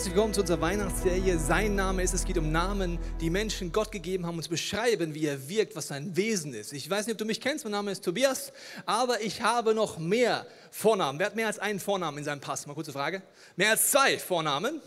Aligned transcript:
Herzlich 0.00 0.14
willkommen 0.14 0.32
zu 0.32 0.40
unserer 0.40 0.62
Weihnachtsserie. 0.62 1.38
Sein 1.38 1.74
Name 1.74 2.02
ist. 2.02 2.14
Es 2.14 2.24
geht 2.24 2.38
um 2.38 2.50
Namen, 2.50 2.98
die 3.20 3.28
Menschen 3.28 3.70
Gott 3.70 3.92
gegeben 3.92 4.24
haben, 4.24 4.38
uns 4.38 4.48
beschreiben, 4.48 5.12
wie 5.14 5.26
er 5.26 5.50
wirkt, 5.50 5.76
was 5.76 5.88
sein 5.88 6.16
Wesen 6.16 6.54
ist. 6.54 6.72
Ich 6.72 6.88
weiß 6.88 7.04
nicht, 7.04 7.16
ob 7.16 7.18
du 7.18 7.26
mich 7.26 7.38
kennst. 7.38 7.66
Mein 7.66 7.72
Name 7.72 7.90
ist 7.90 8.02
Tobias, 8.02 8.50
aber 8.86 9.20
ich 9.20 9.42
habe 9.42 9.74
noch 9.74 9.98
mehr 9.98 10.46
Vornamen. 10.70 11.18
Wer 11.18 11.26
hat 11.26 11.36
mehr 11.36 11.48
als 11.48 11.58
einen 11.58 11.80
Vornamen 11.80 12.16
in 12.16 12.24
seinem 12.24 12.40
Pass? 12.40 12.66
Mal 12.66 12.72
kurze 12.72 12.94
Frage. 12.94 13.20
Mehr 13.56 13.72
als 13.72 13.90
zwei 13.90 14.18
Vornamen? 14.18 14.80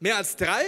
Mehr 0.00 0.16
als 0.16 0.34
drei? 0.34 0.62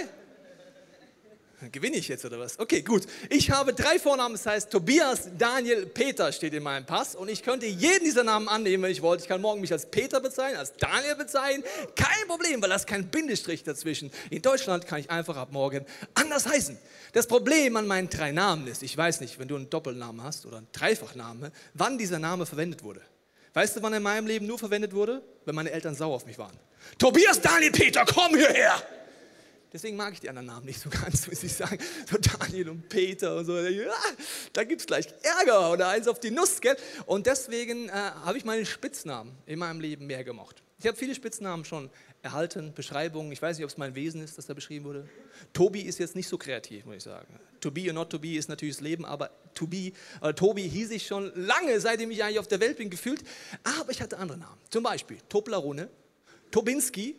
Gewinne 1.72 1.96
ich 1.96 2.08
jetzt 2.08 2.22
oder 2.24 2.38
was? 2.38 2.58
Okay, 2.58 2.82
gut. 2.82 3.04
Ich 3.30 3.50
habe 3.50 3.72
drei 3.72 3.98
Vornamen, 3.98 4.34
das 4.34 4.44
heißt 4.44 4.70
Tobias, 4.70 5.30
Daniel, 5.38 5.86
Peter 5.86 6.30
steht 6.30 6.52
in 6.52 6.62
meinem 6.62 6.84
Pass 6.84 7.14
und 7.14 7.30
ich 7.30 7.42
könnte 7.42 7.64
jeden 7.64 8.04
dieser 8.04 8.24
Namen 8.24 8.46
annehmen, 8.48 8.82
wenn 8.82 8.90
ich 8.90 9.00
wollte. 9.00 9.22
Ich 9.22 9.28
kann 9.28 9.40
morgen 9.40 9.62
mich 9.62 9.72
als 9.72 9.86
Peter 9.86 10.20
bezeichnen, 10.20 10.58
als 10.58 10.74
Daniel 10.76 11.14
bezeichnen. 11.16 11.64
Kein 11.94 12.28
Problem, 12.28 12.60
weil 12.60 12.68
da 12.68 12.76
ist 12.76 12.86
kein 12.86 13.08
Bindestrich 13.08 13.64
dazwischen. 13.64 14.10
In 14.28 14.42
Deutschland 14.42 14.86
kann 14.86 15.00
ich 15.00 15.10
einfach 15.10 15.38
ab 15.38 15.48
morgen 15.50 15.86
anders 16.12 16.46
heißen. 16.46 16.76
Das 17.14 17.26
Problem 17.26 17.76
an 17.76 17.86
meinen 17.86 18.10
drei 18.10 18.32
Namen 18.32 18.66
ist, 18.66 18.82
ich 18.82 18.94
weiß 18.94 19.20
nicht, 19.20 19.38
wenn 19.38 19.48
du 19.48 19.56
einen 19.56 19.70
Doppelnamen 19.70 20.22
hast 20.22 20.44
oder 20.44 20.58
einen 20.58 20.68
Dreifachname, 20.72 21.52
wann 21.72 21.96
dieser 21.96 22.18
Name 22.18 22.44
verwendet 22.44 22.82
wurde. 22.82 23.00
Weißt 23.54 23.76
du, 23.76 23.82
wann 23.82 23.94
er 23.94 23.96
in 23.96 24.02
meinem 24.02 24.26
Leben 24.26 24.46
nur 24.46 24.58
verwendet 24.58 24.92
wurde? 24.92 25.22
Wenn 25.46 25.54
meine 25.54 25.70
Eltern 25.70 25.94
sauer 25.94 26.16
auf 26.16 26.26
mich 26.26 26.36
waren. 26.36 26.58
Tobias, 26.98 27.40
Daniel, 27.40 27.72
Peter, 27.72 28.04
komm 28.04 28.36
hierher! 28.36 28.82
Deswegen 29.76 29.98
mag 29.98 30.14
ich 30.14 30.20
die 30.20 30.30
anderen 30.30 30.46
Namen 30.46 30.64
nicht 30.64 30.80
so 30.80 30.88
ganz, 30.88 31.26
muss 31.26 31.42
ich 31.42 31.52
sagen. 31.52 31.78
So 32.10 32.16
Daniel 32.16 32.70
und 32.70 32.88
Peter 32.88 33.36
und 33.36 33.44
so. 33.44 33.58
Da 34.54 34.64
gibt 34.64 34.80
es 34.80 34.86
gleich 34.86 35.06
Ärger 35.22 35.70
oder 35.70 35.88
eins 35.88 36.08
auf 36.08 36.18
die 36.18 36.30
Nuss, 36.30 36.62
gell? 36.62 36.78
Und 37.04 37.26
deswegen 37.26 37.90
äh, 37.90 37.92
habe 37.92 38.38
ich 38.38 38.46
meine 38.46 38.64
Spitznamen 38.64 39.36
in 39.44 39.58
meinem 39.58 39.80
Leben 39.80 40.06
mehr 40.06 40.24
gemocht. 40.24 40.62
Ich 40.78 40.86
habe 40.86 40.96
viele 40.96 41.14
Spitznamen 41.14 41.66
schon 41.66 41.90
erhalten, 42.22 42.72
Beschreibungen. 42.72 43.30
Ich 43.32 43.42
weiß 43.42 43.58
nicht, 43.58 43.64
ob 43.64 43.70
es 43.70 43.76
mein 43.76 43.94
Wesen 43.94 44.22
ist, 44.22 44.38
das 44.38 44.46
da 44.46 44.54
beschrieben 44.54 44.86
wurde. 44.86 45.06
Tobi 45.52 45.82
ist 45.82 45.98
jetzt 45.98 46.16
nicht 46.16 46.28
so 46.28 46.38
kreativ, 46.38 46.86
muss 46.86 46.96
ich 46.96 47.02
sagen. 47.02 47.38
To 47.60 47.70
be 47.70 47.86
or 47.88 47.92
not 47.92 48.08
to 48.08 48.18
be 48.18 48.34
ist 48.36 48.48
natürlich 48.48 48.76
das 48.76 48.82
Leben, 48.82 49.04
aber 49.04 49.30
to 49.52 49.66
be, 49.66 49.92
äh, 50.22 50.32
Tobi 50.32 50.66
hieß 50.66 50.90
ich 50.92 51.06
schon 51.06 51.30
lange, 51.34 51.78
seitdem 51.80 52.10
ich 52.10 52.24
eigentlich 52.24 52.38
auf 52.38 52.48
der 52.48 52.60
Welt 52.60 52.78
bin, 52.78 52.88
gefühlt. 52.88 53.22
Aber 53.62 53.90
ich 53.90 54.00
hatte 54.00 54.16
andere 54.16 54.38
Namen. 54.38 54.58
Zum 54.70 54.82
Beispiel 54.82 55.18
Toblerone, 55.28 55.90
Tobinski, 56.50 57.16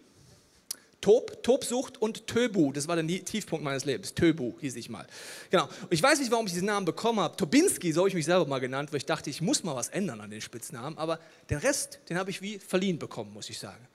Tob, 1.07 1.41
Tobsucht 1.41 2.01
und 2.01 2.27
Töbu. 2.27 2.73
Das 2.73 2.89
war 2.89 2.97
der 2.97 3.07
Tiefpunkt 3.07 3.63
meines 3.63 3.85
Lebens. 3.85 4.13
Töbu 4.13 4.59
hieß 4.59 4.75
ich 4.75 4.89
mal. 4.89 5.07
Genau. 5.49 5.69
Ich 5.89 6.03
weiß 6.03 6.19
nicht, 6.19 6.29
warum 6.31 6.47
ich 6.47 6.51
diesen 6.51 6.65
Namen 6.65 6.85
bekommen 6.85 7.21
habe. 7.21 7.37
Tobinski, 7.37 7.93
so 7.93 8.01
habe 8.01 8.09
ich 8.09 8.13
mich 8.13 8.25
selber 8.25 8.45
mal 8.45 8.59
genannt, 8.59 8.91
weil 8.91 8.97
ich 8.97 9.05
dachte, 9.05 9.29
ich 9.29 9.39
muss 9.39 9.63
mal 9.63 9.73
was 9.73 9.87
ändern 9.87 10.19
an 10.19 10.29
den 10.29 10.41
Spitznamen. 10.41 10.97
Aber 10.97 11.21
den 11.49 11.59
Rest, 11.59 12.01
den 12.09 12.17
habe 12.17 12.29
ich 12.29 12.41
wie 12.41 12.59
verliehen 12.59 12.99
bekommen, 12.99 13.31
muss 13.31 13.49
ich 13.49 13.57
sagen. 13.57 13.87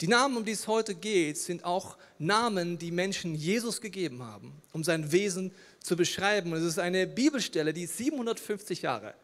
Die 0.00 0.08
Namen, 0.08 0.38
um 0.38 0.44
die 0.44 0.50
es 0.50 0.66
heute 0.66 0.96
geht, 0.96 1.38
sind 1.38 1.64
auch 1.64 1.96
Namen, 2.18 2.78
die 2.78 2.90
Menschen 2.90 3.36
Jesus 3.36 3.80
gegeben 3.80 4.24
haben, 4.24 4.60
um 4.72 4.82
sein 4.82 5.12
Wesen 5.12 5.52
zu 5.78 5.94
beschreiben. 5.94 6.52
Und 6.52 6.58
es 6.58 6.64
ist 6.64 6.80
eine 6.80 7.06
Bibelstelle, 7.06 7.72
die 7.72 7.86
750 7.86 8.82
Jahre 8.82 9.14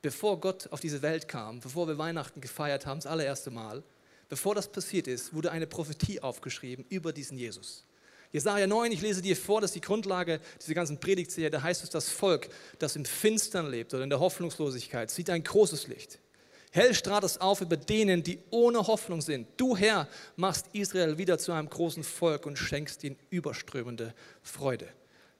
bevor 0.00 0.40
Gott 0.40 0.66
auf 0.70 0.80
diese 0.80 1.02
Welt 1.02 1.28
kam, 1.28 1.60
bevor 1.60 1.86
wir 1.86 1.98
Weihnachten 1.98 2.40
gefeiert 2.40 2.86
haben, 2.86 3.00
das 3.00 3.06
allererste 3.06 3.50
Mal, 3.50 3.82
bevor 4.30 4.54
das 4.54 4.68
passiert 4.68 5.06
ist, 5.06 5.34
wurde 5.34 5.52
eine 5.52 5.66
Prophetie 5.66 6.22
aufgeschrieben 6.22 6.86
über 6.88 7.12
diesen 7.12 7.36
Jesus. 7.36 7.84
Jesaja 8.32 8.66
9, 8.66 8.92
ich 8.92 9.02
lese 9.02 9.20
dir 9.20 9.36
vor, 9.36 9.60
das 9.60 9.70
ist 9.70 9.74
die 9.74 9.80
Grundlage 9.80 10.40
dieser 10.62 10.74
ganzen 10.74 10.98
Predigtserie. 10.98 11.50
Da 11.50 11.62
heißt 11.62 11.82
es, 11.82 11.90
das 11.90 12.08
Volk, 12.08 12.48
das 12.78 12.96
im 12.96 13.04
Finstern 13.04 13.68
lebt 13.68 13.92
oder 13.92 14.04
in 14.04 14.10
der 14.10 14.20
Hoffnungslosigkeit, 14.20 15.10
sieht 15.10 15.28
ein 15.30 15.42
großes 15.42 15.88
Licht. 15.88 16.20
Hell 16.70 16.94
strahlt 16.94 17.24
es 17.24 17.40
auf 17.40 17.60
über 17.60 17.76
denen, 17.76 18.22
die 18.22 18.38
ohne 18.50 18.86
Hoffnung 18.86 19.20
sind. 19.20 19.48
Du, 19.56 19.76
Herr, 19.76 20.08
machst 20.36 20.66
Israel 20.72 21.18
wieder 21.18 21.36
zu 21.38 21.50
einem 21.50 21.68
großen 21.68 22.04
Volk 22.04 22.46
und 22.46 22.56
schenkst 22.56 23.02
ihnen 23.02 23.16
überströmende 23.30 24.14
Freude. 24.42 24.86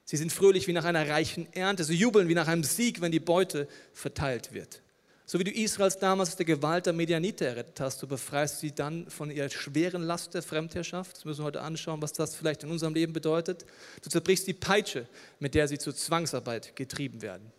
Sie 0.05 0.17
sind 0.17 0.33
fröhlich 0.33 0.67
wie 0.67 0.73
nach 0.73 0.85
einer 0.85 1.09
reichen 1.09 1.47
Ernte. 1.53 1.85
Sie 1.85 1.95
jubeln 1.95 2.29
wie 2.29 2.35
nach 2.35 2.49
einem 2.49 2.65
Sieg, 2.65 3.01
wenn 3.01 3.13
die 3.13 3.21
Beute 3.21 3.69
verteilt 3.93 4.53
wird. 4.53 4.83
So 5.31 5.39
wie 5.39 5.45
du 5.45 5.53
Israels 5.53 5.97
damals 5.97 6.31
aus 6.31 6.37
der 6.39 6.45
Gewalt 6.45 6.87
der 6.87 6.93
Medianiter 6.93 7.47
errettet 7.47 7.79
hast, 7.79 8.03
du 8.03 8.09
befreist 8.09 8.59
sie 8.59 8.73
dann 8.73 9.09
von 9.09 9.31
ihrer 9.31 9.49
schweren 9.49 10.03
Last 10.03 10.35
der 10.35 10.43
Fremdherrschaft. 10.43 11.19
Das 11.19 11.25
müssen 11.25 11.43
wir 11.43 11.45
heute 11.45 11.61
anschauen, 11.61 12.03
was 12.03 12.13
das 12.13 12.35
vielleicht 12.35 12.65
in 12.65 12.71
unserem 12.73 12.95
Leben 12.95 13.13
bedeutet. 13.13 13.65
Du 14.03 14.11
zerbrichst 14.11 14.49
die 14.49 14.55
Peitsche, 14.55 15.07
mit 15.39 15.55
der 15.55 15.69
sie 15.69 15.79
zur 15.79 15.95
Zwangsarbeit 15.95 16.75
getrieben 16.75 17.23
werden. 17.23 17.53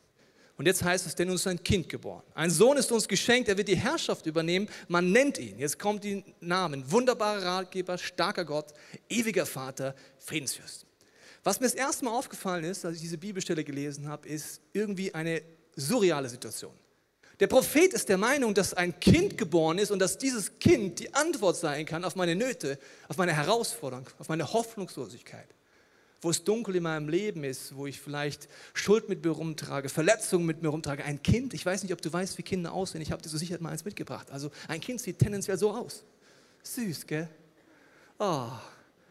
Und 0.57 0.65
jetzt 0.65 0.83
heißt 0.83 1.07
es, 1.07 1.15
denn 1.15 1.29
uns 1.29 1.39
ist 1.39 1.47
ein 1.47 1.63
Kind 1.63 1.87
geboren. 1.87 2.23
Ein 2.33 2.49
Sohn 2.49 2.75
ist 2.75 2.91
uns 2.91 3.07
geschenkt, 3.07 3.47
er 3.47 3.57
wird 3.57 3.69
die 3.69 3.77
Herrschaft 3.77 4.25
übernehmen. 4.25 4.67
Man 4.89 5.13
nennt 5.13 5.37
ihn, 5.37 5.57
jetzt 5.57 5.79
kommt 5.79 6.03
die 6.03 6.25
Namen, 6.41 6.91
wunderbarer 6.91 7.41
Ratgeber, 7.41 7.97
starker 7.97 8.43
Gott, 8.43 8.73
ewiger 9.07 9.45
Vater, 9.45 9.95
Friedensfürst. 10.19 10.85
Was 11.45 11.61
mir 11.61 11.67
das 11.67 11.75
erste 11.75 12.03
Mal 12.03 12.11
aufgefallen 12.11 12.65
ist, 12.65 12.83
als 12.83 12.97
ich 12.97 13.01
diese 13.03 13.17
Bibelstelle 13.17 13.63
gelesen 13.63 14.09
habe, 14.09 14.27
ist 14.27 14.59
irgendwie 14.73 15.13
eine 15.13 15.41
surreale 15.77 16.27
Situation. 16.27 16.73
Der 17.41 17.47
Prophet 17.47 17.91
ist 17.91 18.07
der 18.07 18.19
Meinung, 18.19 18.53
dass 18.53 18.75
ein 18.75 18.99
Kind 18.99 19.35
geboren 19.35 19.79
ist 19.79 19.89
und 19.89 19.97
dass 19.97 20.19
dieses 20.19 20.59
Kind 20.59 20.99
die 20.99 21.11
Antwort 21.15 21.57
sein 21.57 21.87
kann 21.87 22.05
auf 22.05 22.15
meine 22.15 22.35
Nöte, 22.35 22.77
auf 23.07 23.17
meine 23.17 23.33
Herausforderung, 23.33 24.07
auf 24.19 24.29
meine 24.29 24.53
Hoffnungslosigkeit. 24.53 25.47
Wo 26.21 26.29
es 26.29 26.43
dunkel 26.43 26.75
in 26.75 26.83
meinem 26.83 27.09
Leben 27.09 27.43
ist, 27.43 27.75
wo 27.75 27.87
ich 27.87 27.99
vielleicht 27.99 28.47
Schuld 28.75 29.09
mit 29.09 29.25
mir 29.25 29.31
rumtrage, 29.31 29.89
Verletzungen 29.89 30.45
mit 30.45 30.61
mir 30.61 30.69
rumtrage. 30.69 31.03
Ein 31.03 31.23
Kind, 31.23 31.55
ich 31.55 31.65
weiß 31.65 31.81
nicht, 31.81 31.91
ob 31.93 32.01
du 32.03 32.13
weißt, 32.13 32.37
wie 32.37 32.43
Kinder 32.43 32.73
aussehen. 32.73 33.01
Ich 33.01 33.11
habe 33.11 33.23
dir 33.23 33.29
so 33.29 33.39
sicher 33.39 33.57
mal 33.59 33.71
eins 33.71 33.85
mitgebracht. 33.85 34.29
Also 34.29 34.51
ein 34.67 34.79
Kind 34.79 35.01
sieht 35.01 35.17
tendenziell 35.17 35.57
so 35.57 35.71
aus. 35.71 36.03
Süß, 36.61 37.07
gell? 37.07 37.27
Oh. 38.19 38.49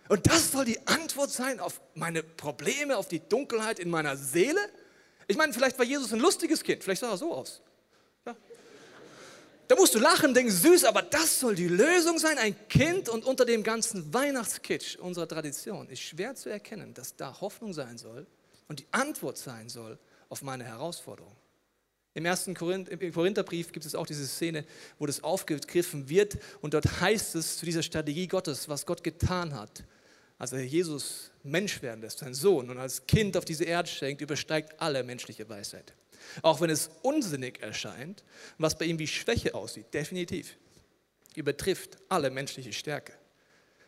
Und 0.08 0.28
das 0.28 0.52
soll 0.52 0.66
die 0.66 0.78
Antwort 0.86 1.30
sein 1.30 1.58
auf 1.58 1.80
meine 1.96 2.22
Probleme, 2.22 2.96
auf 2.96 3.08
die 3.08 3.18
Dunkelheit 3.28 3.80
in 3.80 3.90
meiner 3.90 4.16
Seele? 4.16 4.60
Ich 5.26 5.36
meine, 5.36 5.52
vielleicht 5.52 5.76
war 5.80 5.84
Jesus 5.84 6.12
ein 6.12 6.20
lustiges 6.20 6.62
Kind, 6.62 6.84
vielleicht 6.84 7.00
sah 7.00 7.10
er 7.10 7.16
so 7.16 7.34
aus. 7.34 7.60
Da 9.70 9.76
musst 9.76 9.94
du 9.94 10.00
lachen, 10.00 10.34
denken, 10.34 10.50
süß, 10.50 10.82
aber 10.82 11.00
das 11.00 11.38
soll 11.38 11.54
die 11.54 11.68
Lösung 11.68 12.18
sein, 12.18 12.38
ein 12.38 12.56
Kind 12.68 13.08
und 13.08 13.24
unter 13.24 13.44
dem 13.44 13.62
ganzen 13.62 14.12
Weihnachtskitsch 14.12 14.96
unserer 14.96 15.28
Tradition 15.28 15.88
ist 15.88 16.00
schwer 16.00 16.34
zu 16.34 16.48
erkennen, 16.48 16.92
dass 16.92 17.14
da 17.14 17.40
Hoffnung 17.40 17.72
sein 17.72 17.96
soll 17.96 18.26
und 18.66 18.80
die 18.80 18.86
Antwort 18.90 19.38
sein 19.38 19.68
soll 19.68 19.96
auf 20.28 20.42
meine 20.42 20.64
Herausforderung. 20.64 21.36
Im 22.14 22.24
ersten 22.24 22.52
Korintherbrief 22.56 23.70
gibt 23.70 23.86
es 23.86 23.94
auch 23.94 24.08
diese 24.08 24.26
Szene, 24.26 24.64
wo 24.98 25.06
das 25.06 25.22
aufgegriffen 25.22 26.08
wird 26.08 26.38
und 26.62 26.74
dort 26.74 27.00
heißt 27.00 27.36
es 27.36 27.58
zu 27.58 27.64
dieser 27.64 27.84
Strategie 27.84 28.26
Gottes, 28.26 28.68
was 28.68 28.84
Gott 28.84 29.04
getan 29.04 29.54
hat, 29.54 29.84
als 30.36 30.50
er 30.50 30.64
Jesus 30.64 31.30
Mensch 31.44 31.80
werden 31.80 32.00
lässt, 32.00 32.18
sein 32.18 32.34
Sohn 32.34 32.70
und 32.70 32.78
als 32.78 33.06
Kind 33.06 33.36
auf 33.36 33.44
diese 33.44 33.62
Erde 33.62 33.88
schenkt, 33.88 34.20
übersteigt 34.20 34.80
alle 34.80 35.04
menschliche 35.04 35.48
Weisheit. 35.48 35.94
Auch 36.42 36.60
wenn 36.60 36.70
es 36.70 36.90
unsinnig 37.02 37.62
erscheint, 37.62 38.24
was 38.58 38.78
bei 38.78 38.84
ihm 38.84 38.98
wie 38.98 39.06
Schwäche 39.06 39.54
aussieht, 39.54 39.92
definitiv, 39.92 40.56
übertrifft 41.34 41.98
alle 42.08 42.30
menschliche 42.30 42.72
Stärke. 42.72 43.12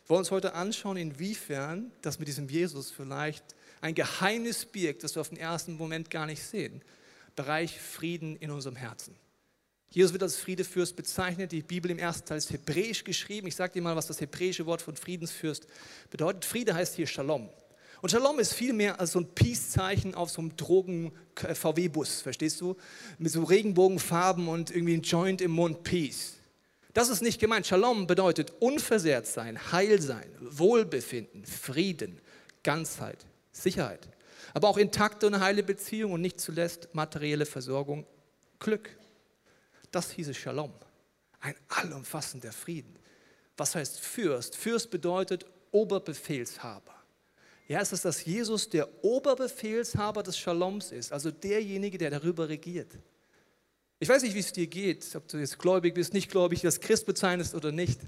Wir 0.05 0.11
wollen 0.11 0.21
uns 0.21 0.31
heute 0.31 0.55
anschauen, 0.55 0.97
inwiefern 0.97 1.93
das 2.03 2.19
mit 2.19 2.29
diesem 2.29 2.49
Jesus 2.49 2.91
vielleicht 2.91 3.45
ein 3.81 3.95
Geheimnis 3.95 4.65
birgt, 4.65 5.05
das 5.05 5.15
wir 5.15 5.21
auf 5.21 5.29
den 5.29 5.39
ersten 5.39 5.77
Moment 5.77 6.11
gar 6.11 6.27
nicht 6.27 6.43
sehen. 6.43 6.83
Bereich 7.35 7.81
Frieden 7.81 8.37
in 8.37 8.51
unserem 8.51 8.77
Herzen. 8.77 9.17
Jesus 9.91 10.13
wird 10.13 10.23
als 10.23 10.37
Friedefürst 10.37 10.97
bezeichnet. 10.97 11.53
Die 11.53 11.63
Bibel 11.63 11.91
im 11.91 11.99
ersten 11.99 12.27
Teil 12.27 12.39
ist 12.39 12.51
hebräisch 12.51 13.05
geschrieben. 13.05 13.47
Ich 13.47 13.57
sage 13.57 13.75
dir 13.75 13.83
mal, 13.83 13.95
was 13.95 14.07
das 14.07 14.21
hebräische 14.21 14.65
Wort 14.65 14.81
von 14.81 14.97
Friedensfürst 14.97 15.67
bedeutet. 16.11 16.45
Friede 16.47 16.75
heißt 16.75 16.97
hier 16.97 17.07
Shalom. 17.07 17.51
Und 18.03 18.09
Shalom 18.09 18.41
ist 18.41 18.53
viel 18.53 18.73
mehr 18.73 18.99
als 18.99 19.13
so 19.13 19.21
ein 19.21 19.33
Peace-Zeichen 19.33 20.17
auf 20.17 20.29
so 20.29 20.41
einem 20.41 20.57
Drogen-VW-Bus, 20.57 22.23
verstehst 22.23 22.61
du? 22.61 22.77
Mit 23.17 23.31
so 23.31 23.45
Regenbogenfarben 23.45 24.49
und 24.49 24.73
irgendwie 24.73 24.95
ein 24.95 25.03
Joint 25.03 25.41
im 25.41 25.53
Mund, 25.53 25.85
Peace. 25.85 26.35
Das 26.95 27.09
ist 27.09 27.23
nicht 27.23 27.41
gemeint. 27.41 27.65
Shalom 27.65 28.09
bedeutet 28.09 28.55
unversehrt 28.59 29.29
sein, 29.29 29.71
heil 29.71 30.03
sein, 30.03 30.29
Wohlbefinden, 30.41 31.47
Frieden, 31.47 32.21
Ganzheit, 32.65 33.25
Sicherheit. 33.53 34.09
Aber 34.53 34.67
auch 34.67 34.79
intakte 34.79 35.29
und 35.29 35.39
heile 35.39 35.63
Beziehung 35.63 36.11
und 36.11 36.23
nicht 36.23 36.41
zuletzt 36.41 36.89
materielle 36.95 37.47
Versorgung, 37.47 38.05
Glück. 38.59 38.91
Das 39.93 40.11
hieße 40.11 40.35
Shalom. 40.35 40.73
Ein 41.39 41.55
allumfassender 41.69 42.51
Frieden. 42.51 42.99
Was 43.57 43.77
heißt 43.77 44.01
Fürst? 44.01 44.57
Fürst 44.57 44.91
bedeutet 44.91 45.47
Oberbefehlshaber. 45.71 47.02
Ja, 47.69 47.81
es 47.81 47.93
ist, 47.93 48.05
dass 48.05 48.25
Jesus 48.25 48.69
der 48.69 48.89
Oberbefehlshaber 49.05 50.23
des 50.23 50.37
Shaloms 50.37 50.93
ist, 50.93 51.13
also 51.13 51.31
derjenige, 51.31 51.97
der 51.97 52.11
darüber 52.11 52.49
regiert. 52.49 52.99
Ich 53.99 54.09
weiß 54.09 54.23
nicht, 54.23 54.35
wie 54.35 54.41
es 54.41 54.53
dir 54.53 54.67
geht, 54.67 55.15
ob 55.15 55.29
du 55.29 55.39
jetzt 55.39 55.59
gläubig 55.59 55.95
bist, 55.95 56.13
nicht 56.13 56.31
gläubig, 56.31 56.61
das 56.61 56.81
Christ 56.81 57.07
bezeichnest 57.07 57.55
oder 57.55 57.71
nicht. 57.71 58.01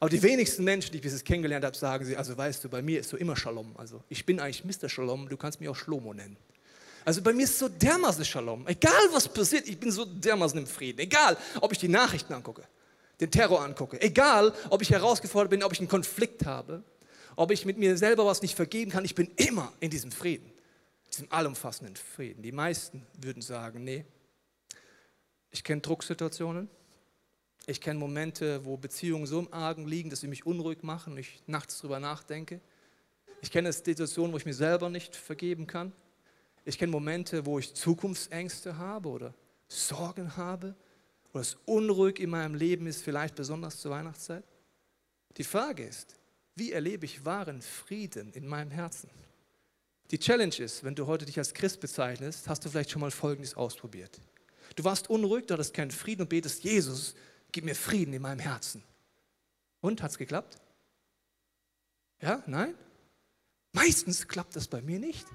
Aber 0.00 0.10
die 0.10 0.22
wenigsten 0.22 0.64
Menschen, 0.64 0.92
die 0.92 0.98
ich 0.98 1.02
bis 1.02 1.12
jetzt 1.12 1.24
kennengelernt 1.24 1.64
habe, 1.64 1.76
sagen 1.76 2.04
sie, 2.04 2.16
also 2.16 2.36
weißt 2.36 2.64
du, 2.64 2.68
bei 2.68 2.82
mir 2.82 3.00
ist 3.00 3.10
so 3.10 3.16
immer 3.16 3.36
Shalom. 3.36 3.74
Also 3.76 4.02
ich 4.08 4.24
bin 4.26 4.40
eigentlich 4.40 4.64
Mr. 4.64 4.88
Shalom, 4.88 5.28
du 5.28 5.36
kannst 5.36 5.60
mich 5.60 5.68
auch 5.68 5.76
Shlomo 5.76 6.12
nennen. 6.12 6.36
Also 7.04 7.22
bei 7.22 7.32
mir 7.32 7.44
ist 7.44 7.58
so 7.58 7.68
dermaßen 7.68 8.24
Shalom. 8.24 8.66
Egal 8.66 8.92
was 9.12 9.28
passiert, 9.28 9.68
ich 9.68 9.78
bin 9.78 9.90
so 9.90 10.04
dermaßen 10.04 10.58
im 10.58 10.66
Frieden. 10.66 11.00
Egal, 11.00 11.36
ob 11.60 11.72
ich 11.72 11.78
die 11.78 11.88
Nachrichten 11.88 12.32
angucke, 12.32 12.62
den 13.20 13.30
Terror 13.30 13.62
angucke. 13.62 14.00
Egal, 14.00 14.52
ob 14.70 14.82
ich 14.82 14.90
herausgefordert 14.90 15.50
bin, 15.50 15.62
ob 15.62 15.72
ich 15.72 15.78
einen 15.78 15.88
Konflikt 15.88 16.46
habe, 16.46 16.82
ob 17.38 17.52
ich 17.52 17.64
mit 17.64 17.78
mir 17.78 17.96
selber 17.96 18.26
was 18.26 18.42
nicht 18.42 18.56
vergeben 18.56 18.90
kann. 18.90 19.04
Ich 19.04 19.14
bin 19.14 19.30
immer 19.36 19.72
in 19.78 19.90
diesem 19.90 20.10
Frieden, 20.10 20.50
diesem 21.06 21.30
allumfassenden 21.30 21.94
Frieden. 21.94 22.42
Die 22.42 22.50
meisten 22.50 23.06
würden 23.16 23.42
sagen, 23.42 23.84
nee, 23.84 24.04
ich 25.52 25.62
kenne 25.62 25.80
Drucksituationen. 25.80 26.68
Ich 27.66 27.80
kenne 27.80 28.00
Momente, 28.00 28.64
wo 28.64 28.76
Beziehungen 28.76 29.26
so 29.26 29.38
im 29.38 29.52
Argen 29.52 29.86
liegen, 29.86 30.10
dass 30.10 30.20
sie 30.20 30.26
mich 30.26 30.46
unruhig 30.46 30.82
machen 30.82 31.12
und 31.12 31.20
ich 31.20 31.40
nachts 31.46 31.78
drüber 31.78 32.00
nachdenke. 32.00 32.60
Ich 33.40 33.52
kenne 33.52 33.72
Situationen, 33.72 34.32
wo 34.32 34.36
ich 34.36 34.44
mir 34.44 34.54
selber 34.54 34.90
nicht 34.90 35.14
vergeben 35.14 35.68
kann. 35.68 35.92
Ich 36.64 36.76
kenne 36.76 36.90
Momente, 36.90 37.46
wo 37.46 37.60
ich 37.60 37.72
Zukunftsängste 37.72 38.78
habe 38.78 39.10
oder 39.10 39.32
Sorgen 39.68 40.36
habe 40.36 40.74
oder 41.32 41.42
es 41.42 41.56
unruhig 41.66 42.18
in 42.18 42.30
meinem 42.30 42.56
Leben 42.56 42.88
ist, 42.88 43.04
vielleicht 43.04 43.36
besonders 43.36 43.78
zur 43.78 43.92
Weihnachtszeit. 43.92 44.42
Die 45.36 45.44
Frage 45.44 45.84
ist, 45.84 46.17
wie 46.58 46.72
erlebe 46.72 47.04
ich 47.04 47.24
wahren 47.24 47.62
Frieden 47.62 48.32
in 48.32 48.46
meinem 48.46 48.70
Herzen? 48.70 49.08
Die 50.10 50.18
Challenge 50.18 50.56
ist, 50.56 50.84
wenn 50.84 50.94
du 50.94 51.06
heute 51.06 51.26
dich 51.26 51.38
als 51.38 51.52
Christ 51.52 51.80
bezeichnest, 51.80 52.48
hast 52.48 52.64
du 52.64 52.70
vielleicht 52.70 52.90
schon 52.90 53.00
mal 53.00 53.10
Folgendes 53.10 53.54
ausprobiert. 53.54 54.18
Du 54.74 54.84
warst 54.84 55.10
unruhig, 55.10 55.46
du 55.46 55.54
hattest 55.54 55.74
keinen 55.74 55.90
Frieden 55.90 56.22
und 56.22 56.28
betest, 56.28 56.64
Jesus, 56.64 57.14
gib 57.52 57.64
mir 57.64 57.74
Frieden 57.74 58.14
in 58.14 58.22
meinem 58.22 58.38
Herzen. 58.38 58.82
Und, 59.80 60.02
hat 60.02 60.10
es 60.10 60.18
geklappt? 60.18 60.58
Ja, 62.20 62.42
nein? 62.46 62.74
Meistens 63.72 64.26
klappt 64.26 64.56
das 64.56 64.66
bei 64.66 64.80
mir 64.80 64.98
nicht. 64.98 65.26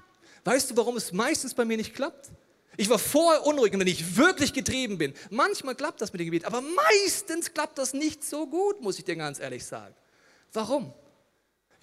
Weißt 0.44 0.70
du, 0.70 0.76
warum 0.76 0.96
es 0.96 1.12
meistens 1.12 1.54
bei 1.54 1.64
mir 1.64 1.76
nicht 1.76 1.94
klappt? 1.94 2.30
Ich 2.76 2.90
war 2.90 2.98
vorher 2.98 3.46
unruhig 3.46 3.72
und 3.72 3.80
wenn 3.80 3.86
ich 3.86 4.16
wirklich 4.16 4.52
getrieben 4.52 4.98
bin, 4.98 5.14
manchmal 5.30 5.76
klappt 5.76 6.00
das 6.00 6.12
mit 6.12 6.20
dem 6.20 6.26
Gebet, 6.26 6.44
aber 6.44 6.60
meistens 6.60 7.54
klappt 7.54 7.78
das 7.78 7.94
nicht 7.94 8.24
so 8.24 8.48
gut, 8.48 8.80
muss 8.80 8.98
ich 8.98 9.04
dir 9.04 9.14
ganz 9.14 9.38
ehrlich 9.38 9.64
sagen. 9.64 9.94
Warum? 10.52 10.92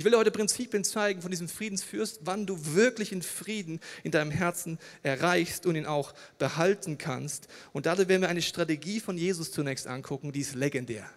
Ich 0.01 0.06
will 0.06 0.13
dir 0.13 0.18
heute 0.18 0.31
Prinzipien 0.31 0.83
zeigen 0.83 1.21
von 1.21 1.30
diesem 1.30 1.48
Friedensfürst, 1.48 2.21
wann 2.24 2.48
du 2.48 2.74
wirklich 2.74 3.12
in 3.12 3.21
Frieden 3.21 3.80
in 4.03 4.09
deinem 4.09 4.31
Herzen 4.31 4.80
erreichst 5.03 5.68
und 5.68 5.75
ihn 5.75 5.86
auch 5.86 6.15
behalten 6.39 6.98
kannst. 6.98 7.48
Und 7.71 7.86
dadurch 7.86 8.07
werden 8.07 8.24
wir 8.24 8.30
eine 8.30 8.42
Strategie 8.42 9.00
von 9.00 9.15
Jesus 9.15 9.51
zunächst 9.51 9.86
angucken, 9.86 10.31
die 10.31 10.39
ist 10.39 10.56
legendär. 10.56 11.07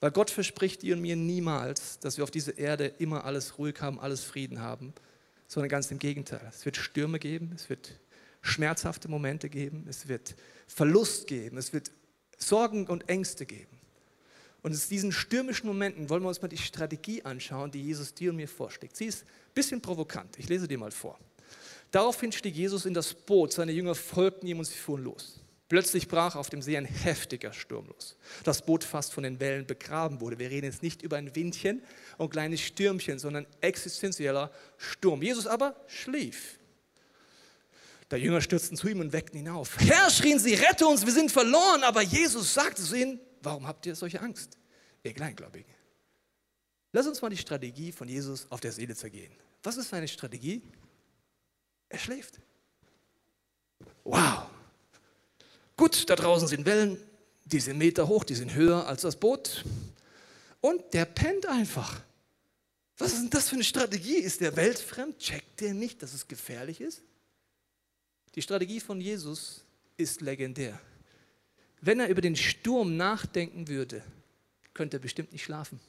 Weil 0.00 0.10
Gott 0.10 0.30
verspricht 0.30 0.82
dir 0.82 0.96
und 0.96 1.00
mir 1.00 1.16
niemals, 1.16 1.98
dass 2.00 2.18
wir 2.18 2.24
auf 2.24 2.30
dieser 2.30 2.58
Erde 2.58 2.92
immer 2.98 3.24
alles 3.24 3.56
ruhig 3.56 3.80
haben, 3.80 3.98
alles 3.98 4.22
Frieden 4.22 4.60
haben, 4.60 4.92
sondern 5.46 5.70
ganz 5.70 5.90
im 5.90 5.98
Gegenteil. 5.98 6.46
Es 6.46 6.66
wird 6.66 6.76
Stürme 6.76 7.18
geben, 7.18 7.52
es 7.54 7.70
wird 7.70 7.98
schmerzhafte 8.42 9.08
Momente 9.08 9.48
geben, 9.48 9.86
es 9.88 10.08
wird 10.08 10.34
Verlust 10.66 11.26
geben, 11.26 11.56
es 11.56 11.72
wird 11.72 11.90
Sorgen 12.36 12.86
und 12.86 13.08
Ängste 13.08 13.46
geben. 13.46 13.77
Und 14.62 14.72
in 14.72 14.80
diesen 14.90 15.12
stürmischen 15.12 15.66
Momenten 15.66 16.10
wollen 16.10 16.22
wir 16.22 16.28
uns 16.28 16.42
mal 16.42 16.48
die 16.48 16.58
Strategie 16.58 17.22
anschauen, 17.24 17.70
die 17.70 17.82
Jesus 17.82 18.12
dir 18.12 18.30
und 18.30 18.36
mir 18.36 18.48
vorschlägt. 18.48 18.96
Sie 18.96 19.06
ist 19.06 19.22
ein 19.22 19.54
bisschen 19.54 19.80
provokant. 19.80 20.38
Ich 20.38 20.48
lese 20.48 20.66
dir 20.66 20.78
mal 20.78 20.90
vor. 20.90 21.18
Daraufhin 21.90 22.32
stieg 22.32 22.54
Jesus 22.54 22.84
in 22.84 22.92
das 22.92 23.14
Boot, 23.14 23.52
seine 23.52 23.72
Jünger 23.72 23.94
folgten 23.94 24.46
ihm 24.46 24.58
und 24.58 24.66
sie 24.66 24.76
fuhren 24.76 25.04
los. 25.04 25.40
Plötzlich 25.68 26.08
brach 26.08 26.34
auf 26.34 26.48
dem 26.48 26.62
See 26.62 26.76
ein 26.76 26.86
heftiger 26.86 27.52
Sturm 27.52 27.86
los. 27.88 28.16
Das 28.42 28.64
Boot 28.64 28.84
fast 28.84 29.12
von 29.12 29.22
den 29.22 29.38
Wellen 29.38 29.66
begraben 29.66 30.20
wurde. 30.20 30.38
Wir 30.38 30.50
reden 30.50 30.64
jetzt 30.64 30.82
nicht 30.82 31.02
über 31.02 31.18
ein 31.18 31.34
Windchen 31.34 31.82
und 32.16 32.30
kleines 32.30 32.60
Stürmchen, 32.60 33.18
sondern 33.18 33.46
existenzieller 33.60 34.50
Sturm. 34.78 35.22
Jesus 35.22 35.46
aber 35.46 35.76
schlief. 35.86 36.58
Der 38.10 38.18
Jünger 38.18 38.40
stürzten 38.40 38.78
zu 38.78 38.88
ihm 38.88 39.00
und 39.00 39.12
weckten 39.12 39.38
ihn 39.38 39.48
auf. 39.48 39.78
Herr, 39.78 40.08
schrien 40.08 40.38
sie, 40.38 40.54
rette 40.54 40.86
uns, 40.86 41.04
wir 41.04 41.12
sind 41.12 41.30
verloren. 41.30 41.82
Aber 41.84 42.00
Jesus 42.00 42.54
sagte 42.54 42.82
zu 42.82 42.96
ihnen, 42.96 43.20
Warum 43.42 43.66
habt 43.66 43.86
ihr 43.86 43.94
solche 43.94 44.20
Angst, 44.20 44.58
ihr 45.02 45.12
Kleingläubigen? 45.12 45.72
Lass 46.92 47.06
uns 47.06 47.20
mal 47.20 47.28
die 47.28 47.36
Strategie 47.36 47.92
von 47.92 48.08
Jesus 48.08 48.46
auf 48.50 48.60
der 48.60 48.72
Seele 48.72 48.94
zergehen. 48.94 49.32
Was 49.62 49.76
ist 49.76 49.90
seine 49.90 50.08
Strategie? 50.08 50.62
Er 51.88 51.98
schläft. 51.98 52.40
Wow. 54.04 54.46
Gut, 55.76 56.08
da 56.08 56.16
draußen 56.16 56.48
sind 56.48 56.66
Wellen, 56.66 56.98
die 57.44 57.60
sind 57.60 57.78
Meter 57.78 58.08
hoch, 58.08 58.24
die 58.24 58.34
sind 58.34 58.54
höher 58.54 58.86
als 58.86 59.02
das 59.02 59.16
Boot. 59.16 59.64
Und 60.60 60.92
der 60.92 61.04
pennt 61.04 61.46
einfach. 61.46 62.02
Was 62.96 63.12
ist 63.12 63.22
denn 63.22 63.30
das 63.30 63.48
für 63.48 63.54
eine 63.54 63.64
Strategie? 63.64 64.16
Ist 64.16 64.40
der 64.40 64.56
weltfremd? 64.56 65.18
Checkt 65.18 65.60
der 65.60 65.72
nicht, 65.72 66.02
dass 66.02 66.14
es 66.14 66.26
gefährlich 66.26 66.80
ist? 66.80 67.02
Die 68.34 68.42
Strategie 68.42 68.80
von 68.80 69.00
Jesus 69.00 69.64
ist 69.96 70.20
legendär. 70.20 70.80
Wenn 71.80 72.00
er 72.00 72.08
über 72.08 72.20
den 72.20 72.36
Sturm 72.36 72.96
nachdenken 72.96 73.68
würde, 73.68 74.02
könnte 74.74 74.96
er 74.96 75.00
bestimmt 75.00 75.32
nicht 75.32 75.44
schlafen. 75.44 75.80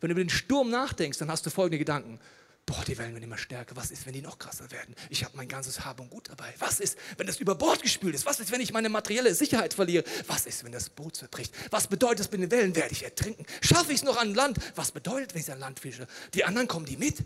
Wenn 0.00 0.08
du 0.08 0.12
über 0.12 0.24
den 0.24 0.30
Sturm 0.30 0.70
nachdenkst, 0.70 1.18
dann 1.18 1.30
hast 1.30 1.46
du 1.46 1.50
folgende 1.50 1.78
Gedanken. 1.78 2.20
Boah, 2.66 2.82
die 2.86 2.96
Wellen 2.96 3.12
werden 3.12 3.24
immer 3.24 3.36
stärker. 3.36 3.76
Was 3.76 3.90
ist, 3.90 4.06
wenn 4.06 4.14
die 4.14 4.22
noch 4.22 4.38
krasser 4.38 4.70
werden? 4.70 4.94
Ich 5.10 5.22
habe 5.22 5.36
mein 5.36 5.48
ganzes 5.48 5.84
Hab 5.84 6.00
und 6.00 6.08
Gut 6.08 6.30
dabei. 6.30 6.54
Was 6.58 6.80
ist, 6.80 6.96
wenn 7.18 7.26
das 7.26 7.38
über 7.38 7.54
Bord 7.54 7.82
gespült 7.82 8.14
ist? 8.14 8.24
Was 8.24 8.40
ist, 8.40 8.50
wenn 8.52 8.60
ich 8.60 8.72
meine 8.72 8.88
materielle 8.88 9.34
Sicherheit 9.34 9.74
verliere? 9.74 10.04
Was 10.26 10.46
ist, 10.46 10.64
wenn 10.64 10.72
das 10.72 10.88
Boot 10.88 11.16
zerbricht? 11.16 11.54
Was 11.70 11.88
bedeutet 11.88 12.20
es, 12.20 12.30
mit 12.30 12.40
den 12.40 12.50
Wellen 12.50 12.74
werde 12.74 12.92
ich 12.92 13.02
ertrinken? 13.02 13.44
Schaffe 13.60 13.92
ich 13.92 13.98
es 13.98 14.04
noch 14.04 14.16
an 14.16 14.34
Land? 14.34 14.58
Was 14.76 14.92
bedeutet, 14.92 15.34
wenn 15.34 15.42
ich 15.42 15.52
an 15.52 15.58
Land 15.58 15.80
fische? 15.80 16.06
Die 16.32 16.44
anderen 16.44 16.66
kommen 16.66 16.86
die 16.86 16.96
mit? 16.96 17.18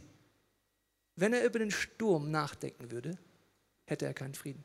Wenn 1.15 1.33
er 1.33 1.45
über 1.45 1.61
den 1.61 1.71
Sturm 1.71 2.31
nachdenken 2.33 2.91
würde, 2.91 3.17
hätte 3.87 4.07
er 4.07 4.15
keinen 4.15 4.35
Frieden. 4.35 4.65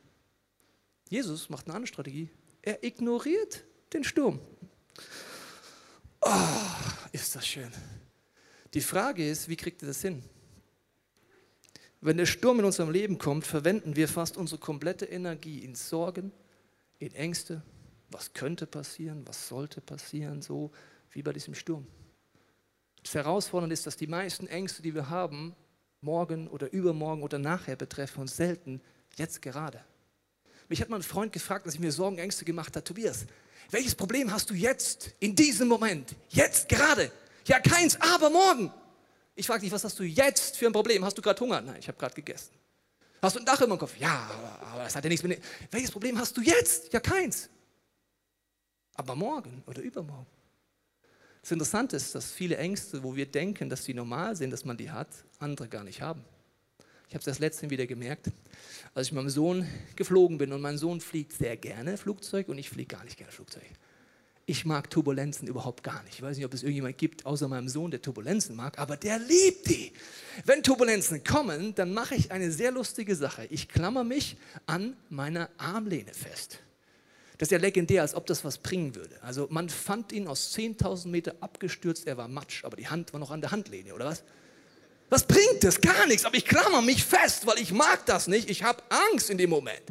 Jesus 1.08 1.50
macht 1.50 1.66
eine 1.66 1.74
andere 1.74 1.88
Strategie. 1.88 2.30
Er 2.66 2.82
ignoriert 2.82 3.62
den 3.92 4.04
Sturm. 4.04 4.40
Oh, 6.22 6.30
ist 7.12 7.36
das 7.36 7.46
schön. 7.46 7.70
Die 8.72 8.80
Frage 8.80 9.28
ist, 9.28 9.50
wie 9.50 9.56
kriegt 9.56 9.82
er 9.82 9.88
das 9.88 10.00
hin? 10.00 10.22
Wenn 12.00 12.16
der 12.16 12.24
Sturm 12.24 12.60
in 12.60 12.64
unserem 12.64 12.90
Leben 12.90 13.18
kommt, 13.18 13.46
verwenden 13.46 13.96
wir 13.96 14.08
fast 14.08 14.38
unsere 14.38 14.58
komplette 14.58 15.04
Energie 15.04 15.58
in 15.58 15.74
Sorgen, 15.74 16.32
in 16.98 17.14
Ängste. 17.14 17.62
Was 18.10 18.32
könnte 18.32 18.66
passieren? 18.66 19.26
Was 19.26 19.46
sollte 19.46 19.82
passieren? 19.82 20.40
So 20.40 20.70
wie 21.10 21.22
bei 21.22 21.34
diesem 21.34 21.54
Sturm. 21.54 21.86
Das 23.02 23.14
Herausfordernde 23.14 23.74
ist, 23.74 23.86
dass 23.86 23.98
die 23.98 24.06
meisten 24.06 24.46
Ängste, 24.46 24.80
die 24.80 24.94
wir 24.94 25.10
haben, 25.10 25.54
morgen 26.00 26.48
oder 26.48 26.72
übermorgen 26.72 27.22
oder 27.22 27.38
nachher 27.38 27.76
betreffen 27.76 28.22
uns 28.22 28.36
selten 28.36 28.80
jetzt 29.16 29.42
gerade. 29.42 29.84
Mich 30.68 30.80
hat 30.80 30.88
mal 30.88 30.96
ein 30.96 31.02
Freund 31.02 31.32
gefragt, 31.32 31.66
als 31.66 31.74
ich 31.74 31.80
mir 31.80 31.92
Sorgen, 31.92 32.18
Ängste 32.18 32.44
gemacht 32.44 32.74
habe, 32.74 32.84
Tobias, 32.84 33.26
welches 33.70 33.94
Problem 33.94 34.30
hast 34.30 34.50
du 34.50 34.54
jetzt, 34.54 35.10
in 35.20 35.34
diesem 35.34 35.68
Moment, 35.68 36.14
jetzt 36.30 36.68
gerade? 36.68 37.10
Ja, 37.46 37.60
keins, 37.60 38.00
aber 38.00 38.30
morgen. 38.30 38.72
Ich 39.34 39.46
frage 39.46 39.62
dich, 39.62 39.72
was 39.72 39.84
hast 39.84 39.98
du 39.98 40.04
jetzt 40.04 40.56
für 40.56 40.66
ein 40.66 40.72
Problem? 40.72 41.04
Hast 41.04 41.18
du 41.18 41.22
gerade 41.22 41.40
Hunger? 41.40 41.60
Nein, 41.60 41.76
ich 41.80 41.88
habe 41.88 41.98
gerade 41.98 42.14
gegessen. 42.14 42.52
Hast 43.20 43.36
du 43.36 43.40
ein 43.40 43.46
Dach 43.46 43.60
über 43.60 43.74
dem 43.74 43.78
Kopf? 43.78 43.96
Ja, 43.98 44.30
aber, 44.30 44.66
aber 44.68 44.84
das 44.84 44.94
hat 44.94 45.02
ja 45.02 45.08
nichts 45.08 45.26
mit. 45.26 45.42
Welches 45.70 45.90
Problem 45.90 46.18
hast 46.18 46.36
du 46.36 46.42
jetzt? 46.42 46.92
Ja, 46.92 47.00
keins. 47.00 47.48
Aber 48.94 49.14
morgen 49.14 49.62
oder 49.66 49.82
übermorgen. 49.82 50.26
Das 51.40 51.50
Interessante 51.50 51.96
ist, 51.96 52.14
dass 52.14 52.30
viele 52.32 52.56
Ängste, 52.56 53.02
wo 53.02 53.16
wir 53.16 53.26
denken, 53.26 53.68
dass 53.68 53.84
sie 53.84 53.92
normal 53.92 54.36
sind, 54.36 54.50
dass 54.50 54.64
man 54.64 54.76
die 54.76 54.90
hat, 54.90 55.08
andere 55.38 55.68
gar 55.68 55.84
nicht 55.84 56.00
haben. 56.00 56.24
Ich 57.14 57.16
habe 57.16 57.26
das 57.26 57.38
letzte 57.38 57.70
wieder 57.70 57.86
gemerkt, 57.86 58.32
als 58.92 59.06
ich 59.06 59.12
mit 59.12 59.22
meinem 59.22 59.30
Sohn 59.30 59.68
geflogen 59.94 60.36
bin. 60.36 60.52
Und 60.52 60.60
mein 60.60 60.78
Sohn 60.78 61.00
fliegt 61.00 61.30
sehr 61.30 61.56
gerne 61.56 61.96
Flugzeug 61.96 62.48
und 62.48 62.58
ich 62.58 62.68
fliege 62.68 62.96
gar 62.96 63.04
nicht 63.04 63.16
gerne 63.16 63.30
Flugzeug. 63.30 63.62
Ich 64.46 64.64
mag 64.64 64.90
Turbulenzen 64.90 65.46
überhaupt 65.46 65.84
gar 65.84 66.02
nicht. 66.02 66.14
Ich 66.14 66.22
weiß 66.22 66.36
nicht, 66.36 66.44
ob 66.44 66.52
es 66.52 66.64
irgendjemand 66.64 66.98
gibt, 66.98 67.24
außer 67.24 67.46
meinem 67.46 67.68
Sohn, 67.68 67.92
der 67.92 68.02
Turbulenzen 68.02 68.56
mag, 68.56 68.80
aber 68.80 68.96
der 68.96 69.20
liebt 69.20 69.70
die. 69.70 69.92
Wenn 70.44 70.64
Turbulenzen 70.64 71.22
kommen, 71.22 71.76
dann 71.76 71.94
mache 71.94 72.16
ich 72.16 72.32
eine 72.32 72.50
sehr 72.50 72.72
lustige 72.72 73.14
Sache. 73.14 73.46
Ich 73.48 73.68
klammer 73.68 74.02
mich 74.02 74.36
an 74.66 74.96
meiner 75.08 75.50
Armlehne 75.56 76.14
fest. 76.14 76.58
Das 77.38 77.46
ist 77.46 77.52
ja 77.52 77.58
legendär, 77.58 78.02
als 78.02 78.16
ob 78.16 78.26
das 78.26 78.44
was 78.44 78.58
bringen 78.58 78.96
würde. 78.96 79.22
Also 79.22 79.46
man 79.52 79.68
fand 79.68 80.10
ihn 80.10 80.26
aus 80.26 80.52
10.000 80.56 81.06
Meter 81.06 81.36
abgestürzt, 81.38 82.08
er 82.08 82.16
war 82.16 82.26
matsch, 82.26 82.64
aber 82.64 82.76
die 82.76 82.88
Hand 82.88 83.12
war 83.12 83.20
noch 83.20 83.30
an 83.30 83.40
der 83.40 83.52
Handlehne, 83.52 83.94
oder 83.94 84.06
was? 84.06 84.24
Was 85.10 85.24
bringt 85.24 85.62
das? 85.62 85.80
Gar 85.80 86.06
nichts. 86.06 86.24
Aber 86.24 86.36
ich 86.36 86.44
klammer 86.44 86.82
mich 86.82 87.04
fest, 87.04 87.46
weil 87.46 87.58
ich 87.58 87.72
mag 87.72 88.04
das 88.06 88.26
nicht. 88.26 88.50
Ich 88.50 88.62
habe 88.62 88.82
Angst 89.10 89.30
in 89.30 89.38
dem 89.38 89.50
Moment. 89.50 89.82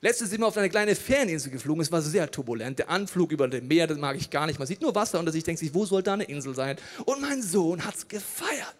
Letztens 0.00 0.30
sind 0.30 0.40
wir 0.40 0.46
auf 0.46 0.56
eine 0.56 0.70
kleine 0.70 0.94
Ferninsel 0.94 1.50
geflogen. 1.50 1.82
Es 1.82 1.90
war 1.90 2.00
sehr 2.02 2.30
turbulent. 2.30 2.78
Der 2.78 2.88
Anflug 2.88 3.32
über 3.32 3.48
dem 3.48 3.66
Meer, 3.66 3.86
das 3.86 3.98
mag 3.98 4.16
ich 4.16 4.30
gar 4.30 4.46
nicht. 4.46 4.58
Man 4.58 4.68
sieht 4.68 4.80
nur 4.80 4.94
Wasser 4.94 5.18
und 5.18 5.34
ich 5.34 5.42
denke 5.42 5.68
wo 5.74 5.84
soll 5.84 6.02
da 6.02 6.14
eine 6.14 6.24
Insel 6.24 6.54
sein? 6.54 6.76
Und 7.04 7.20
mein 7.20 7.42
Sohn 7.42 7.84
hat 7.84 7.96
es 7.96 8.06
gefeiert. 8.06 8.76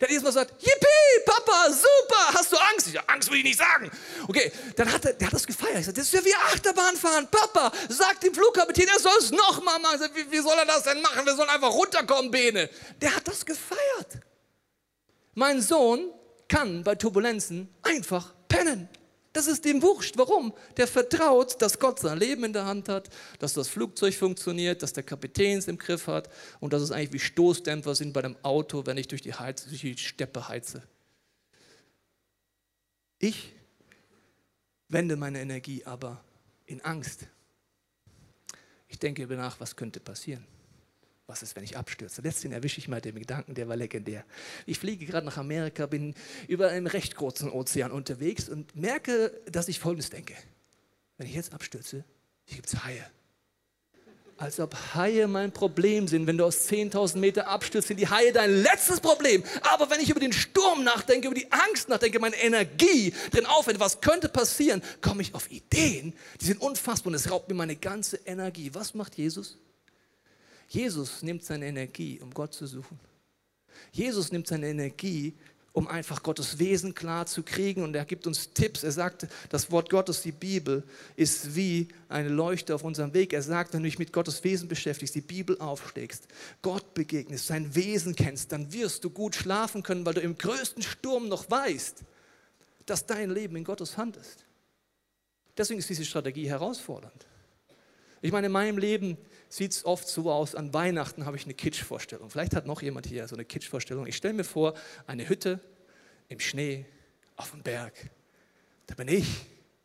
Der 0.00 0.08
hat 0.08 0.10
jedes 0.10 0.22
Mal 0.24 0.30
gesagt, 0.30 0.54
Yippie, 0.60 1.24
Papa, 1.24 1.70
super, 1.70 2.34
hast 2.34 2.50
du 2.50 2.56
Angst? 2.56 2.88
Ich 2.88 2.94
sage, 2.94 3.08
Angst 3.08 3.30
will 3.30 3.38
ich 3.38 3.44
nicht 3.44 3.58
sagen. 3.58 3.90
Okay, 4.26 4.50
dann 4.74 4.92
hat 4.92 5.04
er, 5.04 5.12
der 5.12 5.28
hat 5.28 5.34
das 5.34 5.46
gefeiert. 5.46 5.78
Ich 5.78 5.86
sage, 5.86 5.96
das 5.96 6.06
ist 6.06 6.14
ja 6.14 6.24
wie 6.24 6.34
Achterbahn 6.34 6.96
fahren. 6.96 7.28
Papa, 7.30 7.70
sag 7.88 8.20
dem 8.20 8.34
Flugkapitän, 8.34 8.88
er 8.88 8.98
soll 8.98 9.16
es 9.20 9.30
nochmal 9.30 9.78
machen. 9.78 9.98
Sag, 10.00 10.16
wie, 10.16 10.28
wie 10.30 10.40
soll 10.40 10.56
er 10.58 10.66
das 10.66 10.82
denn 10.82 11.00
machen? 11.00 11.24
Wir 11.24 11.36
sollen 11.36 11.48
einfach 11.48 11.70
runterkommen, 11.70 12.30
Bene. 12.30 12.68
Der 13.00 13.14
hat 13.14 13.28
das 13.28 13.46
gefeiert. 13.46 14.24
Mein 15.34 15.60
Sohn 15.60 16.10
kann 16.48 16.82
bei 16.84 16.94
Turbulenzen 16.94 17.68
einfach 17.82 18.34
pennen. 18.48 18.88
Das 19.32 19.48
ist 19.48 19.64
dem 19.64 19.82
wurscht. 19.82 20.16
Warum? 20.16 20.54
Der 20.76 20.86
vertraut, 20.86 21.60
dass 21.60 21.80
Gott 21.80 21.98
sein 21.98 22.18
Leben 22.18 22.44
in 22.44 22.52
der 22.52 22.66
Hand 22.66 22.88
hat, 22.88 23.10
dass 23.40 23.52
das 23.52 23.68
Flugzeug 23.68 24.14
funktioniert, 24.14 24.80
dass 24.80 24.92
der 24.92 25.02
Kapitän 25.02 25.58
es 25.58 25.66
im 25.66 25.76
Griff 25.76 26.06
hat 26.06 26.30
und 26.60 26.72
dass 26.72 26.82
es 26.82 26.92
eigentlich 26.92 27.12
wie 27.14 27.18
Stoßdämpfer 27.18 27.96
sind 27.96 28.12
bei 28.12 28.22
dem 28.22 28.36
Auto, 28.44 28.86
wenn 28.86 28.96
ich 28.96 29.08
durch 29.08 29.22
die, 29.22 29.34
Heiz, 29.34 29.64
durch 29.64 29.80
die 29.80 29.98
Steppe 29.98 30.46
heize. 30.46 30.84
Ich 33.18 33.52
wende 34.88 35.16
meine 35.16 35.40
Energie 35.40 35.84
aber 35.84 36.22
in 36.66 36.80
Angst. 36.82 37.26
Ich 38.86 39.00
denke 39.00 39.24
über 39.24 39.34
nach, 39.34 39.58
was 39.58 39.74
könnte 39.74 39.98
passieren. 39.98 40.46
Was 41.26 41.42
ist, 41.42 41.56
wenn 41.56 41.64
ich 41.64 41.76
abstürze? 41.76 42.20
Letztens 42.20 42.52
erwische 42.52 42.78
ich 42.78 42.88
mal 42.88 43.00
den 43.00 43.14
Gedanken, 43.14 43.54
der 43.54 43.66
war 43.66 43.76
legendär. 43.76 44.24
Ich 44.66 44.78
fliege 44.78 45.06
gerade 45.06 45.24
nach 45.24 45.38
Amerika, 45.38 45.86
bin 45.86 46.14
über 46.48 46.68
einen 46.68 46.86
recht 46.86 47.16
kurzen 47.16 47.50
Ozean 47.50 47.92
unterwegs 47.92 48.48
und 48.48 48.76
merke, 48.76 49.32
dass 49.50 49.68
ich 49.68 49.78
Folgendes 49.78 50.10
denke. 50.10 50.34
Wenn 51.16 51.26
ich 51.26 51.34
jetzt 51.34 51.54
abstürze, 51.54 52.04
hier 52.44 52.56
gibt 52.56 52.68
es 52.68 52.84
Haie. 52.84 53.04
Als 54.36 54.58
ob 54.60 54.74
Haie 54.94 55.26
mein 55.28 55.52
Problem 55.52 56.08
sind. 56.08 56.26
Wenn 56.26 56.36
du 56.36 56.44
aus 56.44 56.68
10.000 56.68 57.18
Meter 57.18 57.48
abstürzt, 57.48 57.88
sind 57.88 58.00
die 58.00 58.08
Haie 58.08 58.32
dein 58.32 58.62
letztes 58.62 59.00
Problem. 59.00 59.44
Aber 59.62 59.88
wenn 59.90 60.00
ich 60.00 60.10
über 60.10 60.20
den 60.20 60.32
Sturm 60.32 60.84
nachdenke, 60.84 61.28
über 61.28 61.36
die 61.36 61.50
Angst 61.52 61.88
nachdenke, 61.88 62.18
meine 62.18 62.36
Energie 62.36 63.14
drin 63.30 63.46
aufwende, 63.46 63.80
was 63.80 64.00
könnte 64.00 64.28
passieren, 64.28 64.82
komme 65.00 65.22
ich 65.22 65.34
auf 65.34 65.50
Ideen, 65.50 66.14
die 66.40 66.46
sind 66.46 66.60
unfassbar 66.60 67.12
und 67.12 67.14
es 67.14 67.30
raubt 67.30 67.48
mir 67.48 67.54
meine 67.54 67.76
ganze 67.76 68.16
Energie. 68.26 68.70
Was 68.74 68.92
macht 68.92 69.16
Jesus? 69.16 69.56
Jesus 70.68 71.22
nimmt 71.22 71.44
seine 71.44 71.66
Energie, 71.66 72.20
um 72.20 72.30
Gott 72.32 72.54
zu 72.54 72.66
suchen. 72.66 72.98
Jesus 73.92 74.32
nimmt 74.32 74.46
seine 74.46 74.68
Energie, 74.68 75.34
um 75.74 75.88
einfach 75.88 76.22
Gottes 76.22 76.60
Wesen 76.60 76.94
klar 76.94 77.26
zu 77.26 77.42
kriegen. 77.42 77.82
Und 77.82 77.96
er 77.96 78.04
gibt 78.04 78.28
uns 78.28 78.52
Tipps. 78.52 78.84
Er 78.84 78.92
sagt, 78.92 79.26
das 79.48 79.72
Wort 79.72 79.90
Gottes, 79.90 80.22
die 80.22 80.32
Bibel, 80.32 80.84
ist 81.16 81.56
wie 81.56 81.88
eine 82.08 82.28
Leuchte 82.28 82.74
auf 82.76 82.84
unserem 82.84 83.12
Weg. 83.12 83.32
Er 83.32 83.42
sagt, 83.42 83.74
wenn 83.74 83.82
du 83.82 83.88
dich 83.88 83.98
mit 83.98 84.12
Gottes 84.12 84.44
Wesen 84.44 84.68
beschäftigst, 84.68 85.16
die 85.16 85.20
Bibel 85.20 85.58
aufschlägst, 85.58 86.28
Gott 86.62 86.94
begegnest, 86.94 87.48
sein 87.48 87.74
Wesen 87.74 88.14
kennst, 88.14 88.52
dann 88.52 88.72
wirst 88.72 89.02
du 89.02 89.10
gut 89.10 89.34
schlafen 89.34 89.82
können, 89.82 90.06
weil 90.06 90.14
du 90.14 90.20
im 90.20 90.38
größten 90.38 90.82
Sturm 90.82 91.28
noch 91.28 91.50
weißt, 91.50 92.02
dass 92.86 93.06
dein 93.06 93.30
Leben 93.30 93.56
in 93.56 93.64
Gottes 93.64 93.96
Hand 93.96 94.16
ist. 94.16 94.44
Deswegen 95.56 95.80
ist 95.80 95.88
diese 95.88 96.04
Strategie 96.04 96.48
herausfordernd. 96.48 97.26
Ich 98.22 98.30
meine, 98.30 98.46
in 98.46 98.52
meinem 98.52 98.78
Leben 98.78 99.18
sieht 99.54 99.70
es 99.70 99.84
oft 99.84 100.08
so 100.08 100.32
aus, 100.32 100.56
an 100.56 100.74
Weihnachten 100.74 101.26
habe 101.26 101.36
ich 101.36 101.44
eine 101.44 101.54
Kitsch-Vorstellung. 101.54 102.28
Vielleicht 102.28 102.56
hat 102.56 102.66
noch 102.66 102.82
jemand 102.82 103.06
hier 103.06 103.28
so 103.28 103.36
eine 103.36 103.44
Kitsch-Vorstellung. 103.44 104.04
Ich 104.08 104.16
stelle 104.16 104.34
mir 104.34 104.42
vor, 104.42 104.74
eine 105.06 105.28
Hütte 105.28 105.60
im 106.28 106.40
Schnee 106.40 106.86
auf 107.36 107.52
dem 107.52 107.62
Berg. 107.62 107.92
Da 108.88 108.96
bin 108.96 109.06
ich, 109.06 109.26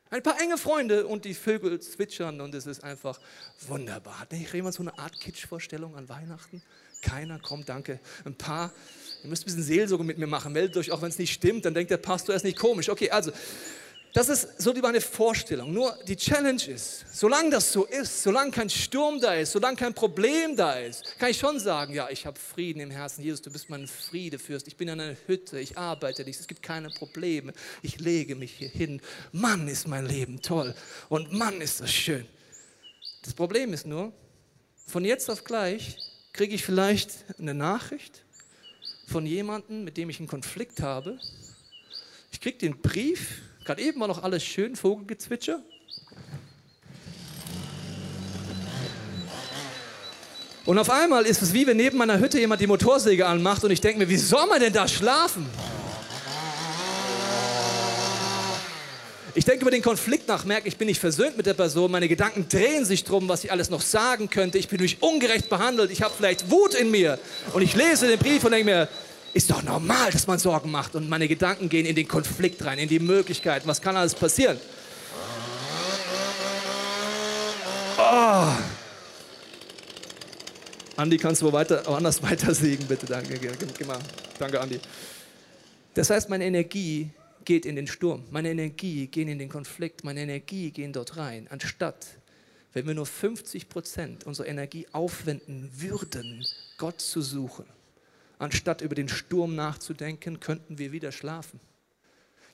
ein 0.09 0.23
paar 0.23 0.41
enge 0.41 0.57
Freunde 0.57 1.05
und 1.05 1.23
die 1.23 1.35
Vögel 1.35 1.79
zwitschern 1.79 2.41
und 2.41 2.55
es 2.55 2.65
ist 2.65 2.83
einfach 2.83 3.19
wunderbar. 3.67 4.21
Hat 4.21 4.31
nicht 4.31 4.51
jemand 4.51 4.73
so 4.73 4.81
eine 4.81 4.97
Art 4.97 5.19
Kitsch-Vorstellung 5.19 5.95
an 5.95 6.09
Weihnachten? 6.09 6.63
Keiner 7.03 7.37
kommt, 7.37 7.69
danke. 7.69 7.99
Ein 8.25 8.35
paar, 8.35 8.73
ihr 9.23 9.29
müsst 9.29 9.43
ein 9.43 9.45
bisschen 9.45 9.61
Seelsorge 9.61 10.03
mit 10.03 10.17
mir 10.17 10.25
machen. 10.25 10.51
Meldet 10.51 10.77
euch, 10.77 10.91
auch 10.91 11.03
wenn 11.03 11.09
es 11.09 11.19
nicht 11.19 11.31
stimmt, 11.31 11.65
dann 11.65 11.75
denkt 11.75 11.91
der 11.91 11.97
Pastor, 11.97 12.33
er 12.33 12.37
ist 12.37 12.43
nicht 12.43 12.57
komisch. 12.57 12.89
Okay, 12.89 13.11
also 13.11 13.31
das 14.13 14.27
ist 14.27 14.61
so 14.61 14.73
meine 14.73 15.01
Vorstellung. 15.01 15.71
Nur 15.71 15.97
die 16.07 16.15
Challenge 16.15 16.63
ist, 16.67 17.05
solange 17.13 17.51
das 17.51 17.71
so 17.71 17.85
ist, 17.85 18.23
solange 18.23 18.49
kein 18.49 18.69
Sturm 18.69 19.19
da 19.19 19.35
ist, 19.35 19.51
solange 19.51 19.77
kein 19.77 19.93
Problem 19.93 20.55
da 20.55 20.73
ist, 20.73 21.17
kann 21.19 21.29
ich 21.29 21.37
schon 21.37 21.59
sagen, 21.59 21.93
ja, 21.93 22.09
ich 22.09 22.25
habe 22.25 22.39
Frieden 22.39 22.79
im 22.79 22.89
Herzen. 22.89 23.23
Jesus, 23.23 23.41
du 23.41 23.51
bist 23.51 23.69
mein 23.69 23.87
Friedefürst. 23.87 24.67
Ich 24.67 24.77
bin 24.77 24.87
in 24.87 24.99
einer 24.99 25.15
Hütte, 25.27 25.59
ich 25.59 25.77
arbeite 25.77 26.23
nicht, 26.23 26.39
es 26.39 26.47
gibt 26.47 26.63
keine 26.63 26.89
Probleme. 26.89 27.53
Ich 27.83 27.99
lege 27.99 28.35
mich 28.35 28.53
hier 28.53 28.69
hin. 28.69 28.99
Mann, 29.31 29.67
ist 29.67 29.87
mein 29.87 30.07
Leben 30.07 30.41
toll. 30.41 30.73
Und 31.07 31.31
Mann, 31.31 31.61
ist 31.61 31.79
das 31.79 31.91
schön. 31.91 32.25
Das 33.21 33.33
Problem 33.33 33.73
ist 33.73 33.85
nur, 33.85 34.11
von 34.87 35.05
jetzt 35.05 35.29
auf 35.29 35.43
gleich 35.43 35.97
kriege 36.33 36.55
ich 36.55 36.63
vielleicht 36.63 37.11
eine 37.37 37.53
Nachricht 37.53 38.23
von 39.07 39.25
jemandem, 39.25 39.83
mit 39.83 39.97
dem 39.97 40.09
ich 40.09 40.19
einen 40.19 40.27
Konflikt 40.27 40.81
habe. 40.81 41.19
Ich 42.31 42.41
kriege 42.41 42.57
den 42.57 42.81
Brief 42.81 43.41
Gerade 43.69 43.83
eben 43.83 43.99
war 43.99 44.07
noch 44.07 44.23
alles 44.23 44.43
schön, 44.43 44.75
Vogelgezwitscher. 44.75 45.59
Und 50.65 50.79
auf 50.79 50.89
einmal 50.89 51.23
ist 51.27 51.43
es 51.43 51.53
wie 51.53 51.67
wenn 51.67 51.77
neben 51.77 51.99
meiner 51.99 52.17
Hütte 52.17 52.39
jemand 52.39 52.61
die 52.61 52.65
Motorsäge 52.65 53.27
anmacht 53.27 53.63
und 53.63 53.69
ich 53.69 53.79
denke 53.79 53.99
mir, 53.99 54.09
wie 54.09 54.17
soll 54.17 54.47
man 54.47 54.59
denn 54.59 54.73
da 54.73 54.87
schlafen? 54.87 55.45
Ich 59.35 59.45
denke 59.45 59.61
über 59.61 59.69
den 59.69 59.83
Konflikt 59.83 60.27
nach, 60.27 60.45
merke, 60.45 60.67
ich 60.67 60.77
bin 60.77 60.87
nicht 60.87 60.99
versöhnt 60.99 61.37
mit 61.37 61.45
der 61.45 61.53
Person, 61.53 61.91
meine 61.91 62.07
Gedanken 62.07 62.49
drehen 62.49 62.85
sich 62.85 63.03
drum, 63.03 63.29
was 63.29 63.43
ich 63.43 63.51
alles 63.51 63.69
noch 63.69 63.81
sagen 63.81 64.31
könnte. 64.31 64.57
Ich 64.57 64.67
bin 64.67 64.79
durch 64.79 64.97
ungerecht 65.01 65.47
behandelt, 65.47 65.91
ich 65.91 66.01
habe 66.01 66.13
vielleicht 66.17 66.49
Wut 66.49 66.73
in 66.73 66.89
mir. 66.89 67.19
Und 67.53 67.61
ich 67.61 67.75
lese 67.75 68.07
den 68.07 68.17
Brief 68.17 68.43
und 68.43 68.51
denke 68.51 68.65
mir, 68.65 68.87
ist 69.33 69.51
doch 69.51 69.63
normal, 69.63 70.11
dass 70.11 70.27
man 70.27 70.39
Sorgen 70.39 70.71
macht 70.71 70.95
und 70.95 71.09
meine 71.09 71.27
Gedanken 71.27 71.69
gehen 71.69 71.85
in 71.85 71.95
den 71.95 72.07
Konflikt 72.07 72.63
rein, 72.65 72.79
in 72.79 72.89
die 72.89 72.99
Möglichkeiten. 72.99 73.67
Was 73.67 73.81
kann 73.81 73.95
alles 73.95 74.15
passieren? 74.15 74.59
Oh. 77.97 78.47
Andi, 80.95 81.17
kannst 81.17 81.41
du 81.41 81.51
weiter, 81.51 81.83
woanders 81.85 82.21
weiter 82.29 82.53
sägen, 82.53 82.85
bitte? 82.87 83.05
Danke, 83.05 83.39
danke, 84.37 84.59
Andi. 84.59 84.79
Das 85.93 86.09
heißt, 86.09 86.29
meine 86.29 86.45
Energie 86.45 87.09
geht 87.45 87.65
in 87.65 87.75
den 87.75 87.87
Sturm, 87.87 88.23
meine 88.31 88.51
Energie 88.51 89.07
geht 89.07 89.27
in 89.27 89.39
den 89.39 89.49
Konflikt, 89.49 90.03
meine 90.03 90.21
Energie 90.21 90.71
geht 90.71 90.95
dort 90.95 91.17
rein, 91.17 91.47
anstatt, 91.49 92.05
wenn 92.73 92.85
wir 92.85 92.93
nur 92.93 93.05
50 93.05 93.69
Prozent 93.69 94.25
unserer 94.25 94.47
Energie 94.47 94.87
aufwenden 94.91 95.71
würden, 95.73 96.45
Gott 96.77 97.01
zu 97.01 97.21
suchen 97.21 97.65
anstatt 98.39 98.81
über 98.81 98.95
den 98.95 99.09
Sturm 99.09 99.53
nachzudenken, 99.53 100.39
könnten 100.39 100.79
wir 100.79 100.91
wieder 100.91 101.11
schlafen. 101.11 101.59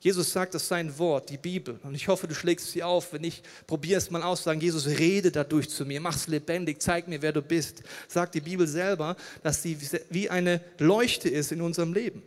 Jesus 0.02 0.32
sagt, 0.32 0.54
das 0.54 0.68
sein 0.68 1.00
Wort, 1.00 1.30
die 1.30 1.38
Bibel. 1.38 1.80
Und 1.84 1.96
ich 1.96 2.08
hoffe, 2.08 2.28
du 2.28 2.36
schlägst 2.36 2.72
sie 2.72 2.84
auf. 2.84 3.14
Wenn 3.14 3.22
nicht, 3.22 3.44
probier 3.66 3.98
es 3.98 4.12
mal 4.12 4.22
aus. 4.22 4.44
Sagen, 4.44 4.60
Jesus, 4.62 4.86
rede 4.86 5.32
dadurch 5.32 5.70
zu 5.70 5.84
mir. 5.84 6.00
Mach 6.00 6.16
es 6.16 6.28
lebendig. 6.28 6.80
Zeig 6.80 7.08
mir, 7.08 7.22
wer 7.24 7.32
du 7.32 7.42
bist. 7.42 7.82
Sagt 8.08 8.36
die 8.36 8.42
Bibel 8.42 8.68
selber, 8.68 9.16
dass 9.42 9.64
sie 9.64 9.78
wie 10.10 10.30
eine 10.30 10.62
Leuchte 10.78 11.30
ist 11.30 11.52
in 11.52 11.62
unserem 11.62 11.94
Leben. 11.94 12.22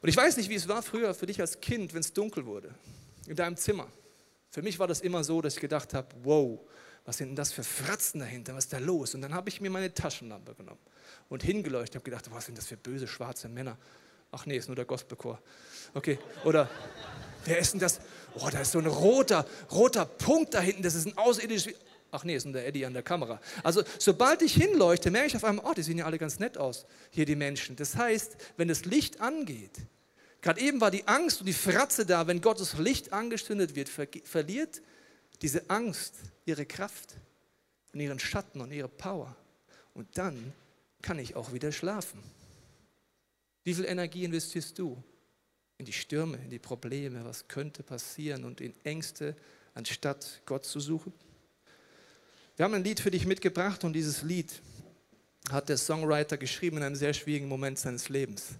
Und 0.00 0.08
ich 0.08 0.16
weiß 0.16 0.38
nicht, 0.38 0.48
wie 0.48 0.56
es 0.56 0.66
war 0.66 0.82
früher 0.82 1.14
für 1.14 1.26
dich 1.26 1.40
als 1.40 1.60
Kind, 1.60 1.94
wenn 1.94 2.00
es 2.00 2.12
dunkel 2.12 2.46
wurde. 2.46 2.74
In 3.28 3.36
deinem 3.36 3.56
Zimmer. 3.56 3.86
Für 4.50 4.62
mich 4.62 4.78
war 4.78 4.88
das 4.88 5.00
immer 5.00 5.22
so, 5.22 5.40
dass 5.40 5.54
ich 5.54 5.60
gedacht 5.60 5.94
habe, 5.94 6.08
wow, 6.24 6.58
was 7.04 7.18
sind 7.18 7.28
denn 7.28 7.36
das 7.36 7.52
für 7.52 7.62
Fratzen 7.62 8.20
dahinter? 8.20 8.56
Was 8.56 8.64
ist 8.64 8.72
da 8.72 8.78
los? 8.78 9.14
Und 9.14 9.20
dann 9.20 9.34
habe 9.34 9.48
ich 9.50 9.60
mir 9.60 9.70
meine 9.70 9.92
Taschenlampe 9.92 10.54
genommen 10.54 10.80
und 11.28 11.42
hingeleuchtet. 11.42 11.90
Ich 11.90 11.96
habe 11.96 12.04
gedacht, 12.04 12.30
was 12.32 12.46
sind 12.46 12.58
das 12.58 12.66
für 12.66 12.76
böse 12.76 13.06
schwarze 13.06 13.48
Männer? 13.48 13.76
Ach 14.30 14.46
nee, 14.46 14.56
ist 14.56 14.68
nur 14.68 14.76
der 14.76 14.84
Gospelchor. 14.84 15.40
Okay, 15.94 16.18
oder 16.44 16.68
wer 17.44 17.58
ist 17.58 17.72
denn 17.72 17.80
das? 17.80 18.00
Oh, 18.34 18.48
da 18.50 18.60
ist 18.60 18.72
so 18.72 18.78
ein 18.78 18.86
roter, 18.86 19.46
roter 19.70 20.04
Punkt 20.04 20.54
da 20.54 20.60
hinten. 20.60 20.82
Das 20.82 20.94
ist 20.94 21.06
ein 21.06 21.16
außerirdisches. 21.16 21.74
Ach 22.10 22.24
nee, 22.24 22.36
ist 22.36 22.44
nur 22.44 22.54
der 22.54 22.66
Eddie 22.66 22.86
an 22.86 22.94
der 22.94 23.02
Kamera. 23.02 23.40
Also, 23.62 23.82
sobald 23.98 24.40
ich 24.42 24.54
hinleuchte, 24.54 25.10
merke 25.10 25.28
ich 25.28 25.36
auf 25.36 25.44
einmal, 25.44 25.64
oh, 25.66 25.74
die 25.74 25.82
sehen 25.82 25.98
ja 25.98 26.06
alle 26.06 26.18
ganz 26.18 26.38
nett 26.38 26.56
aus, 26.56 26.86
hier 27.10 27.26
die 27.26 27.36
Menschen. 27.36 27.76
Das 27.76 27.96
heißt, 27.96 28.36
wenn 28.56 28.68
das 28.68 28.86
Licht 28.86 29.20
angeht, 29.20 29.78
gerade 30.40 30.60
eben 30.60 30.80
war 30.80 30.90
die 30.90 31.06
Angst 31.06 31.40
und 31.40 31.46
die 31.46 31.52
Fratze 31.52 32.06
da, 32.06 32.26
wenn 32.26 32.40
Gottes 32.40 32.78
Licht 32.78 33.12
angestündet 33.12 33.76
wird, 33.76 33.88
verliert 33.88 34.80
diese 35.42 35.68
Angst 35.68 36.14
ihre 36.46 36.64
Kraft 36.64 37.14
und 37.92 38.00
ihren 38.00 38.18
Schatten 38.18 38.60
und 38.60 38.72
ihre 38.72 38.88
Power. 38.88 39.36
Und 39.92 40.16
dann 40.16 40.52
kann 41.02 41.18
ich 41.18 41.36
auch 41.36 41.52
wieder 41.52 41.72
schlafen. 41.72 42.22
Wie 43.64 43.74
viel 43.74 43.84
Energie 43.84 44.24
investierst 44.24 44.78
du 44.78 45.02
in 45.78 45.84
die 45.84 45.92
Stürme, 45.92 46.38
in 46.38 46.50
die 46.50 46.58
Probleme, 46.58 47.24
was 47.24 47.48
könnte 47.48 47.82
passieren 47.82 48.44
und 48.44 48.60
in 48.60 48.74
Ängste, 48.84 49.36
anstatt 49.74 50.42
Gott 50.46 50.64
zu 50.64 50.80
suchen? 50.80 51.12
Wir 52.56 52.64
haben 52.64 52.74
ein 52.74 52.84
Lied 52.84 53.00
für 53.00 53.10
dich 53.10 53.26
mitgebracht 53.26 53.84
und 53.84 53.92
dieses 53.92 54.22
Lied 54.22 54.60
hat 55.50 55.68
der 55.68 55.76
Songwriter 55.76 56.36
geschrieben 56.36 56.78
in 56.78 56.82
einem 56.82 56.96
sehr 56.96 57.14
schwierigen 57.14 57.48
Moment 57.48 57.78
seines 57.78 58.08
Lebens. 58.08 58.58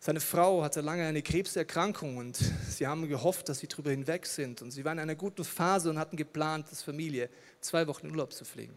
Seine 0.00 0.20
Frau 0.20 0.62
hatte 0.62 0.82
lange 0.82 1.06
eine 1.06 1.22
Krebserkrankung 1.22 2.18
und 2.18 2.38
sie 2.68 2.86
haben 2.86 3.08
gehofft, 3.08 3.48
dass 3.48 3.60
sie 3.60 3.68
darüber 3.68 3.90
hinweg 3.90 4.26
sind. 4.26 4.60
Und 4.60 4.70
sie 4.70 4.84
waren 4.84 4.98
in 4.98 5.02
einer 5.02 5.14
guten 5.14 5.44
Phase 5.44 5.88
und 5.88 5.98
hatten 5.98 6.16
geplant, 6.16 6.66
als 6.68 6.82
Familie 6.82 7.30
zwei 7.62 7.86
Wochen 7.86 8.06
in 8.06 8.10
Urlaub 8.12 8.32
zu 8.34 8.44
fliegen. 8.44 8.74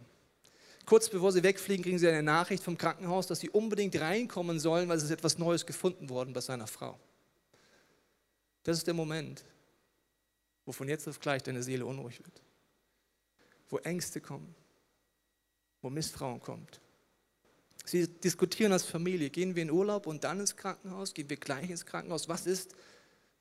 Kurz 0.88 1.10
bevor 1.10 1.34
sie 1.34 1.44
wegfliegen, 1.44 1.84
kriegen 1.84 2.00
sie 2.00 2.08
eine 2.08 2.24
Nachricht 2.24 2.64
vom 2.64 2.78
Krankenhaus, 2.78 3.28
dass 3.28 3.42
sie 3.42 3.50
unbedingt 3.50 4.00
reinkommen 4.00 4.58
sollen, 4.58 4.88
weil 4.88 4.96
es 4.96 5.04
ist 5.04 5.12
etwas 5.12 5.38
Neues 5.38 5.66
gefunden 5.66 6.10
worden 6.10 6.32
bei 6.32 6.40
seiner 6.40 6.66
Frau. 6.66 6.98
Das 8.64 8.78
ist 8.78 8.88
der 8.88 8.94
Moment, 8.94 9.44
wo 10.66 10.72
von 10.72 10.88
jetzt 10.88 11.06
auf 11.10 11.20
gleich 11.20 11.44
deine 11.44 11.62
Seele 11.62 11.86
unruhig 11.86 12.20
wird. 12.24 12.42
Wo 13.68 13.80
Ängste 13.80 14.22
kommen, 14.22 14.56
wo 15.82 15.90
Misstrauen 15.90 16.40
kommt. 16.40 16.80
Sie 17.84 18.08
diskutieren 18.08 18.72
als 18.72 18.86
Familie, 18.86 19.30
gehen 19.30 19.58
wir 19.58 19.64
in 19.64 19.72
Urlaub 19.72 20.08
und 20.08 20.24
dann 20.24 20.40
ins 20.40 20.56
Krankenhaus, 20.56 21.14
gehen 21.14 21.30
wir 21.30 21.36
gleich 21.36 21.70
ins 21.70 21.86
Krankenhaus. 21.86 22.30
Was 22.30 22.46
ist, 22.46 22.74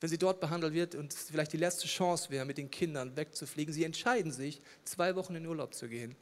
wenn 0.01 0.09
sie 0.09 0.17
dort 0.17 0.41
behandelt 0.41 0.73
wird 0.73 0.95
und 0.95 1.13
es 1.13 1.29
vielleicht 1.29 1.53
die 1.53 1.57
letzte 1.57 1.87
Chance 1.87 2.29
wäre, 2.29 2.43
mit 2.43 2.57
den 2.57 2.69
Kindern 2.69 3.15
wegzufliegen? 3.15 3.73
Sie 3.73 3.85
entscheiden 3.85 4.33
sich, 4.33 4.61
zwei 4.83 5.15
Wochen 5.15 5.35
in 5.35 5.45
Urlaub 5.45 5.73
zu 5.73 5.87
gehen 5.87 6.17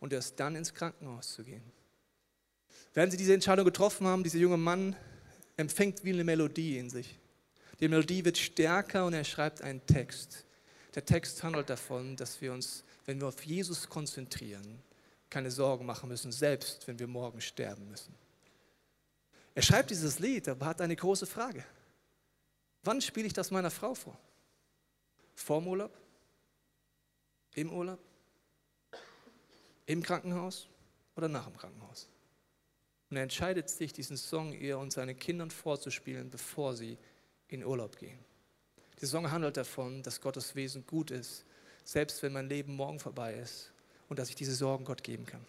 und 0.00 0.12
erst 0.12 0.40
dann 0.40 0.56
ins 0.56 0.74
Krankenhaus 0.74 1.34
zu 1.34 1.44
gehen. 1.44 1.62
Während 2.92 3.12
sie 3.12 3.18
diese 3.18 3.34
Entscheidung 3.34 3.64
getroffen 3.64 4.06
haben, 4.06 4.24
dieser 4.24 4.38
junge 4.38 4.56
Mann 4.56 4.96
empfängt 5.56 6.02
wie 6.02 6.12
eine 6.12 6.24
Melodie 6.24 6.78
in 6.78 6.90
sich. 6.90 7.18
Die 7.78 7.88
Melodie 7.88 8.24
wird 8.24 8.36
stärker 8.36 9.06
und 9.06 9.14
er 9.14 9.24
schreibt 9.24 9.62
einen 9.62 9.84
Text. 9.86 10.44
Der 10.94 11.04
Text 11.04 11.42
handelt 11.42 11.70
davon, 11.70 12.16
dass 12.16 12.40
wir 12.40 12.52
uns, 12.52 12.82
wenn 13.06 13.20
wir 13.20 13.28
auf 13.28 13.42
Jesus 13.44 13.88
konzentrieren, 13.88 14.82
keine 15.28 15.50
Sorgen 15.50 15.86
machen 15.86 16.08
müssen, 16.08 16.32
selbst 16.32 16.88
wenn 16.88 16.98
wir 16.98 17.06
morgen 17.06 17.40
sterben 17.40 17.88
müssen. 17.88 18.14
Er 19.54 19.62
schreibt 19.62 19.90
dieses 19.90 20.18
Lied, 20.18 20.48
aber 20.48 20.66
hat 20.66 20.80
eine 20.80 20.96
große 20.96 21.26
Frage. 21.26 21.64
Wann 22.82 23.00
spiele 23.00 23.26
ich 23.26 23.32
das 23.32 23.50
meiner 23.50 23.70
Frau 23.70 23.94
vor? 23.94 24.18
Vorm 25.34 25.68
Urlaub? 25.68 25.96
Im 27.54 27.72
Urlaub? 27.72 28.00
Im 29.90 30.04
Krankenhaus 30.04 30.68
oder 31.16 31.26
nach 31.26 31.46
dem 31.46 31.56
Krankenhaus? 31.56 32.08
Und 33.10 33.16
er 33.16 33.24
entscheidet 33.24 33.68
sich, 33.68 33.92
diesen 33.92 34.16
Song 34.16 34.52
ihr 34.52 34.78
und 34.78 34.92
seinen 34.92 35.18
Kindern 35.18 35.50
vorzuspielen, 35.50 36.30
bevor 36.30 36.76
sie 36.76 36.96
in 37.48 37.64
Urlaub 37.64 37.96
gehen. 37.98 38.20
Der 39.00 39.08
Song 39.08 39.28
handelt 39.32 39.56
davon, 39.56 40.04
dass 40.04 40.20
Gottes 40.20 40.54
Wesen 40.54 40.86
gut 40.86 41.10
ist, 41.10 41.44
selbst 41.82 42.22
wenn 42.22 42.32
mein 42.32 42.48
Leben 42.48 42.76
morgen 42.76 43.00
vorbei 43.00 43.34
ist 43.34 43.72
und 44.08 44.20
dass 44.20 44.28
ich 44.28 44.36
diese 44.36 44.54
Sorgen 44.54 44.84
Gott 44.84 45.02
geben 45.02 45.26
kann. 45.26 45.44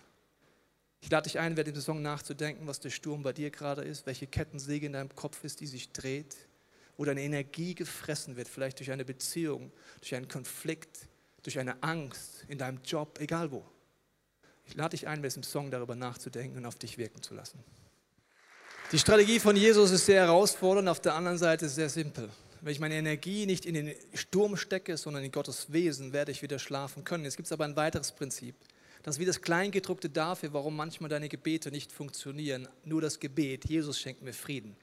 Ich 1.02 1.12
lade 1.12 1.30
dich 1.30 1.38
ein, 1.38 1.56
während 1.56 1.76
dem 1.76 1.82
Song 1.82 2.02
nachzudenken, 2.02 2.66
was 2.66 2.80
der 2.80 2.90
Sturm 2.90 3.22
bei 3.22 3.34
dir 3.34 3.52
gerade 3.52 3.84
ist, 3.84 4.08
welche 4.08 4.26
Kettensäge 4.26 4.88
in 4.88 4.94
deinem 4.94 5.16
Kopf 5.16 5.44
ist, 5.44 5.60
die 5.60 5.68
sich 5.68 5.92
dreht, 5.92 6.36
wo 6.98 7.06
deine 7.06 7.22
Energie 7.22 7.76
gefressen 7.76 8.36
wird, 8.38 8.48
vielleicht 8.48 8.80
durch 8.80 8.90
eine 8.90 9.06
Beziehung, 9.06 9.72
durch 10.00 10.16
einen 10.16 10.28
Konflikt, 10.28 11.10
durch 11.44 11.60
eine 11.60 11.84
Angst 11.84 12.44
in 12.48 12.58
deinem 12.58 12.80
Job, 12.84 13.20
egal 13.20 13.52
wo. 13.52 13.64
Ich 14.66 14.76
lade 14.76 14.92
dich 14.92 15.08
ein, 15.08 15.22
mit 15.22 15.32
diesem 15.32 15.44
Song 15.44 15.72
darüber 15.72 15.96
nachzudenken 15.96 16.58
und 16.58 16.66
auf 16.66 16.76
dich 16.76 16.98
wirken 16.98 17.22
zu 17.22 17.34
lassen. 17.34 17.60
Die 18.92 19.00
Strategie 19.00 19.40
von 19.40 19.56
Jesus 19.56 19.92
ist 19.92 20.06
sehr 20.06 20.22
herausfordernd, 20.22 20.90
auf 20.90 21.00
der 21.00 21.16
anderen 21.16 21.38
Seite 21.38 21.70
sehr 21.70 21.90
simpel. 21.90 22.30
Wenn 22.60 22.74
ich 22.74 22.80
meine 22.80 22.96
Energie 22.96 23.46
nicht 23.46 23.66
in 23.66 23.74
den 23.74 23.96
Sturm 24.14 24.58
stecke, 24.58 24.98
sondern 24.98 25.24
in 25.24 25.32
Gottes 25.32 25.72
Wesen, 25.72 26.14
werde 26.14 26.32
ich 26.32 26.42
wieder 26.42 26.60
schlafen 26.60 27.04
können. 27.04 27.24
Jetzt 27.24 27.38
gibt 27.38 27.48
es 27.48 27.52
aber 27.52 27.66
ein 27.66 27.76
weiteres 27.76 28.12
Prinzip. 28.12 28.56
Das 29.04 29.16
ist 29.16 29.20
wie 29.20 29.26
das 29.26 29.42
Kleingedruckte 29.42 30.10
dafür, 30.10 30.54
warum 30.54 30.76
manchmal 30.76 31.10
deine 31.10 31.28
Gebete 31.28 31.72
nicht 31.72 31.92
funktionieren. 31.92 32.68
Nur 32.86 33.02
das 33.02 33.20
Gebet, 33.20 33.66
Jesus 33.66 34.00
schenkt 34.00 34.22
mir 34.22 34.34
Frieden. 34.34 34.76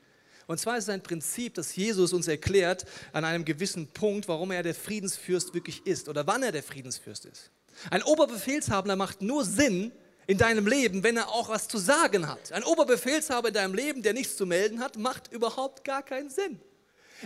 Und 0.48 0.58
zwar 0.58 0.78
ist 0.78 0.84
es 0.84 0.90
ein 0.90 1.02
Prinzip, 1.02 1.54
das 1.54 1.76
Jesus 1.76 2.12
uns 2.14 2.26
erklärt 2.26 2.86
an 3.12 3.24
einem 3.24 3.44
gewissen 3.44 3.86
Punkt, 3.88 4.26
warum 4.26 4.50
er 4.50 4.62
der 4.62 4.74
Friedensfürst 4.74 5.52
wirklich 5.52 5.86
ist 5.86 6.08
oder 6.08 6.26
wann 6.26 6.42
er 6.42 6.52
der 6.52 6.62
Friedensfürst 6.62 7.26
ist. 7.26 7.50
Ein 7.90 8.02
Oberbefehlshaber 8.02 8.96
macht 8.96 9.22
nur 9.22 9.44
Sinn 9.44 9.92
in 10.26 10.38
deinem 10.38 10.66
Leben, 10.66 11.02
wenn 11.02 11.16
er 11.16 11.28
auch 11.28 11.48
was 11.48 11.68
zu 11.68 11.78
sagen 11.78 12.28
hat. 12.28 12.52
Ein 12.52 12.64
Oberbefehlshaber 12.64 13.48
in 13.48 13.54
deinem 13.54 13.74
Leben, 13.74 14.02
der 14.02 14.12
nichts 14.12 14.36
zu 14.36 14.46
melden 14.46 14.80
hat, 14.80 14.96
macht 14.96 15.32
überhaupt 15.32 15.84
gar 15.84 16.02
keinen 16.02 16.30
Sinn. 16.30 16.60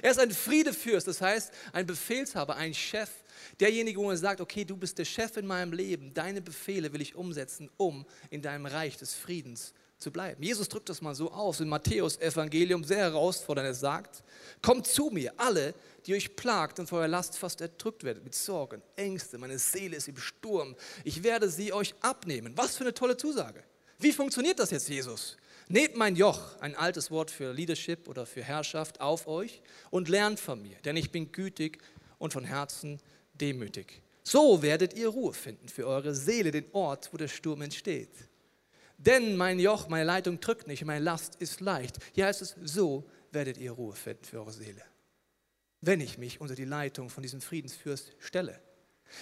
Er 0.01 0.13
ist 0.13 0.21
ein 0.21 0.31
Friedefürst, 0.31 1.07
das 1.07 1.21
heißt 1.21 1.53
ein 1.73 1.85
Befehlshaber, 1.85 2.57
ein 2.57 2.73
Chef, 2.73 3.11
derjenige, 3.61 3.99
wo 3.99 4.11
er 4.11 4.17
sagt, 4.17 4.41
okay, 4.41 4.65
du 4.65 4.77
bist 4.77 4.99
der 4.99 5.05
Chef 5.05 5.37
in 5.37 5.47
meinem 5.47 5.73
Leben, 5.73 6.15
deine 6.15 6.41
Befehle 6.41 6.93
will 6.93 7.03
ich 7.03 7.15
umsetzen, 7.15 7.69
um 7.77 8.07
in 8.31 8.41
deinem 8.41 8.67
Reich 8.67 8.97
des 8.97 9.15
Friedens 9.15 9.75
zu 9.99 10.11
bleiben. 10.11 10.43
Jesus 10.43 10.69
drückt 10.69 10.89
das 10.89 11.01
mal 11.03 11.15
so 11.15 11.31
aus 11.31 11.61
im 11.61 11.69
Matthäus 11.69 12.19
Evangelium, 12.19 12.85
sehr 12.85 12.99
herausfordernd. 12.99 13.69
Er 13.69 13.75
sagt, 13.75 14.23
kommt 14.63 14.87
zu 14.87 15.11
mir, 15.11 15.33
alle, 15.37 15.75
die 16.07 16.15
euch 16.15 16.37
plagt 16.37 16.79
und 16.79 16.89
vor 16.89 16.99
eurer 16.99 17.09
Last 17.09 17.39
fast 17.39 17.61
erdrückt 17.61 18.05
werdet 18.05 18.25
mit 18.25 18.35
Sorgen, 18.35 18.83
Ängste, 18.97 19.39
meine 19.39 19.59
Seele 19.59 19.97
ist 19.97 20.09
im 20.09 20.17
Sturm. 20.17 20.77
Ich 21.05 21.23
werde 21.23 21.49
sie 21.49 21.73
euch 21.73 21.95
abnehmen. 22.01 22.53
Was 22.57 22.77
für 22.77 22.85
eine 22.85 22.95
tolle 22.95 23.17
Zusage. 23.17 23.63
Wie 23.99 24.13
funktioniert 24.13 24.59
das 24.59 24.71
jetzt, 24.71 24.89
Jesus? 24.89 25.37
Nehmt 25.69 25.97
mein 25.97 26.17
Joch, 26.17 26.59
ein 26.61 26.75
altes 26.75 27.11
Wort 27.11 27.31
für 27.31 27.53
Leadership 27.53 28.09
oder 28.09 28.27
für 28.27 28.43
Herrschaft, 28.43 29.01
auf 29.01 29.27
euch 29.29 29.63
und 29.91 30.09
lernt 30.09 30.41
von 30.41 30.61
mir, 30.61 30.77
denn 30.85 30.97
ich 30.97 31.13
bin 31.13 31.31
gütig 31.31 31.79
und 32.19 32.33
von 32.33 32.45
Herzen 32.45 33.01
demütig. 33.35 34.03
So 34.25 34.63
werdet 34.63 34.95
ihr 34.95 35.09
Ruhe 35.09 35.33
finden 35.33 35.69
für 35.69 35.87
eure 35.87 36.15
Seele, 36.15 36.51
den 36.51 36.67
Ort, 36.73 37.11
wo 37.13 37.17
der 37.17 37.29
Sturm 37.29 37.63
entsteht. 37.63 38.11
Denn 38.99 39.37
mein 39.37 39.59
Joch, 39.59 39.89
meine 39.89 40.05
Leitung 40.05 40.41
drückt 40.41 40.67
nicht, 40.67 40.85
meine 40.85 41.05
Last 41.05 41.37
ist 41.37 41.61
leicht. 41.61 41.99
Hier 42.13 42.27
heißt 42.27 42.43
es, 42.43 42.57
so 42.63 43.09
werdet 43.31 43.57
ihr 43.57 43.73
Ruhe 43.73 43.95
finden 43.95 44.25
für 44.25 44.41
eure 44.41 44.53
Seele 44.53 44.83
wenn 45.83 46.01
ich 46.01 46.17
mich 46.17 46.41
unter 46.41 46.55
die 46.55 46.65
Leitung 46.65 47.11
von 47.11 47.23
diesem 47.23 47.41
Friedensfürst 47.41 48.13
stelle. 48.21 48.59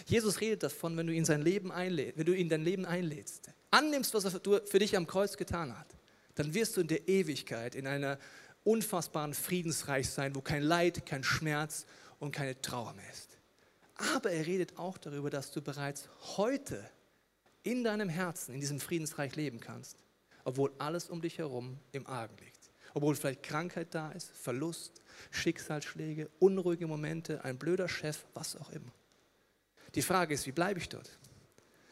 Jesus 0.07 0.41
redet 0.41 0.63
davon, 0.63 0.97
wenn 0.97 1.07
du 1.07 1.13
ihn 1.13 1.25
sein 1.25 1.43
Leben 1.43 1.73
einlädst, 1.73 2.17
wenn 2.17 2.27
du 2.27 2.33
ihn 2.33 2.49
dein 2.49 2.63
Leben 2.63 2.87
einlädst, 2.87 3.51
annimmst, 3.73 4.15
was 4.15 4.25
er 4.25 4.31
für 4.65 4.79
dich 4.79 4.97
am 4.97 5.07
Kreuz 5.07 5.37
getan 5.37 5.77
hat, 5.77 5.97
dann 6.37 6.55
wirst 6.55 6.77
du 6.77 6.83
in 6.83 6.87
der 6.87 7.09
Ewigkeit 7.09 7.75
in 7.75 7.87
einer 7.87 8.19
unfassbaren 8.63 9.35
Friedensreich 9.35 10.09
sein, 10.09 10.37
wo 10.37 10.43
kein 10.43 10.63
Leid, 10.63 11.07
kein 11.07 11.25
Schmerz 11.25 11.87
und 12.19 12.33
keine 12.33 12.61
Trauer 12.61 12.93
mehr 12.93 13.11
ist. 13.11 13.39
Aber 14.15 14.31
er 14.31 14.47
redet 14.47 14.79
auch 14.79 14.99
darüber, 14.99 15.31
dass 15.31 15.51
du 15.51 15.61
bereits 15.61 16.09
heute 16.37 16.89
in 17.63 17.85
deinem 17.85 18.09
Herzen 18.09 18.55
in 18.55 18.61
diesem 18.61 18.81
Friedensreich 18.81 19.35
leben 19.37 19.61
kannst, 19.61 19.99
obwohl 20.45 20.73
alles 20.79 21.11
um 21.11 21.21
dich 21.21 21.39
herum 21.39 21.79
im 21.93 22.07
Argen 22.07 22.37
liegt. 22.39 22.60
Obwohl 22.95 23.15
vielleicht 23.15 23.43
Krankheit 23.43 23.95
da 23.95 24.11
ist, 24.13 24.31
Verlust, 24.37 25.03
Schicksalsschläge, 25.31 26.31
unruhige 26.39 26.87
Momente, 26.87 27.45
ein 27.45 27.59
blöder 27.59 27.89
Chef, 27.89 28.25
was 28.35 28.57
auch 28.57 28.71
immer. 28.71 28.93
Die 29.95 30.03
Frage 30.03 30.35
ist, 30.35 30.47
wie 30.47 30.53
bleibe 30.53 30.81
ich 30.81 30.89
dort? 30.89 31.19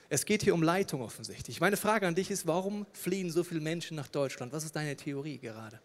Es 0.08 0.24
geht 0.24 0.42
hier 0.42 0.54
um 0.54 0.62
Leitung 0.62 1.02
offensichtlich. 1.02 1.60
Meine 1.60 1.76
Frage 1.76 2.06
an 2.06 2.14
dich 2.14 2.30
ist, 2.30 2.46
warum 2.46 2.86
fliehen 2.92 3.30
so 3.30 3.44
viele 3.44 3.60
Menschen 3.60 3.96
nach 3.96 4.08
Deutschland? 4.08 4.52
Was 4.52 4.64
ist 4.64 4.74
deine 4.74 4.96
Theorie 4.96 5.38
gerade? 5.38 5.80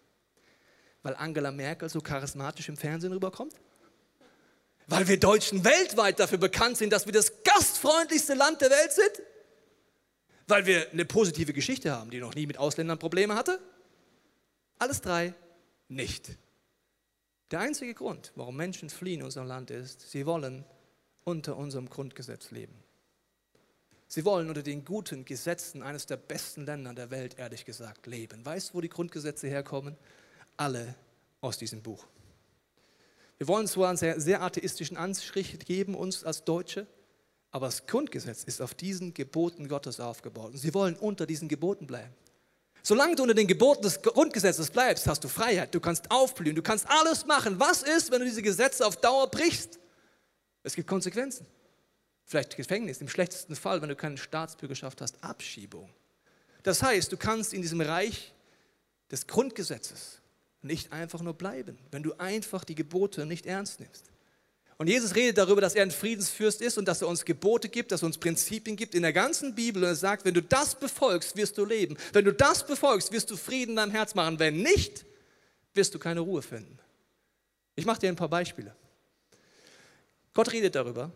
Weil 1.01 1.15
Angela 1.15 1.51
Merkel 1.51 1.89
so 1.89 1.99
charismatisch 1.99 2.69
im 2.69 2.77
Fernsehen 2.77 3.11
rüberkommt? 3.11 3.53
Weil 4.87 5.07
wir 5.07 5.19
Deutschen 5.19 5.63
weltweit 5.63 6.19
dafür 6.19 6.37
bekannt 6.37 6.77
sind, 6.77 6.91
dass 6.91 7.05
wir 7.05 7.13
das 7.13 7.43
gastfreundlichste 7.43 8.33
Land 8.33 8.61
der 8.61 8.69
Welt 8.69 8.93
sind? 8.93 9.25
Weil 10.47 10.65
wir 10.65 10.89
eine 10.91 11.05
positive 11.05 11.53
Geschichte 11.53 11.91
haben, 11.91 12.09
die 12.09 12.19
noch 12.19 12.35
nie 12.35 12.47
mit 12.47 12.57
Ausländern 12.57 12.99
Probleme 12.99 13.35
hatte? 13.35 13.59
Alles 14.79 15.01
drei 15.01 15.33
nicht. 15.87 16.37
Der 17.51 17.59
einzige 17.59 17.93
Grund, 17.93 18.31
warum 18.35 18.57
Menschen 18.57 18.89
fliehen 18.89 19.19
in 19.19 19.25
unserem 19.25 19.47
Land 19.47 19.69
ist, 19.69 20.09
sie 20.09 20.25
wollen 20.25 20.65
unter 21.23 21.55
unserem 21.55 21.89
Grundgesetz 21.89 22.51
leben. 22.51 22.73
Sie 24.07 24.25
wollen 24.25 24.47
unter 24.47 24.61
den 24.61 24.85
guten 24.85 25.25
Gesetzen 25.25 25.81
eines 25.81 26.05
der 26.05 26.17
besten 26.17 26.65
Länder 26.65 26.93
der 26.93 27.09
Welt, 27.09 27.39
ehrlich 27.39 27.65
gesagt, 27.65 28.05
leben. 28.05 28.45
Weißt 28.45 28.69
du, 28.69 28.73
wo 28.75 28.81
die 28.81 28.89
Grundgesetze 28.89 29.47
herkommen? 29.47 29.97
Alle 30.55 30.95
aus 31.41 31.57
diesem 31.57 31.81
Buch. 31.81 32.05
Wir 33.37 33.47
wollen 33.47 33.67
zwar 33.67 33.89
einen 33.89 33.97
sehr, 33.97 34.21
sehr 34.21 34.41
atheistischen 34.41 34.97
Anstrich 34.97 35.57
geben, 35.59 35.95
uns 35.95 36.23
als 36.23 36.43
Deutsche, 36.43 36.87
aber 37.51 37.65
das 37.67 37.85
Grundgesetz 37.87 38.43
ist 38.43 38.61
auf 38.61 38.73
diesen 38.73 39.13
Geboten 39.13 39.67
Gottes 39.67 39.99
aufgebaut. 39.99 40.51
Und 40.51 40.57
sie 40.57 40.73
wollen 40.73 40.95
unter 40.95 41.25
diesen 41.25 41.47
Geboten 41.47 41.87
bleiben. 41.87 42.13
Solange 42.85 43.15
du 43.15 43.23
unter 43.23 43.33
den 43.33 43.47
Geboten 43.47 43.81
des 43.81 44.01
Grundgesetzes 44.01 44.69
bleibst, 44.69 45.07
hast 45.07 45.23
du 45.23 45.29
Freiheit. 45.29 45.73
Du 45.73 45.79
kannst 45.79 46.11
aufblühen. 46.11 46.55
Du 46.55 46.61
kannst 46.61 46.85
alles 46.89 47.25
machen. 47.25 47.57
Was 47.57 47.81
ist, 47.81 48.11
wenn 48.11 48.19
du 48.19 48.25
diese 48.25 48.41
Gesetze 48.41 48.85
auf 48.85 48.97
Dauer 48.97 49.31
brichst? 49.31 49.79
Es 50.63 50.75
gibt 50.75 50.87
Konsequenzen. 50.87 51.47
Vielleicht 52.25 52.55
Gefängnis, 52.57 52.99
im 52.99 53.07
schlechtesten 53.07 53.55
Fall, 53.55 53.81
wenn 53.81 53.89
du 53.89 53.95
keine 53.95 54.17
Staatsbürgerschaft 54.17 55.01
hast, 55.01 55.23
Abschiebung. 55.23 55.89
Das 56.63 56.81
heißt, 56.83 57.11
du 57.11 57.17
kannst 57.17 57.53
in 57.53 57.61
diesem 57.61 57.81
Reich 57.81 58.33
des 59.11 59.27
Grundgesetzes 59.27 60.21
nicht 60.61 60.91
einfach 60.93 61.21
nur 61.21 61.33
bleiben, 61.33 61.77
wenn 61.91 62.03
du 62.03 62.13
einfach 62.17 62.63
die 62.63 62.75
Gebote 62.75 63.25
nicht 63.25 63.45
ernst 63.45 63.79
nimmst. 63.79 64.12
Und 64.77 64.87
Jesus 64.87 65.15
redet 65.15 65.37
darüber, 65.37 65.61
dass 65.61 65.75
er 65.75 65.83
ein 65.83 65.91
Friedensfürst 65.91 66.61
ist 66.61 66.77
und 66.77 66.87
dass 66.87 67.01
er 67.01 67.07
uns 67.07 67.25
Gebote 67.25 67.69
gibt, 67.69 67.91
dass 67.91 68.01
er 68.01 68.07
uns 68.07 68.17
Prinzipien 68.17 68.75
gibt 68.75 68.95
in 68.95 69.03
der 69.03 69.13
ganzen 69.13 69.55
Bibel. 69.55 69.83
Und 69.83 69.89
er 69.89 69.95
sagt, 69.95 70.25
wenn 70.25 70.33
du 70.33 70.41
das 70.41 70.75
befolgst, 70.75 71.35
wirst 71.35 71.57
du 71.57 71.65
leben. 71.65 71.95
Wenn 72.11 72.25
du 72.25 72.33
das 72.33 72.65
befolgst, 72.65 73.11
wirst 73.11 73.29
du 73.31 73.37
Frieden 73.37 73.71
in 73.71 73.75
deinem 73.77 73.91
Herz 73.91 74.15
machen. 74.15 74.39
Wenn 74.39 74.61
nicht, 74.61 75.05
wirst 75.73 75.93
du 75.93 75.99
keine 75.99 76.21
Ruhe 76.21 76.41
finden. 76.41 76.79
Ich 77.75 77.85
mache 77.85 77.99
dir 77.99 78.09
ein 78.09 78.15
paar 78.15 78.29
Beispiele. 78.29 78.75
Gott 80.33 80.51
redet 80.51 80.75
darüber, 80.75 81.11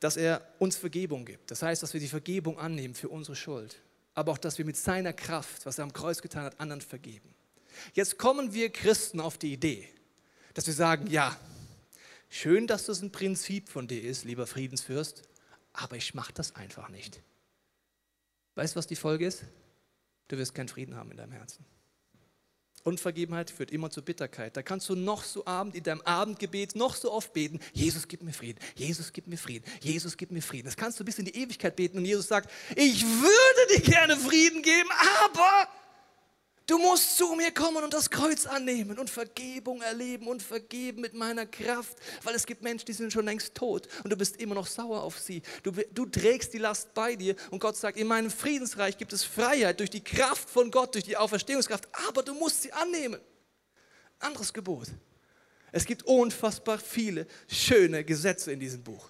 dass 0.00 0.16
er 0.16 0.46
uns 0.58 0.76
Vergebung 0.76 1.24
gibt. 1.24 1.50
Das 1.50 1.62
heißt, 1.62 1.82
dass 1.82 1.92
wir 1.92 2.00
die 2.00 2.08
Vergebung 2.08 2.58
annehmen 2.58 2.94
für 2.94 3.08
unsere 3.08 3.36
Schuld. 3.36 3.76
aber 4.14 4.32
auch, 4.32 4.38
dass 4.38 4.58
wir 4.58 4.64
mit 4.64 4.76
seiner 4.76 5.12
Kraft, 5.12 5.64
was 5.64 5.78
er 5.78 5.84
am 5.84 5.92
Kreuz 5.92 6.20
getan 6.20 6.44
hat, 6.44 6.60
anderen 6.60 6.82
vergeben. 6.82 7.34
Jetzt 7.94 8.18
kommen 8.18 8.52
wir 8.52 8.70
Christen 8.70 9.20
auf 9.20 9.38
die 9.38 9.52
Idee, 9.52 9.88
dass 10.54 10.66
wir 10.66 10.74
sagen, 10.74 11.06
ja, 11.06 11.36
schön, 12.32 12.66
dass 12.66 12.86
das 12.86 13.02
ein 13.02 13.12
Prinzip 13.12 13.68
von 13.68 13.86
dir 13.86 14.02
ist, 14.02 14.24
lieber 14.24 14.46
Friedensfürst, 14.46 15.22
aber 15.72 15.96
ich 15.96 16.14
mache 16.14 16.32
das 16.32 16.56
einfach 16.56 16.88
nicht. 16.88 17.22
Weißt 18.54 18.74
du, 18.74 18.78
was 18.78 18.86
die 18.86 18.96
Folge 18.96 19.26
ist? 19.26 19.44
Du 20.28 20.38
wirst 20.38 20.54
keinen 20.54 20.68
Frieden 20.68 20.96
haben 20.96 21.10
in 21.10 21.16
deinem 21.18 21.32
Herzen. 21.32 21.64
Unvergebenheit 22.84 23.50
führt 23.50 23.70
immer 23.70 23.90
zu 23.90 24.02
Bitterkeit. 24.02 24.56
Da 24.56 24.62
kannst 24.62 24.88
du 24.88 24.96
noch 24.96 25.22
so 25.22 25.46
abend 25.46 25.76
in 25.76 25.84
deinem 25.84 26.00
Abendgebet 26.02 26.74
noch 26.74 26.96
so 26.96 27.12
oft 27.12 27.32
beten, 27.32 27.60
Jesus 27.72 28.08
gib 28.08 28.22
mir 28.22 28.32
Frieden, 28.32 28.58
Jesus 28.74 29.12
gib 29.12 29.28
mir 29.28 29.38
Frieden, 29.38 29.64
Jesus 29.80 30.16
gib 30.16 30.32
mir 30.32 30.42
Frieden. 30.42 30.64
Das 30.66 30.76
kannst 30.76 30.98
du 30.98 31.04
bis 31.04 31.18
in 31.18 31.26
die 31.26 31.36
Ewigkeit 31.36 31.76
beten 31.76 31.98
und 31.98 32.04
Jesus 32.04 32.26
sagt, 32.26 32.50
ich 32.74 33.04
würde 33.04 33.76
dir 33.76 33.82
gerne 33.82 34.16
Frieden 34.16 34.62
geben, 34.62 34.88
aber 35.24 35.68
Du 36.66 36.78
musst 36.78 37.16
zu 37.16 37.34
mir 37.34 37.52
kommen 37.52 37.82
und 37.82 37.92
das 37.92 38.08
Kreuz 38.08 38.46
annehmen 38.46 38.98
und 38.98 39.10
Vergebung 39.10 39.82
erleben 39.82 40.28
und 40.28 40.42
vergeben 40.42 41.00
mit 41.00 41.12
meiner 41.12 41.44
Kraft, 41.44 41.96
weil 42.22 42.34
es 42.34 42.46
gibt 42.46 42.62
Menschen, 42.62 42.86
die 42.86 42.92
sind 42.92 43.12
schon 43.12 43.24
längst 43.24 43.54
tot 43.54 43.88
und 44.04 44.10
du 44.10 44.16
bist 44.16 44.36
immer 44.36 44.54
noch 44.54 44.66
sauer 44.66 45.02
auf 45.02 45.18
sie. 45.18 45.42
Du, 45.64 45.72
du 45.72 46.06
trägst 46.06 46.52
die 46.52 46.58
Last 46.58 46.94
bei 46.94 47.16
dir 47.16 47.34
und 47.50 47.58
Gott 47.58 47.76
sagt, 47.76 47.98
in 47.98 48.06
meinem 48.06 48.30
Friedensreich 48.30 48.96
gibt 48.96 49.12
es 49.12 49.24
Freiheit 49.24 49.80
durch 49.80 49.90
die 49.90 50.04
Kraft 50.04 50.48
von 50.48 50.70
Gott, 50.70 50.94
durch 50.94 51.04
die 51.04 51.16
Auferstehungskraft, 51.16 51.88
aber 52.08 52.22
du 52.22 52.34
musst 52.34 52.62
sie 52.62 52.72
annehmen. 52.72 53.20
Anderes 54.20 54.52
Gebot. 54.52 54.88
Es 55.72 55.84
gibt 55.84 56.04
unfassbar 56.04 56.78
viele 56.78 57.26
schöne 57.48 58.04
Gesetze 58.04 58.52
in 58.52 58.60
diesem 58.60 58.84
Buch. 58.84 59.08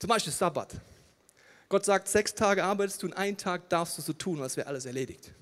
Zum 0.00 0.08
Beispiel 0.08 0.32
Sabbat. 0.32 0.74
Gott 1.68 1.84
sagt, 1.84 2.08
sechs 2.08 2.34
Tage 2.34 2.64
arbeitest 2.64 3.02
du 3.02 3.06
und 3.06 3.12
einen 3.12 3.36
Tag 3.36 3.68
darfst 3.68 3.98
du 3.98 4.02
so 4.02 4.12
tun, 4.12 4.40
als 4.40 4.56
wäre 4.56 4.66
alles 4.66 4.86
erledigt. 4.86 5.32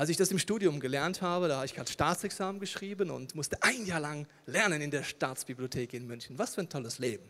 Als 0.00 0.08
ich 0.08 0.16
das 0.16 0.30
im 0.30 0.38
Studium 0.38 0.80
gelernt 0.80 1.20
habe, 1.20 1.46
da 1.46 1.56
habe 1.56 1.66
ich 1.66 1.74
gerade 1.74 1.92
Staatsexamen 1.92 2.58
geschrieben 2.58 3.10
und 3.10 3.34
musste 3.34 3.62
ein 3.62 3.84
Jahr 3.84 4.00
lang 4.00 4.26
lernen 4.46 4.80
in 4.80 4.90
der 4.90 5.02
Staatsbibliothek 5.02 5.92
in 5.92 6.06
München. 6.06 6.38
Was 6.38 6.54
für 6.54 6.62
ein 6.62 6.70
tolles 6.70 6.98
Leben. 6.98 7.28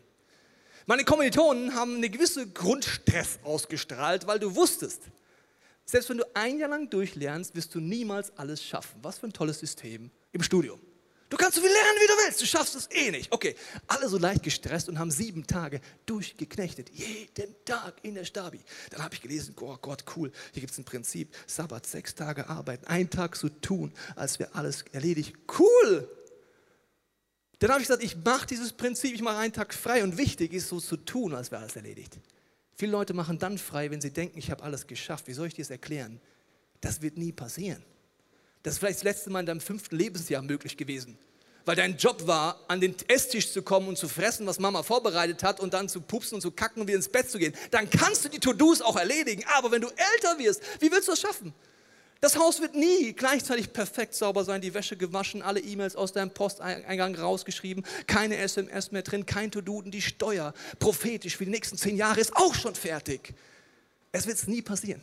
Meine 0.85 1.03
Kommilitonen 1.03 1.75
haben 1.75 1.97
eine 1.97 2.09
gewisse 2.09 2.47
Grundstress 2.47 3.39
ausgestrahlt, 3.43 4.25
weil 4.25 4.39
du 4.39 4.55
wusstest, 4.55 5.01
selbst 5.83 6.09
wenn 6.11 6.19
du 6.19 6.23
ein 6.33 6.59
Jahr 6.59 6.69
lang 6.69 6.89
durchlernst, 6.89 7.53
wirst 7.55 7.75
du 7.75 7.81
niemals 7.81 8.31
alles 8.37 8.63
schaffen. 8.63 8.99
Was 9.01 9.19
für 9.19 9.27
ein 9.27 9.33
tolles 9.33 9.59
System 9.59 10.09
im 10.31 10.41
Studium. 10.41 10.79
Du 11.31 11.37
kannst 11.37 11.55
so 11.55 11.61
viel 11.61 11.71
lernen, 11.71 11.97
wie 12.01 12.07
du 12.07 12.13
willst. 12.25 12.41
Du 12.41 12.45
schaffst 12.45 12.75
es 12.75 12.91
eh 12.91 13.09
nicht. 13.09 13.31
Okay, 13.31 13.55
alle 13.87 14.09
so 14.09 14.17
leicht 14.17 14.43
gestresst 14.43 14.89
und 14.89 14.99
haben 14.99 15.09
sieben 15.09 15.47
Tage 15.47 15.79
durchgeknechtet. 16.05 16.89
Jeden 16.89 17.55
Tag 17.63 17.93
in 18.01 18.15
der 18.15 18.25
Stabi. 18.25 18.59
Dann 18.89 19.01
habe 19.01 19.15
ich 19.15 19.21
gelesen, 19.21 19.55
oh 19.61 19.77
Gott, 19.81 20.03
cool. 20.17 20.29
Hier 20.51 20.59
gibt 20.59 20.73
es 20.73 20.77
ein 20.77 20.83
Prinzip. 20.83 21.33
Sabbat, 21.47 21.87
sechs 21.87 22.13
Tage 22.15 22.49
arbeiten, 22.49 22.85
einen 22.85 23.09
Tag 23.09 23.37
so 23.37 23.47
tun, 23.47 23.93
als 24.17 24.39
wäre 24.39 24.53
alles 24.55 24.83
erledigt. 24.91 25.33
Cool. 25.57 26.09
Dann 27.59 27.71
habe 27.71 27.81
ich 27.81 27.87
gesagt, 27.87 28.03
ich 28.03 28.17
mache 28.17 28.47
dieses 28.47 28.73
Prinzip, 28.73 29.15
ich 29.15 29.21
mache 29.21 29.37
einen 29.37 29.53
Tag 29.53 29.73
frei. 29.73 30.03
Und 30.03 30.17
wichtig 30.17 30.51
ist, 30.51 30.67
so 30.67 30.81
zu 30.81 30.97
tun, 30.97 31.33
als 31.33 31.49
wäre 31.49 31.61
alles 31.61 31.77
erledigt. 31.77 32.19
Viele 32.75 32.91
Leute 32.91 33.13
machen 33.13 33.39
dann 33.39 33.57
frei, 33.57 33.89
wenn 33.89 34.01
sie 34.01 34.11
denken, 34.11 34.37
ich 34.37 34.51
habe 34.51 34.63
alles 34.63 34.85
geschafft. 34.85 35.27
Wie 35.27 35.33
soll 35.33 35.47
ich 35.47 35.53
dir 35.53 35.63
das 35.63 35.71
erklären? 35.71 36.19
Das 36.81 37.01
wird 37.01 37.17
nie 37.17 37.31
passieren. 37.31 37.85
Das 38.63 38.73
ist 38.73 38.79
vielleicht 38.79 38.97
das 38.97 39.03
letzte 39.03 39.29
Mal 39.29 39.41
in 39.41 39.45
deinem 39.45 39.61
fünften 39.61 39.95
Lebensjahr 39.95 40.41
möglich 40.41 40.77
gewesen. 40.77 41.17
Weil 41.65 41.75
dein 41.75 41.97
Job 41.97 42.25
war, 42.25 42.59
an 42.67 42.81
den 42.81 42.95
Esstisch 43.07 43.51
zu 43.51 43.61
kommen 43.61 43.87
und 43.87 43.97
zu 43.97 44.07
fressen, 44.07 44.47
was 44.47 44.59
Mama 44.59 44.81
vorbereitet 44.81 45.43
hat 45.43 45.59
und 45.59 45.73
dann 45.73 45.89
zu 45.89 46.01
pupsen 46.01 46.35
und 46.35 46.41
zu 46.41 46.51
kacken 46.51 46.81
und 46.81 46.87
wieder 46.87 46.97
ins 46.97 47.09
Bett 47.09 47.29
zu 47.29 47.37
gehen. 47.37 47.53
Dann 47.69 47.89
kannst 47.89 48.25
du 48.25 48.29
die 48.29 48.39
To-Dos 48.39 48.81
auch 48.81 48.95
erledigen. 48.97 49.43
Aber 49.55 49.71
wenn 49.71 49.81
du 49.81 49.87
älter 49.87 50.39
wirst, 50.39 50.61
wie 50.79 50.91
willst 50.91 51.07
du 51.07 51.11
das 51.11 51.21
schaffen? 51.21 51.53
Das 52.19 52.37
Haus 52.37 52.61
wird 52.61 52.75
nie 52.75 53.13
gleichzeitig 53.13 53.73
perfekt 53.73 54.13
sauber 54.13 54.43
sein, 54.43 54.61
die 54.61 54.75
Wäsche 54.75 54.95
gewaschen, 54.95 55.41
alle 55.41 55.59
E-Mails 55.59 55.95
aus 55.95 56.13
deinem 56.13 56.29
Posteingang 56.29 57.15
rausgeschrieben, 57.15 57.83
keine 58.05 58.37
SMS 58.37 58.91
mehr 58.91 59.01
drin, 59.01 59.25
kein 59.25 59.49
und 59.51 59.91
die 59.91 60.03
Steuer 60.03 60.53
prophetisch 60.77 61.37
für 61.37 61.45
die 61.45 61.51
nächsten 61.51 61.77
zehn 61.77 61.97
Jahre 61.97 62.19
ist 62.19 62.35
auch 62.35 62.53
schon 62.53 62.75
fertig. 62.75 63.33
Es 64.11 64.27
wird 64.27 64.47
nie 64.47 64.61
passieren. 64.61 65.01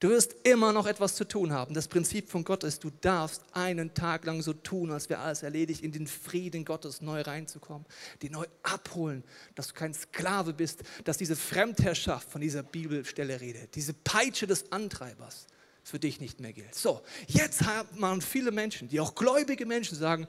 Du 0.00 0.10
wirst 0.10 0.36
immer 0.44 0.72
noch 0.72 0.86
etwas 0.86 1.16
zu 1.16 1.26
tun 1.26 1.52
haben. 1.52 1.74
Das 1.74 1.88
Prinzip 1.88 2.30
von 2.30 2.44
Gott 2.44 2.62
ist, 2.62 2.84
du 2.84 2.90
darfst 3.00 3.42
einen 3.52 3.94
Tag 3.94 4.24
lang 4.26 4.42
so 4.42 4.52
tun, 4.52 4.92
als 4.92 5.08
wäre 5.08 5.20
alles 5.20 5.42
erledigt, 5.42 5.82
in 5.82 5.90
den 5.90 6.06
Frieden 6.06 6.64
Gottes 6.64 7.00
neu 7.00 7.22
reinzukommen, 7.22 7.84
die 8.22 8.30
neu 8.30 8.46
abholen, 8.62 9.24
dass 9.56 9.68
du 9.68 9.74
kein 9.74 9.92
Sklave 9.92 10.52
bist, 10.52 10.84
dass 11.02 11.18
diese 11.18 11.34
Fremdherrschaft 11.34 12.30
von 12.30 12.40
dieser 12.40 12.62
Bibelstelle 12.62 13.40
redet, 13.40 13.74
diese 13.74 13.92
Peitsche 13.92 14.46
des 14.46 14.70
Antreibers 14.70 15.48
für 15.82 15.98
dich 15.98 16.20
nicht 16.20 16.38
mehr 16.38 16.52
gilt. 16.52 16.76
So, 16.76 17.02
jetzt 17.26 17.62
haben 17.66 18.22
viele 18.22 18.52
Menschen, 18.52 18.88
die 18.88 19.00
auch 19.00 19.16
gläubige 19.16 19.66
Menschen 19.66 19.98
sagen, 19.98 20.28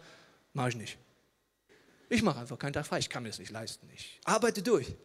mache 0.54 0.70
ich 0.70 0.76
nicht. 0.78 0.98
Ich 2.10 2.24
mache 2.24 2.40
einfach 2.40 2.58
keinen 2.58 2.74
Tag 2.74 2.88
frei, 2.88 2.98
ich 2.98 3.10
kann 3.10 3.22
mir 3.22 3.30
das 3.30 3.38
nicht 3.38 3.52
leisten. 3.52 3.88
Ich 3.94 4.20
arbeite 4.24 4.64
durch. 4.64 4.96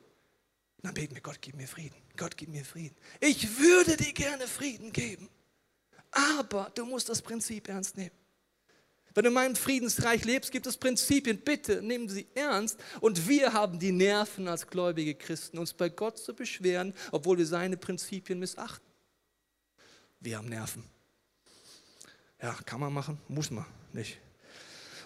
Dann 0.85 0.92
beten 0.92 1.14
wir, 1.14 1.23
Gott, 1.23 1.38
gib 1.40 1.57
mir 1.57 1.66
Frieden. 1.66 1.97
Gott, 2.14 2.37
gib 2.37 2.51
mir 2.51 2.62
Frieden. 2.62 2.94
Ich 3.18 3.59
würde 3.59 3.97
dir 3.97 4.12
gerne 4.12 4.47
Frieden 4.47 4.92
geben. 4.92 5.31
Aber 6.11 6.70
du 6.75 6.85
musst 6.85 7.09
das 7.09 7.23
Prinzip 7.23 7.68
ernst 7.68 7.97
nehmen. 7.97 8.11
Wenn 9.14 9.25
du 9.25 9.29
in 9.29 9.35
meinem 9.35 9.57
Friedensreich 9.57 10.27
lebst, 10.27 10.53
gibt 10.53 10.66
es 10.66 10.77
Prinzipien. 10.77 11.38
Bitte 11.38 11.81
nimm 11.81 12.11
sie 12.11 12.27
ernst. 12.35 12.79
Und 13.01 13.27
wir 13.27 13.55
haben 13.55 13.79
die 13.79 13.92
Nerven 13.92 14.47
als 14.47 14.66
gläubige 14.66 15.14
Christen, 15.14 15.57
uns 15.57 15.73
bei 15.73 15.88
Gott 15.88 16.18
zu 16.18 16.35
beschweren, 16.35 16.92
obwohl 17.12 17.38
wir 17.38 17.47
seine 17.47 17.79
Prinzipien 17.79 18.38
missachten. 18.38 18.87
Wir 20.20 20.37
haben 20.37 20.51
Nerven. 20.51 20.85
Ja, 22.42 22.53
kann 22.66 22.81
man 22.81 22.92
machen, 22.92 23.18
muss 23.29 23.51
man 23.51 23.64
nicht. 23.94 24.18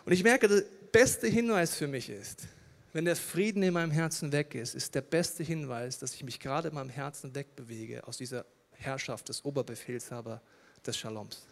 Und 0.05 0.13
ich 0.13 0.25
merke, 0.25 0.49
der 0.49 0.65
beste 0.91 1.29
Hinweis 1.29 1.77
für 1.77 1.87
mich 1.87 2.09
ist, 2.09 2.49
wenn 2.93 3.05
der 3.05 3.17
Frieden 3.17 3.63
in 3.63 3.75
meinem 3.75 3.91
Herzen 3.91 4.33
weg 4.33 4.55
ist, 4.55 4.75
ist 4.75 4.95
der 4.95 5.03
beste 5.03 5.43
Hinweis, 5.43 5.99
dass 5.99 6.15
ich 6.15 6.25
mich 6.25 6.41
gerade 6.41 6.69
in 6.69 6.75
meinem 6.75 6.91
Herzen 6.91 7.35
wegbewege 7.35 8.07
aus 8.07 8.17
dieser 8.17 8.47
Herrschaft 8.73 9.29
des 9.29 9.45
Oberbefehlshaber 9.45 10.41
des 10.87 10.97
Shaloms. 10.97 11.47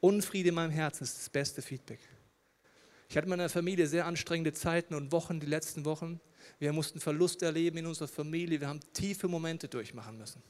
Unfriede 0.00 0.48
in 0.50 0.54
meinem 0.54 0.70
Herzen 0.70 1.04
ist 1.04 1.18
das 1.18 1.28
beste 1.28 1.60
Feedback. 1.60 2.00
Ich 3.08 3.16
hatte 3.16 3.26
in 3.26 3.30
meiner 3.30 3.48
Familie 3.48 3.86
sehr 3.86 4.06
anstrengende 4.06 4.52
Zeiten 4.52 4.94
und 4.94 5.12
Wochen, 5.12 5.40
die 5.40 5.46
letzten 5.46 5.84
Wochen. 5.84 6.20
Wir 6.58 6.72
mussten 6.72 7.00
Verlust 7.00 7.42
erleben 7.42 7.78
in 7.78 7.86
unserer 7.86 8.08
Familie. 8.08 8.60
Wir 8.60 8.68
haben 8.68 8.80
tiefe 8.92 9.28
Momente 9.28 9.68
durchmachen 9.68 10.16
müssen. 10.16 10.42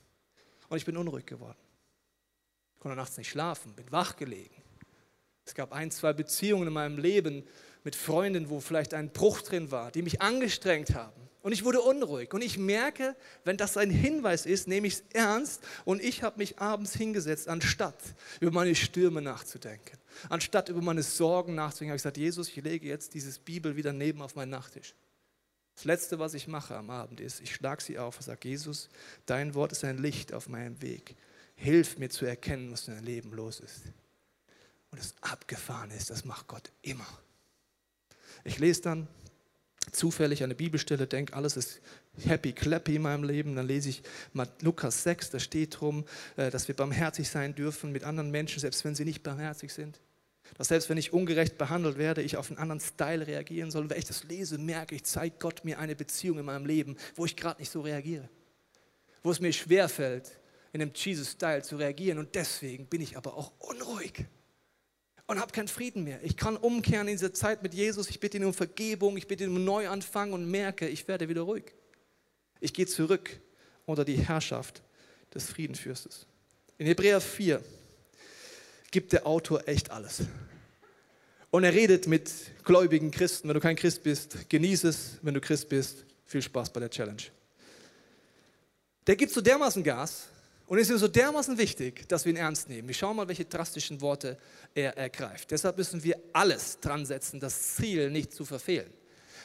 Und 0.69 0.77
ich 0.77 0.85
bin 0.85 0.97
unruhig 0.97 1.27
geworden. 1.27 1.59
Ich 2.75 2.81
konnte 2.81 2.97
nachts 2.97 3.17
nicht 3.17 3.31
schlafen, 3.31 3.75
bin 3.75 3.91
wach 3.91 4.17
gelegen. 4.17 4.63
Es 5.45 5.55
gab 5.55 5.73
ein, 5.73 5.91
zwei 5.91 6.13
Beziehungen 6.13 6.69
in 6.69 6.73
meinem 6.73 6.99
Leben, 6.99 7.45
mit 7.85 7.97
Freunden, 7.97 8.51
wo 8.51 8.61
vielleicht 8.61 8.95
ein 8.95 9.11
Bruch 9.11 9.43
drin 9.43 9.71
war, 9.71 9.91
die 9.91 10.03
mich 10.03 10.21
angestrengt 10.21 10.95
haben. 10.95 11.21
Und 11.43 11.53
ich 11.53 11.65
wurde 11.65 11.81
unruhig. 11.81 12.33
Und 12.35 12.43
ich 12.43 12.59
merke, 12.59 13.17
wenn 13.45 13.57
das 13.57 13.77
ein 13.77 13.91
Hinweis 13.91 14.45
ist, 14.45 14.69
nehme 14.69 14.87
ich 14.87 14.95
es 14.95 15.05
ernst. 15.13 15.63
Und 15.85 16.03
ich 16.03 16.23
habe 16.23 16.39
mich 16.39 16.59
abends 16.59 16.95
hingesetzt, 16.95 17.49
anstatt 17.49 17.97
über 18.41 18.51
meine 18.51 18.75
Stürme 18.75 19.23
nachzudenken, 19.23 19.99
anstatt 20.29 20.69
über 20.69 20.83
meine 20.83 21.03
Sorgen 21.03 21.55
nachzudenken, 21.55 21.93
habe 21.93 21.97
ich 21.97 22.03
gesagt, 22.03 22.19
Jesus, 22.19 22.49
ich 22.49 22.57
lege 22.57 22.87
jetzt 22.87 23.15
dieses 23.15 23.39
Bibel 23.39 23.77
wieder 23.77 23.93
neben 23.93 24.21
auf 24.21 24.35
meinen 24.35 24.51
Nachttisch. 24.51 24.95
Das 25.77 25.87
Letzte, 25.87 26.19
was 26.19 26.35
ich 26.35 26.47
mache 26.47 26.77
am 26.77 26.91
Abend 26.91 27.21
ist, 27.21 27.41
ich 27.41 27.55
schlage 27.55 27.83
sie 27.83 27.99
auf 27.99 28.17
und 28.19 28.23
sage, 28.23 28.47
Jesus, 28.47 28.91
dein 29.25 29.55
Wort 29.55 29.73
ist 29.73 29.83
ein 29.83 29.97
Licht 29.97 30.35
auf 30.35 30.47
meinem 30.47 30.83
Weg. 30.83 31.17
Hilf 31.55 31.97
mir 31.97 32.11
zu 32.11 32.27
erkennen, 32.27 32.71
was 32.71 32.87
in 32.87 32.95
deinem 32.95 33.05
Leben 33.05 33.33
los 33.33 33.61
ist. 33.61 33.85
Und 34.91 34.99
das 35.01 35.15
Abgefahren 35.23 35.91
ist, 35.91 36.11
das 36.11 36.27
macht 36.27 36.49
Gott 36.49 36.71
immer. 36.83 37.07
Ich 38.45 38.59
lese 38.59 38.83
dann 38.83 39.09
zufällig 39.93 40.43
eine 40.43 40.55
Bibelstelle, 40.55 41.07
denke, 41.07 41.35
alles 41.35 41.57
ist 41.57 41.81
happy 42.25 42.53
clappy 42.53 42.97
in 42.97 43.03
meinem 43.03 43.25
Leben. 43.25 43.57
Dann 43.57 43.67
lese 43.67 43.89
ich 43.89 44.03
Lukas 44.61 45.03
6, 45.03 45.31
da 45.31 45.39
steht 45.39 45.81
drum, 45.81 46.05
äh, 46.37 46.51
dass 46.51 46.69
wir 46.69 46.77
barmherzig 46.77 47.29
sein 47.29 47.55
dürfen 47.55 47.93
mit 47.93 48.05
anderen 48.05 48.31
Menschen, 48.31 48.61
selbst 48.61 48.85
wenn 48.85 48.95
sie 48.95 49.05
nicht 49.05 49.23
barmherzig 49.23 49.73
sind. 49.73 50.01
Dass 50.57 50.69
selbst 50.69 50.89
wenn 50.89 50.99
ich 50.99 51.13
ungerecht 51.13 51.59
behandelt 51.59 51.97
werde, 51.97 52.23
ich 52.23 52.37
auf 52.37 52.51
einen 52.51 52.59
anderen 52.59 52.81
Style 52.81 53.27
reagieren 53.27 53.71
soll. 53.71 53.89
Wenn 53.89 53.99
ich 53.99 54.07
das 54.07 54.25
lese, 54.25 54.59
merke 54.59 54.97
ich, 54.97 55.05
zeigt 55.05 55.41
Gott 55.41 55.65
mir 55.65 55.79
eine 55.79 55.95
Beziehung 55.95 56.39
in 56.39 56.45
meinem 56.45 56.67
Leben, 56.67 56.97
wo 57.15 57.25
ich 57.25 57.37
gerade 57.37 57.61
nicht 57.61 57.71
so 57.71 57.81
reagiere. 57.81 58.29
Wo 59.23 59.31
es 59.31 59.41
mir 59.41 59.53
schwerfällt, 59.53 60.41
in 60.73 60.83
einem 60.83 60.93
Jesus-Style 60.95 61.63
zu 61.63 61.77
reagieren. 61.77 62.19
Und 62.19 62.35
deswegen 62.35 62.87
bin 62.87 63.01
ich 63.01 63.17
aber 63.17 63.35
auch 63.35 63.53
unruhig 63.59 64.27
und 65.31 65.39
habe 65.39 65.53
keinen 65.53 65.69
Frieden 65.69 66.03
mehr. 66.03 66.19
Ich 66.25 66.37
kann 66.37 66.57
umkehren 66.57 67.07
in 67.07 67.15
dieser 67.15 67.33
Zeit 67.33 67.63
mit 67.63 67.73
Jesus. 67.73 68.11
Ich 68.11 68.19
bitte 68.19 68.39
ihn 68.39 68.45
um 68.45 68.53
Vergebung, 68.53 69.17
ich 69.17 69.29
bitte 69.29 69.45
ihn 69.45 69.51
um 69.51 69.65
Neuanfang 69.65 70.33
und 70.33 70.51
merke, 70.51 70.89
ich 70.89 71.07
werde 71.07 71.29
wieder 71.29 71.43
ruhig. 71.43 71.73
Ich 72.59 72.75
gehe 72.75 72.87
zurück 72.87 73.39
unter 73.87 74.05
die 74.05 74.17
Herrschaft 74.17 74.83
des 75.33 75.47
Friedenfürstes. 75.47 76.27
In 76.79 76.87
Hebräer 76.87 77.21
4 77.21 77.63
gibt 78.91 79.13
der 79.13 79.25
Autor 79.25 79.69
echt 79.69 79.93
alles. 79.93 80.23
Und 81.53 81.63
er 81.63 81.75
redet 81.75 82.09
mit 82.09 82.33
gläubigen 82.65 83.13
Christen. 83.13 83.47
Wenn 83.47 83.55
du 83.55 83.61
kein 83.61 83.77
Christ 83.77 84.03
bist, 84.03 84.51
genieße 84.51 84.89
es. 84.89 85.19
Wenn 85.23 85.35
du 85.35 85.41
Christ 85.41 85.69
bist, 85.69 86.07
viel 86.27 86.43
Spaß 86.43 86.73
bei 86.73 86.81
der 86.81 86.91
Challenge. 86.91 87.23
Der 89.07 89.15
gibt 89.15 89.31
so 89.31 89.41
dermaßen 89.41 89.85
Gas 89.85 90.27
Und 90.71 90.79
es 90.79 90.89
ist 90.89 91.01
so 91.01 91.09
dermaßen 91.09 91.59
wichtig, 91.59 92.09
dass 92.09 92.25
wir 92.25 92.31
ihn 92.31 92.37
ernst 92.37 92.69
nehmen. 92.69 92.87
Wir 92.87 92.95
schauen 92.95 93.17
mal, 93.17 93.27
welche 93.27 93.45
drastischen 93.45 94.01
Worte 94.01 94.39
er 94.73 94.97
ergreift. 94.97 95.51
Deshalb 95.51 95.77
müssen 95.77 96.05
wir 96.05 96.17
alles 96.33 96.79
dran 96.79 97.05
setzen, 97.05 97.41
das 97.41 97.75
Ziel 97.75 98.09
nicht 98.09 98.33
zu 98.33 98.45
verfehlen. 98.45 98.93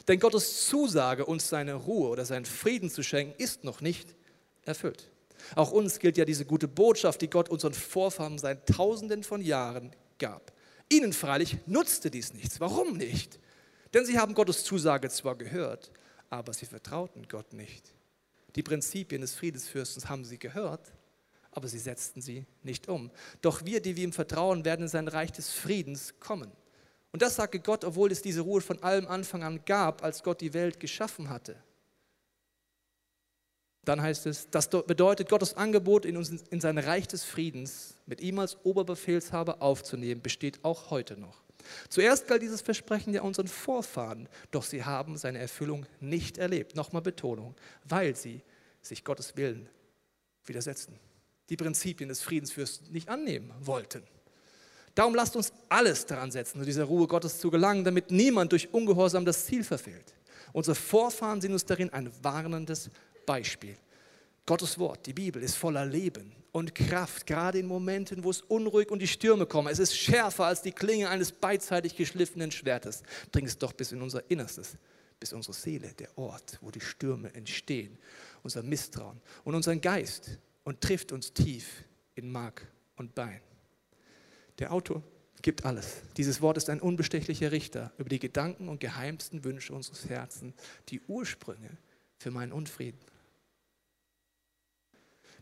Denn 0.06 0.20
Gottes 0.20 0.68
Zusage, 0.68 1.26
uns 1.26 1.48
seine 1.48 1.74
Ruhe 1.74 2.10
oder 2.10 2.24
seinen 2.24 2.44
Frieden 2.44 2.90
zu 2.90 3.02
schenken, 3.02 3.34
ist 3.42 3.64
noch 3.64 3.80
nicht 3.80 4.14
erfüllt. 4.62 5.10
Auch 5.56 5.72
uns 5.72 5.98
gilt 5.98 6.16
ja 6.16 6.24
diese 6.24 6.44
gute 6.44 6.68
Botschaft, 6.68 7.20
die 7.20 7.28
Gott 7.28 7.48
unseren 7.48 7.74
Vorfahren 7.74 8.38
seit 8.38 8.68
Tausenden 8.68 9.24
von 9.24 9.40
Jahren 9.40 9.90
gab. 10.20 10.52
Ihnen 10.88 11.12
freilich 11.12 11.56
nutzte 11.66 12.08
dies 12.08 12.34
nichts. 12.34 12.60
Warum 12.60 12.96
nicht? 12.96 13.40
Denn 13.94 14.06
sie 14.06 14.16
haben 14.16 14.34
Gottes 14.34 14.62
Zusage 14.62 15.08
zwar 15.08 15.34
gehört, 15.34 15.90
aber 16.30 16.52
sie 16.52 16.66
vertrauten 16.66 17.26
Gott 17.26 17.52
nicht. 17.52 17.92
Die 18.54 18.62
Prinzipien 18.62 19.22
des 19.22 19.34
Friedensfürstens 19.34 20.08
haben 20.08 20.24
sie 20.24 20.38
gehört, 20.38 20.92
aber 21.56 21.68
sie 21.68 21.78
setzten 21.78 22.20
sie 22.20 22.44
nicht 22.62 22.86
um. 22.86 23.10
Doch 23.40 23.64
wir, 23.64 23.80
die 23.80 23.96
wir 23.96 24.04
ihm 24.04 24.12
vertrauen, 24.12 24.66
werden 24.66 24.82
in 24.82 24.88
sein 24.88 25.08
Reich 25.08 25.32
des 25.32 25.50
Friedens 25.50 26.14
kommen. 26.20 26.52
Und 27.12 27.22
das 27.22 27.36
sagte 27.36 27.58
Gott, 27.60 27.82
obwohl 27.82 28.12
es 28.12 28.20
diese 28.20 28.42
Ruhe 28.42 28.60
von 28.60 28.82
allem 28.82 29.06
Anfang 29.06 29.42
an 29.42 29.64
gab, 29.64 30.04
als 30.04 30.22
Gott 30.22 30.42
die 30.42 30.52
Welt 30.52 30.78
geschaffen 30.80 31.30
hatte. 31.30 31.56
Dann 33.86 34.02
heißt 34.02 34.26
es, 34.26 34.50
das 34.50 34.68
bedeutet 34.68 35.30
Gottes 35.30 35.54
Angebot, 35.54 36.04
in, 36.04 36.18
uns, 36.18 36.28
in 36.50 36.60
sein 36.60 36.76
Reich 36.76 37.08
des 37.08 37.24
Friedens 37.24 37.94
mit 38.04 38.20
ihm 38.20 38.38
als 38.38 38.58
Oberbefehlshaber 38.64 39.62
aufzunehmen, 39.62 40.20
besteht 40.20 40.62
auch 40.62 40.90
heute 40.90 41.16
noch. 41.16 41.42
Zuerst 41.88 42.28
galt 42.28 42.42
dieses 42.42 42.60
Versprechen 42.60 43.14
ja 43.14 43.22
unseren 43.22 43.48
Vorfahren, 43.48 44.28
doch 44.50 44.62
sie 44.62 44.84
haben 44.84 45.16
seine 45.16 45.38
Erfüllung 45.38 45.86
nicht 46.00 46.36
erlebt. 46.36 46.76
Nochmal 46.76 47.00
Betonung, 47.00 47.54
weil 47.84 48.14
sie 48.14 48.42
sich 48.82 49.04
Gottes 49.04 49.36
Willen 49.36 49.70
widersetzten, 50.44 50.98
die 51.48 51.56
Prinzipien 51.56 52.08
des 52.08 52.22
Friedensfürsten 52.22 52.92
nicht 52.92 53.08
annehmen 53.08 53.52
wollten. 53.60 54.02
Darum 54.94 55.14
lasst 55.14 55.36
uns 55.36 55.52
alles 55.68 56.06
daran 56.06 56.30
setzen, 56.30 56.58
zu 56.58 56.64
dieser 56.64 56.84
Ruhe 56.84 57.06
Gottes 57.06 57.38
zu 57.38 57.50
gelangen, 57.50 57.84
damit 57.84 58.10
niemand 58.10 58.52
durch 58.52 58.72
Ungehorsam 58.72 59.24
das 59.24 59.44
Ziel 59.44 59.62
verfehlt. 59.62 60.14
Unsere 60.52 60.74
Vorfahren 60.74 61.40
sind 61.40 61.52
uns 61.52 61.66
darin 61.66 61.92
ein 61.92 62.10
warnendes 62.22 62.90
Beispiel. 63.26 63.76
Gottes 64.46 64.78
Wort, 64.78 65.04
die 65.06 65.12
Bibel, 65.12 65.42
ist 65.42 65.56
voller 65.56 65.84
Leben 65.84 66.32
und 66.52 66.74
Kraft, 66.74 67.26
gerade 67.26 67.58
in 67.58 67.66
Momenten, 67.66 68.24
wo 68.24 68.30
es 68.30 68.40
unruhig 68.40 68.90
und 68.90 69.00
die 69.00 69.08
Stürme 69.08 69.44
kommen. 69.44 69.68
Es 69.68 69.80
ist 69.80 69.94
schärfer 69.94 70.46
als 70.46 70.62
die 70.62 70.72
Klinge 70.72 71.10
eines 71.10 71.30
beidseitig 71.30 71.94
geschliffenen 71.94 72.50
Schwertes. 72.50 73.02
Dringt 73.32 73.48
es 73.48 73.58
doch 73.58 73.74
bis 73.74 73.92
in 73.92 74.00
unser 74.00 74.22
Innerstes, 74.30 74.78
bis 75.20 75.34
unsere 75.34 75.52
Seele, 75.52 75.92
der 75.92 76.16
Ort, 76.16 76.58
wo 76.62 76.70
die 76.70 76.80
Stürme 76.80 77.34
entstehen, 77.34 77.98
unser 78.42 78.62
Misstrauen 78.62 79.20
und 79.44 79.54
unseren 79.54 79.80
Geist 79.80 80.38
und 80.66 80.80
trifft 80.80 81.12
uns 81.12 81.32
tief 81.32 81.84
in 82.16 82.30
Mark 82.30 82.66
und 82.96 83.14
Bein. 83.14 83.40
Der 84.58 84.72
Autor 84.72 85.00
gibt 85.40 85.64
alles. 85.64 86.02
Dieses 86.16 86.42
Wort 86.42 86.56
ist 86.56 86.68
ein 86.68 86.80
unbestechlicher 86.80 87.52
Richter 87.52 87.92
über 87.98 88.08
die 88.08 88.18
Gedanken 88.18 88.68
und 88.68 88.80
geheimsten 88.80 89.44
Wünsche 89.44 89.72
unseres 89.72 90.08
Herzens, 90.08 90.54
die 90.88 91.00
Ursprünge 91.02 91.70
für 92.18 92.32
meinen 92.32 92.50
Unfrieden. 92.50 92.98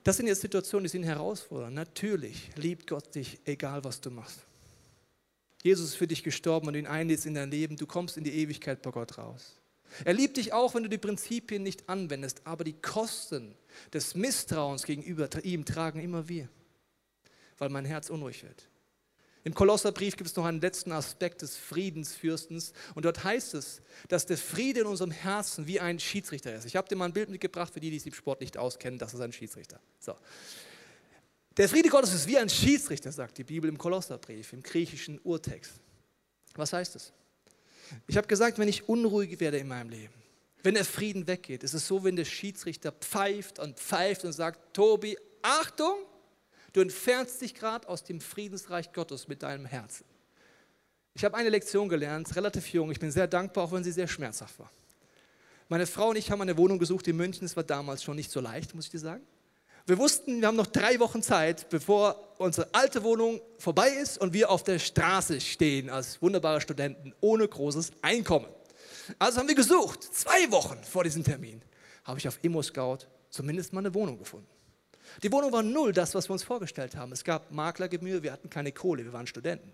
Das 0.02 0.18
sind 0.18 0.26
jetzt 0.26 0.42
Situationen, 0.42 0.84
die 0.84 0.90
sind 0.90 1.04
herausfordernd. 1.04 1.74
Natürlich 1.74 2.50
liebt 2.56 2.86
Gott 2.86 3.14
dich, 3.14 3.40
egal 3.46 3.82
was 3.82 4.02
du 4.02 4.10
machst. 4.10 4.44
Jesus 5.62 5.90
ist 5.90 5.94
für 5.94 6.06
dich 6.06 6.22
gestorben 6.22 6.68
und 6.68 6.74
ihn 6.74 6.86
einlädst 6.86 7.24
in 7.24 7.32
dein 7.32 7.50
Leben. 7.50 7.78
Du 7.78 7.86
kommst 7.86 8.18
in 8.18 8.24
die 8.24 8.34
Ewigkeit 8.34 8.82
bei 8.82 8.90
Gott 8.90 9.16
raus. 9.16 9.58
Er 10.04 10.14
liebt 10.14 10.36
dich 10.36 10.52
auch, 10.52 10.74
wenn 10.74 10.82
du 10.82 10.88
die 10.88 10.98
Prinzipien 10.98 11.62
nicht 11.62 11.88
anwendest, 11.88 12.42
aber 12.44 12.64
die 12.64 12.72
Kosten 12.72 13.54
des 13.92 14.14
Misstrauens 14.14 14.84
gegenüber 14.84 15.28
ihm 15.44 15.64
tragen 15.64 16.00
immer 16.00 16.28
wir, 16.28 16.48
weil 17.58 17.68
mein 17.68 17.84
Herz 17.84 18.10
unruhig 18.10 18.42
wird. 18.42 18.68
Im 19.44 19.52
Kolosserbrief 19.52 20.16
gibt 20.16 20.30
es 20.30 20.36
noch 20.36 20.46
einen 20.46 20.60
letzten 20.60 20.90
Aspekt 20.90 21.42
des 21.42 21.56
Friedensfürstens 21.56 22.72
und 22.94 23.04
dort 23.04 23.24
heißt 23.24 23.52
es, 23.54 23.82
dass 24.08 24.24
der 24.24 24.38
Friede 24.38 24.80
in 24.80 24.86
unserem 24.86 25.10
Herzen 25.10 25.66
wie 25.66 25.78
ein 25.78 26.00
Schiedsrichter 26.00 26.54
ist. 26.54 26.64
Ich 26.64 26.76
habe 26.76 26.88
dir 26.88 26.96
mal 26.96 27.04
ein 27.04 27.12
Bild 27.12 27.28
mitgebracht, 27.28 27.72
für 27.72 27.80
die, 27.80 27.90
die 27.90 27.98
sich 27.98 28.06
im 28.08 28.14
Sport 28.14 28.40
nicht 28.40 28.56
auskennen, 28.56 28.98
das 28.98 29.12
ist 29.12 29.20
ein 29.20 29.32
Schiedsrichter. 29.32 29.80
So. 30.00 30.16
Der 31.58 31.68
Friede 31.68 31.90
Gottes 31.90 32.14
ist 32.14 32.26
wie 32.26 32.38
ein 32.38 32.48
Schiedsrichter, 32.48 33.12
sagt 33.12 33.36
die 33.36 33.44
Bibel 33.44 33.68
im 33.68 33.76
Kolosserbrief, 33.76 34.54
im 34.54 34.62
griechischen 34.62 35.20
Urtext. 35.22 35.74
Was 36.54 36.72
heißt 36.72 36.94
das? 36.94 37.12
Ich 38.06 38.16
habe 38.16 38.26
gesagt, 38.26 38.58
wenn 38.58 38.68
ich 38.68 38.88
unruhig 38.88 39.40
werde 39.40 39.58
in 39.58 39.68
meinem 39.68 39.90
Leben, 39.90 40.14
wenn 40.62 40.74
der 40.74 40.84
Frieden 40.84 41.26
weggeht, 41.26 41.62
ist 41.62 41.74
es 41.74 41.86
so, 41.86 42.04
wenn 42.04 42.16
der 42.16 42.24
Schiedsrichter 42.24 42.92
pfeift 42.92 43.58
und 43.58 43.78
pfeift 43.78 44.24
und 44.24 44.32
sagt, 44.32 44.74
Tobi, 44.74 45.16
Achtung, 45.42 45.96
Du 46.74 46.80
entfernst 46.80 47.40
dich 47.40 47.54
gerade 47.54 47.88
aus 47.88 48.02
dem 48.02 48.20
Friedensreich 48.20 48.92
Gottes 48.92 49.28
mit 49.28 49.44
deinem 49.44 49.64
Herzen. 49.64 50.04
Ich 51.14 51.24
habe 51.24 51.36
eine 51.36 51.48
Lektion 51.48 51.88
gelernt, 51.88 52.34
relativ 52.34 52.72
jung. 52.72 52.90
Ich 52.90 52.98
bin 52.98 53.12
sehr 53.12 53.28
dankbar, 53.28 53.64
auch 53.64 53.72
wenn 53.72 53.84
sie 53.84 53.92
sehr 53.92 54.08
schmerzhaft 54.08 54.58
war. 54.58 54.70
Meine 55.68 55.86
Frau 55.86 56.08
und 56.10 56.16
ich 56.16 56.32
haben 56.32 56.42
eine 56.42 56.58
Wohnung 56.58 56.80
gesucht 56.80 57.06
in 57.06 57.16
München. 57.16 57.44
Es 57.44 57.54
war 57.54 57.62
damals 57.62 58.02
schon 58.02 58.16
nicht 58.16 58.30
so 58.30 58.40
leicht, 58.40 58.74
muss 58.74 58.86
ich 58.86 58.90
dir 58.90 58.98
sagen. 58.98 59.24
Wir 59.86 59.98
wussten, 59.98 60.40
wir 60.40 60.48
haben 60.48 60.56
noch 60.56 60.66
drei 60.66 60.98
Wochen 60.98 61.22
Zeit, 61.22 61.68
bevor 61.68 62.18
unsere 62.38 62.72
alte 62.72 63.02
Wohnung 63.02 63.42
vorbei 63.58 63.90
ist 63.90 64.16
und 64.16 64.32
wir 64.32 64.48
auf 64.48 64.64
der 64.64 64.78
Straße 64.78 65.42
stehen 65.42 65.90
als 65.90 66.22
wunderbare 66.22 66.62
Studenten 66.62 67.12
ohne 67.20 67.46
großes 67.46 67.92
Einkommen. 68.00 68.46
Also 69.18 69.40
haben 69.40 69.48
wir 69.48 69.54
gesucht, 69.54 70.02
zwei 70.02 70.50
Wochen 70.50 70.82
vor 70.84 71.04
diesem 71.04 71.22
Termin, 71.22 71.60
habe 72.04 72.18
ich 72.18 72.26
auf 72.26 72.38
Immo-Scout 72.40 73.00
zumindest 73.28 73.74
mal 73.74 73.80
eine 73.80 73.92
Wohnung 73.92 74.16
gefunden. 74.16 74.48
Die 75.22 75.30
Wohnung 75.30 75.52
war 75.52 75.62
null 75.62 75.92
das, 75.92 76.14
was 76.14 76.30
wir 76.30 76.32
uns 76.32 76.44
vorgestellt 76.44 76.96
haben. 76.96 77.12
Es 77.12 77.22
gab 77.22 77.50
Maklergemühe, 77.50 78.22
wir 78.22 78.32
hatten 78.32 78.48
keine 78.48 78.72
Kohle, 78.72 79.04
wir 79.04 79.12
waren 79.12 79.26
Studenten. 79.26 79.70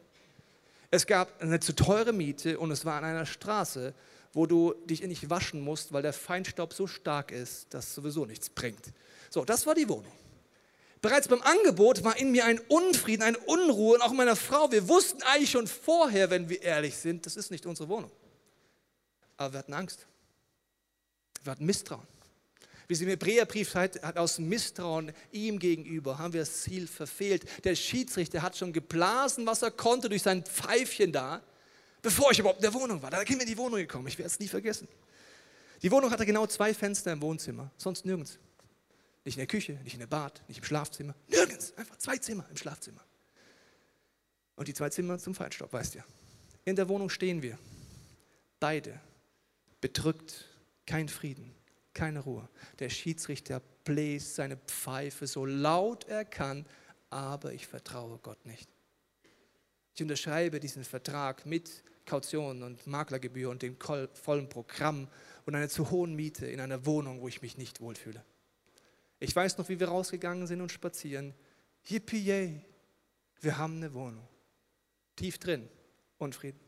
Es 0.91 1.07
gab 1.07 1.41
eine 1.41 1.61
zu 1.61 1.73
teure 1.73 2.13
Miete 2.13 2.59
und 2.59 2.73
es 2.73 2.85
war 2.85 2.97
an 2.97 3.05
einer 3.05 3.27
Straße, 3.27 3.95
wo 4.33 4.47
du 4.47 4.75
dich 4.87 5.03
nicht 5.03 5.31
waschen 5.31 5.61
musst, 5.61 5.93
weil 5.93 6.03
der 6.03 6.13
Feinstaub 6.13 6.73
so 6.73 6.89
stark 6.89 7.31
ist, 7.31 7.73
dass 7.73 7.87
es 7.87 7.95
sowieso 7.95 8.27
nichts 8.27 8.51
bringt. 8.51 8.93
So, 9.31 9.45
das 9.45 9.65
war 9.65 9.75
die 9.75 9.89
Wohnung. 9.89 10.13
Bereits 11.01 11.29
beim 11.29 11.41
Angebot 11.41 12.05
war 12.05 12.19
in 12.19 12.31
mir 12.31 12.45
ein 12.45 12.59
Unfrieden, 12.69 13.23
eine 13.23 13.39
Unruhe 13.39 13.95
und 13.95 14.03
auch 14.03 14.11
in 14.11 14.17
meiner 14.19 14.37
Frau. 14.37 14.71
Wir 14.71 14.87
wussten 14.87 15.23
eigentlich 15.23 15.51
schon 15.51 15.67
vorher, 15.67 16.29
wenn 16.29 16.49
wir 16.49 16.61
ehrlich 16.61 16.97
sind, 16.97 17.25
das 17.25 17.37
ist 17.37 17.51
nicht 17.51 17.65
unsere 17.65 17.89
Wohnung. 17.89 18.11
Aber 19.39 19.55
wir 19.55 19.59
hatten 19.61 19.73
Angst. 19.73 20.07
Wir 21.43 21.53
hatten 21.53 21.65
Misstrauen. 21.65 22.07
Wie 22.87 22.95
sie 22.97 23.05
im 23.05 23.11
Hebräerbrief 23.11 23.75
hat, 23.77 24.03
aus 24.17 24.39
Misstrauen 24.39 25.13
ihm 25.31 25.59
gegenüber 25.59 26.19
haben 26.19 26.33
wir 26.33 26.41
das 26.41 26.63
Ziel 26.63 26.87
verfehlt. 26.87 27.45
Der 27.65 27.77
Schiedsrichter 27.77 28.43
hat 28.43 28.57
schon 28.57 28.73
geblasen, 28.73 29.47
was 29.47 29.63
er 29.63 29.71
konnte 29.71 30.09
durch 30.09 30.23
sein 30.23 30.45
Pfeifchen 30.45 31.13
da, 31.13 31.41
bevor 32.03 32.33
ich 32.33 32.41
überhaupt 32.41 32.59
in 32.59 32.71
der 32.71 32.75
Wohnung 32.75 33.01
war. 33.01 33.11
Da 33.11 33.19
sind 33.19 33.31
wir 33.31 33.43
in 33.43 33.47
die 33.47 33.57
Wohnung 33.57 33.79
gekommen, 33.79 34.09
ich 34.09 34.19
werde 34.19 34.27
es 34.27 34.41
nie 34.41 34.49
vergessen. 34.49 34.89
Die 35.81 35.91
Wohnung 35.91 36.11
hatte 36.11 36.27
genau 36.27 36.47
zwei 36.47 36.75
Fenster 36.75 37.13
im 37.13 37.23
Wohnzimmer, 37.23 37.71
sonst 37.79 38.05
nirgends. 38.05 38.39
Nicht 39.25 39.37
in 39.37 39.41
der 39.41 39.47
Küche, 39.47 39.73
nicht 39.85 39.95
in 39.95 40.01
der 40.01 40.07
Bad, 40.07 40.43
nicht 40.49 40.59
im 40.59 40.65
Schlafzimmer, 40.65 41.15
nirgends. 41.29 41.75
Einfach 41.77 41.97
zwei 41.99 42.17
Zimmer 42.17 42.47
im 42.51 42.57
Schlafzimmer. 42.57 43.05
Und 44.57 44.69
die 44.69 44.75
zwei 44.75 44.91
Zimmer 44.91 45.19
zum 45.19 45.35
Feinstaub, 45.35 45.73
weißt 45.73 45.95
ihr. 45.95 46.05
In 46.65 46.77
der 46.77 46.89
Wohnung 46.89 47.09
stehen 47.11 47.43
wir, 47.43 47.59
beide 48.59 49.01
bedrückt, 49.81 50.47
kein 50.87 51.09
Frieden 51.09 51.55
keine 51.95 52.21
Ruhe. 52.21 52.49
Der 52.79 52.89
Schiedsrichter 52.89 53.61
bläst 53.85 54.35
seine 54.35 54.57
Pfeife 54.57 55.27
so 55.27 55.45
laut 55.45 56.05
er 56.05 56.25
kann, 56.25 56.67
aber 57.11 57.53
ich 57.53 57.67
vertraue 57.67 58.19
Gott 58.23 58.45
nicht. 58.47 58.69
Ich 59.95 60.03
unterschreibe 60.03 60.61
diesen 60.61 60.85
Vertrag 60.85 61.45
mit 61.47 61.83
Kaution 62.07 62.63
und 62.63 62.87
Maklergebühr 62.87 63.51
und 63.51 63.63
dem 63.63 63.77
vollen 64.15 64.49
Programm 64.49 65.09
und 65.47 65.55
einer 65.55 65.69
zu 65.69 65.91
hohen 65.91 66.15
Miete 66.15 66.47
in 66.47 66.61
einer 66.61 66.87
Wohnung, 66.87 67.21
wo 67.21 67.29
ich 67.29 67.43
mich 67.43 67.59
nicht 67.59 67.81
wohlfühle. 67.81 68.25
Ich 69.21 69.37
weiß 69.37 69.59
noch, 69.59 69.69
wie 69.69 69.79
wir 69.79 69.89
rausgegangen 69.89 70.47
sind 70.47 70.61
und 70.61 70.73
spazieren. 70.73 71.35
Yippie, 71.85 72.63
wir 73.41 73.59
haben 73.59 73.77
eine 73.77 73.93
Wohnung. 73.93 74.27
Tief 75.15 75.39
drin, 75.39 75.69
Unfrieden. 76.19 76.61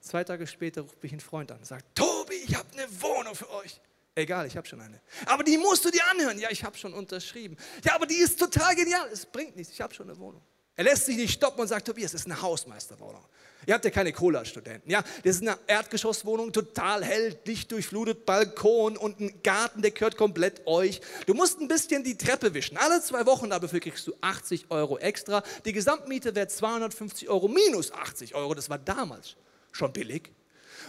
Zwei 0.00 0.24
Tage 0.24 0.46
später 0.46 0.82
ruft 0.82 1.02
mich 1.02 1.12
ein 1.12 1.20
Freund 1.20 1.50
an 1.50 1.58
und 1.58 1.64
sagt, 1.64 1.96
Tobi, 1.96 2.34
ich 2.46 2.54
habe 2.54 2.68
eine 2.72 2.86
Wohnung 3.02 3.34
für 3.34 3.50
euch. 3.50 3.80
Egal, 4.14 4.46
ich 4.46 4.56
habe 4.56 4.66
schon 4.66 4.80
eine. 4.80 5.00
Aber 5.26 5.44
die 5.44 5.56
musst 5.58 5.84
du 5.84 5.90
dir 5.90 6.02
anhören. 6.10 6.38
Ja, 6.38 6.50
ich 6.50 6.64
habe 6.64 6.76
schon 6.76 6.92
unterschrieben. 6.92 7.56
Ja, 7.84 7.94
aber 7.94 8.06
die 8.06 8.16
ist 8.16 8.38
total 8.38 8.74
genial. 8.74 9.08
Es 9.12 9.26
bringt 9.26 9.56
nichts, 9.56 9.72
ich 9.72 9.80
habe 9.80 9.94
schon 9.94 10.08
eine 10.08 10.18
Wohnung. 10.18 10.42
Er 10.78 10.84
lässt 10.84 11.06
sich 11.06 11.16
nicht 11.16 11.32
stoppen 11.32 11.60
und 11.60 11.66
sagt, 11.66 11.88
Tobias, 11.88 12.12
das 12.12 12.20
ist 12.20 12.28
eine 12.28 12.40
Hausmeisterwohnung. 12.40 13.24
Ihr 13.66 13.74
habt 13.74 13.84
ja 13.84 13.90
keine 13.90 14.12
Cola-Studenten. 14.12 14.88
Ja, 14.88 15.02
das 15.24 15.34
ist 15.34 15.42
eine 15.42 15.58
Erdgeschosswohnung, 15.66 16.52
total 16.52 17.04
hell, 17.04 17.34
dicht 17.34 17.72
durchflutet, 17.72 18.24
Balkon 18.24 18.96
und 18.96 19.18
ein 19.18 19.42
Garten, 19.42 19.82
der 19.82 19.90
gehört 19.90 20.16
komplett 20.16 20.64
euch. 20.68 21.00
Du 21.26 21.34
musst 21.34 21.60
ein 21.60 21.66
bisschen 21.66 22.04
die 22.04 22.16
Treppe 22.16 22.54
wischen. 22.54 22.76
Alle 22.76 23.02
zwei 23.02 23.26
Wochen 23.26 23.50
dafür 23.50 23.80
kriegst 23.80 24.06
du 24.06 24.14
80 24.20 24.66
Euro 24.70 24.98
extra. 24.98 25.42
Die 25.64 25.72
Gesamtmiete 25.72 26.36
wäre 26.36 26.46
250 26.46 27.28
Euro 27.28 27.48
minus 27.48 27.90
80 27.90 28.36
Euro. 28.36 28.54
Das 28.54 28.70
war 28.70 28.78
damals 28.78 29.34
schon 29.72 29.92
billig. 29.92 30.30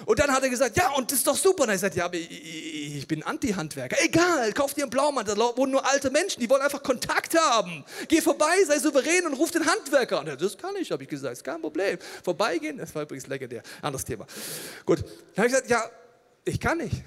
Und 0.05 0.19
dann 0.19 0.31
hat 0.31 0.43
er 0.43 0.49
gesagt, 0.49 0.77
ja, 0.77 0.91
und 0.93 1.12
das 1.12 1.19
ist 1.19 1.27
doch 1.27 1.35
super. 1.35 1.63
Und 1.63 1.69
er 1.69 1.77
sagt, 1.77 1.95
ja, 1.95 2.05
aber 2.05 2.15
ich, 2.15 2.97
ich 2.97 3.07
bin 3.07 3.23
Anti-Handwerker. 3.23 3.97
Egal, 4.03 4.53
kauf 4.53 4.73
dir 4.73 4.83
einen 4.83 4.89
Blaumann, 4.89 5.25
da 5.25 5.38
wohnen 5.38 5.71
nur 5.71 5.85
alte 5.85 6.09
Menschen, 6.09 6.39
die 6.39 6.49
wollen 6.49 6.62
einfach 6.62 6.83
Kontakt 6.83 7.38
haben. 7.38 7.83
Geh 8.07 8.21
vorbei, 8.21 8.63
sei 8.65 8.79
souverän 8.79 9.25
und 9.25 9.33
ruf 9.33 9.51
den 9.51 9.65
Handwerker 9.65 10.19
an. 10.19 10.27
Ja, 10.27 10.35
das 10.35 10.57
kann 10.57 10.75
ich, 10.75 10.91
habe 10.91 11.03
ich 11.03 11.09
gesagt, 11.09 11.33
ist 11.33 11.43
kein 11.43 11.62
Problem. 11.62 11.97
Vorbeigehen, 12.23 12.77
das 12.77 12.93
war 12.95 13.03
übrigens 13.03 13.27
legendär, 13.27 13.63
anderes 13.81 14.05
Thema. 14.05 14.25
Gut, 14.85 14.99
dann 14.99 15.38
habe 15.38 15.47
ich 15.47 15.53
gesagt, 15.53 15.69
ja, 15.69 15.89
ich 16.45 16.59
kann 16.59 16.77
nicht. 16.77 17.03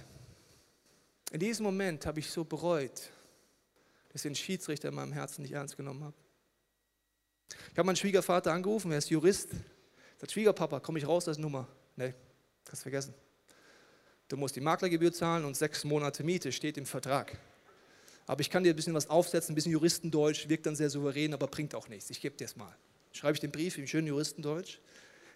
In 1.32 1.40
diesem 1.40 1.64
Moment 1.64 2.04
habe 2.06 2.20
ich 2.20 2.30
so 2.30 2.44
bereut, 2.44 3.10
dass 4.12 4.16
ich 4.16 4.22
den 4.22 4.34
Schiedsrichter 4.34 4.88
in 4.88 4.94
meinem 4.94 5.12
Herzen 5.12 5.42
nicht 5.42 5.52
ernst 5.52 5.76
genommen 5.76 6.04
habe. 6.04 6.14
Ich 7.72 7.78
habe 7.78 7.86
meinen 7.86 7.96
Schwiegervater 7.96 8.52
angerufen, 8.52 8.92
er 8.92 8.98
ist 8.98 9.10
Jurist. 9.10 9.48
Sagt, 10.18 10.32
Schwiegerpapa, 10.32 10.80
komme 10.80 10.98
ich 10.98 11.06
raus 11.06 11.26
aus 11.28 11.38
Nummer? 11.38 11.66
Nee, 11.96 12.14
kannst 12.72 12.82
vergessen. 12.82 13.14
Du 14.28 14.38
musst 14.38 14.56
die 14.56 14.62
Maklergebühr 14.62 15.12
zahlen 15.12 15.44
und 15.44 15.54
sechs 15.54 15.84
Monate 15.84 16.24
Miete 16.24 16.52
steht 16.52 16.78
im 16.78 16.86
Vertrag. 16.86 17.36
Aber 18.26 18.40
ich 18.40 18.48
kann 18.48 18.64
dir 18.64 18.72
ein 18.72 18.76
bisschen 18.76 18.94
was 18.94 19.10
aufsetzen, 19.10 19.52
ein 19.52 19.56
bisschen 19.56 19.72
Juristendeutsch, 19.72 20.48
wirkt 20.48 20.64
dann 20.64 20.74
sehr 20.74 20.88
souverän, 20.88 21.34
aber 21.34 21.48
bringt 21.48 21.74
auch 21.74 21.88
nichts. 21.88 22.08
Ich 22.08 22.22
gebe 22.22 22.34
dir 22.34 22.46
es 22.46 22.56
mal. 22.56 22.74
Schreibe 23.12 23.34
ich 23.34 23.40
den 23.40 23.52
Brief 23.52 23.76
im 23.76 23.86
schönen 23.86 24.06
Juristendeutsch, 24.06 24.78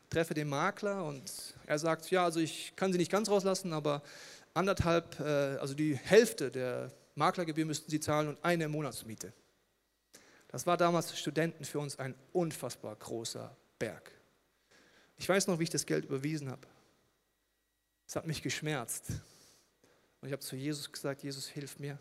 treffe 0.08 0.32
den 0.32 0.48
Makler 0.48 1.04
und 1.04 1.30
er 1.66 1.78
sagt, 1.78 2.10
ja, 2.10 2.24
also 2.24 2.40
ich 2.40 2.72
kann 2.74 2.90
sie 2.90 2.98
nicht 2.98 3.12
ganz 3.12 3.28
rauslassen, 3.28 3.74
aber 3.74 4.02
anderthalb, 4.54 5.20
äh, 5.20 5.58
also 5.58 5.74
die 5.74 5.94
Hälfte 5.94 6.50
der 6.50 6.90
Maklergebühr 7.16 7.66
müssten 7.66 7.90
sie 7.90 8.00
zahlen 8.00 8.28
und 8.28 8.38
eine 8.42 8.66
Monatsmiete. 8.66 9.34
Das 10.48 10.66
war 10.66 10.78
damals 10.78 11.10
für 11.10 11.18
Studenten 11.18 11.66
für 11.66 11.80
uns 11.80 11.98
ein 11.98 12.14
unfassbar 12.32 12.96
großer 12.96 13.54
Berg. 13.78 14.10
Ich 15.18 15.28
weiß 15.28 15.48
noch, 15.48 15.58
wie 15.58 15.64
ich 15.64 15.70
das 15.70 15.84
Geld 15.84 16.06
überwiesen 16.06 16.50
habe. 16.50 16.66
Es 18.06 18.14
hat 18.16 18.26
mich 18.26 18.42
geschmerzt. 18.42 19.10
Und 20.20 20.28
ich 20.28 20.32
habe 20.32 20.42
zu 20.42 20.56
Jesus 20.56 20.90
gesagt, 20.90 21.22
Jesus, 21.22 21.48
hilf 21.48 21.78
mir, 21.78 21.98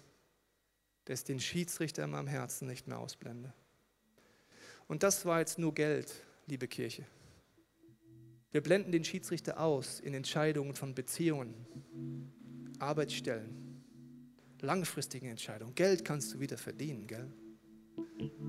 dass 1.06 1.20
ich 1.20 1.26
den 1.26 1.40
Schiedsrichter 1.40 2.04
in 2.04 2.12
meinem 2.12 2.28
Herzen 2.28 2.68
nicht 2.68 2.88
mehr 2.88 3.00
ausblende. 3.00 3.54
Und 4.88 5.04
das 5.04 5.26
war 5.26 5.40
jetzt 5.40 5.58
nur 5.58 5.74
Geld, 5.74 6.14
liebe 6.48 6.68
Kirche. 6.68 7.06
Wir 8.52 8.62
blenden 8.62 8.92
den 8.92 9.04
Schiedsrichter 9.04 9.60
aus 9.60 10.00
in 10.00 10.14
Entscheidungen 10.14 10.76
von 10.76 10.96
Beziehungen, 10.96 11.54
Arbeitsstellen, 12.80 13.84
langfristigen 14.62 15.28
Entscheidungen. 15.28 15.76
Geld 15.76 16.06
kannst 16.06 16.34
du 16.34 16.40
wieder 16.40 16.58
verdienen, 16.58 17.08
gell? 17.08 17.32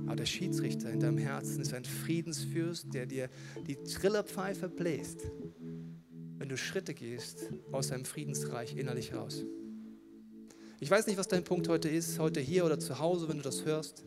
Aber 0.07 0.17
der 0.17 0.27
Schiedsrichter 0.27 0.91
in 0.91 1.01
deinem 1.01 1.19
Herzen 1.19 1.61
ist 1.61 1.75
ein 1.75 1.85
Friedensfürst, 1.85 2.93
der 2.95 3.07
dir 3.07 3.29
die 3.67 3.77
Trillerpfeife 3.77 4.69
bläst, 4.69 5.23
wenn 6.39 6.49
du 6.49 6.57
Schritte 6.57 6.95
gehst 6.95 7.51
aus 7.73 7.89
deinem 7.89 8.05
Friedensreich 8.05 8.77
innerlich 8.77 9.15
raus. 9.15 9.45
Ich 10.79 10.91
weiß 10.91 11.07
nicht, 11.07 11.17
was 11.17 11.29
dein 11.29 11.45
Punkt 11.45 11.69
heute 11.69 11.89
ist, 11.89 12.19
heute 12.19 12.41
hier 12.41 12.65
oder 12.65 12.79
zu 12.79 12.99
Hause, 12.99 13.29
wenn 13.29 13.39
du 13.39 13.43
das 13.43 13.65
hörst. 13.65 14.05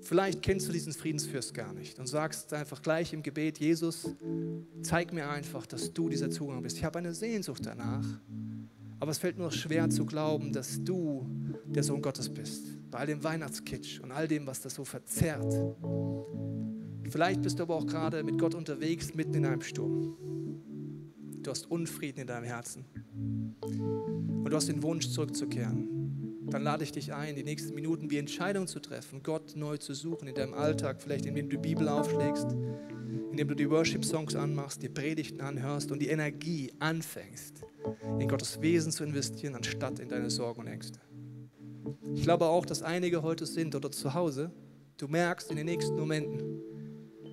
Vielleicht 0.00 0.42
kennst 0.42 0.68
du 0.68 0.72
diesen 0.72 0.92
Friedensfürst 0.92 1.54
gar 1.54 1.72
nicht 1.72 1.98
und 1.98 2.06
sagst 2.06 2.52
einfach 2.52 2.82
gleich 2.82 3.12
im 3.12 3.22
Gebet, 3.22 3.58
Jesus, 3.58 4.14
zeig 4.82 5.12
mir 5.12 5.28
einfach, 5.28 5.66
dass 5.66 5.92
du 5.92 6.08
dieser 6.08 6.30
Zugang 6.30 6.62
bist. 6.62 6.76
Ich 6.76 6.84
habe 6.84 6.98
eine 6.98 7.14
Sehnsucht 7.14 7.64
danach, 7.64 8.06
aber 9.00 9.10
es 9.10 9.18
fällt 9.18 9.38
nur 9.38 9.50
schwer 9.50 9.88
zu 9.90 10.04
glauben, 10.04 10.52
dass 10.52 10.82
du 10.84 11.26
der 11.64 11.82
Sohn 11.82 12.02
Gottes 12.02 12.28
bist 12.28 12.66
bei 12.90 12.98
all 13.00 13.06
dem 13.06 13.24
Weihnachtskitsch 13.24 13.98
und 14.00 14.12
all 14.12 14.28
dem, 14.28 14.46
was 14.46 14.60
das 14.60 14.74
so 14.74 14.84
verzerrt. 14.84 15.52
Vielleicht 17.10 17.42
bist 17.42 17.58
du 17.58 17.64
aber 17.64 17.74
auch 17.74 17.86
gerade 17.86 18.22
mit 18.22 18.38
Gott 18.38 18.54
unterwegs, 18.54 19.14
mitten 19.14 19.34
in 19.34 19.46
einem 19.46 19.62
Sturm. 19.62 20.16
Du 21.44 21.50
hast 21.50 21.70
Unfrieden 21.70 22.20
in 22.20 22.26
deinem 22.26 22.44
Herzen 22.44 22.86
und 23.60 24.50
du 24.50 24.56
hast 24.56 24.68
den 24.68 24.82
Wunsch 24.82 25.10
zurückzukehren. 25.10 26.46
Dann 26.48 26.62
lade 26.62 26.84
ich 26.84 26.92
dich 26.92 27.12
ein, 27.12 27.36
die 27.36 27.44
nächsten 27.44 27.74
Minuten 27.74 28.08
die 28.08 28.16
Entscheidung 28.16 28.66
zu 28.66 28.80
treffen, 28.80 29.22
Gott 29.22 29.54
neu 29.54 29.76
zu 29.76 29.92
suchen 29.92 30.26
in 30.26 30.34
deinem 30.34 30.54
Alltag, 30.54 31.02
vielleicht 31.02 31.26
indem 31.26 31.50
du 31.50 31.56
die 31.56 31.68
Bibel 31.68 31.86
aufschlägst, 31.86 32.46
indem 33.30 33.46
du 33.48 33.54
die 33.54 33.68
Worship-Songs 33.68 34.34
anmachst, 34.34 34.82
die 34.82 34.88
Predigten 34.88 35.42
anhörst 35.42 35.92
und 35.92 36.00
die 36.00 36.08
Energie 36.08 36.72
anfängst, 36.78 37.62
in 38.18 38.26
Gottes 38.26 38.62
Wesen 38.62 38.90
zu 38.90 39.04
investieren, 39.04 39.54
anstatt 39.54 39.98
in 39.98 40.08
deine 40.08 40.30
Sorgen 40.30 40.62
und 40.62 40.68
Ängste. 40.68 40.98
Ich 42.14 42.22
glaube 42.22 42.46
auch, 42.46 42.64
dass 42.64 42.82
einige 42.82 43.22
heute 43.22 43.44
sind 43.44 43.74
oder 43.74 43.92
zu 43.92 44.14
Hause, 44.14 44.50
du 44.96 45.08
merkst 45.08 45.50
in 45.50 45.58
den 45.58 45.66
nächsten 45.66 45.94
Momenten, 45.94 46.62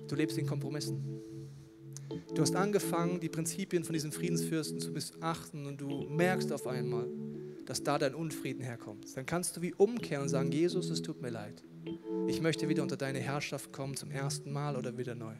du 0.06 0.14
lebst 0.14 0.36
in 0.36 0.46
Kompromissen. 0.46 1.22
Du 2.34 2.42
hast 2.42 2.56
angefangen, 2.56 3.20
die 3.20 3.28
Prinzipien 3.28 3.84
von 3.84 3.92
diesem 3.92 4.12
Friedensfürsten 4.12 4.80
zu 4.80 4.90
missachten 4.90 5.66
und 5.66 5.80
du 5.80 5.88
merkst 6.08 6.52
auf 6.52 6.66
einmal, 6.66 7.06
dass 7.66 7.82
da 7.82 7.98
dein 7.98 8.14
Unfrieden 8.14 8.62
herkommt. 8.62 9.16
Dann 9.16 9.26
kannst 9.26 9.56
du 9.56 9.62
wie 9.62 9.74
umkehren 9.74 10.22
und 10.22 10.28
sagen, 10.28 10.50
Jesus, 10.50 10.90
es 10.90 11.02
tut 11.02 11.22
mir 11.22 11.30
leid. 11.30 11.62
Ich 12.26 12.40
möchte 12.40 12.68
wieder 12.68 12.82
unter 12.82 12.96
deine 12.96 13.18
Herrschaft 13.18 13.72
kommen 13.72 13.96
zum 13.96 14.10
ersten 14.10 14.52
Mal 14.52 14.76
oder 14.76 14.96
wieder 14.96 15.14
neu. 15.14 15.34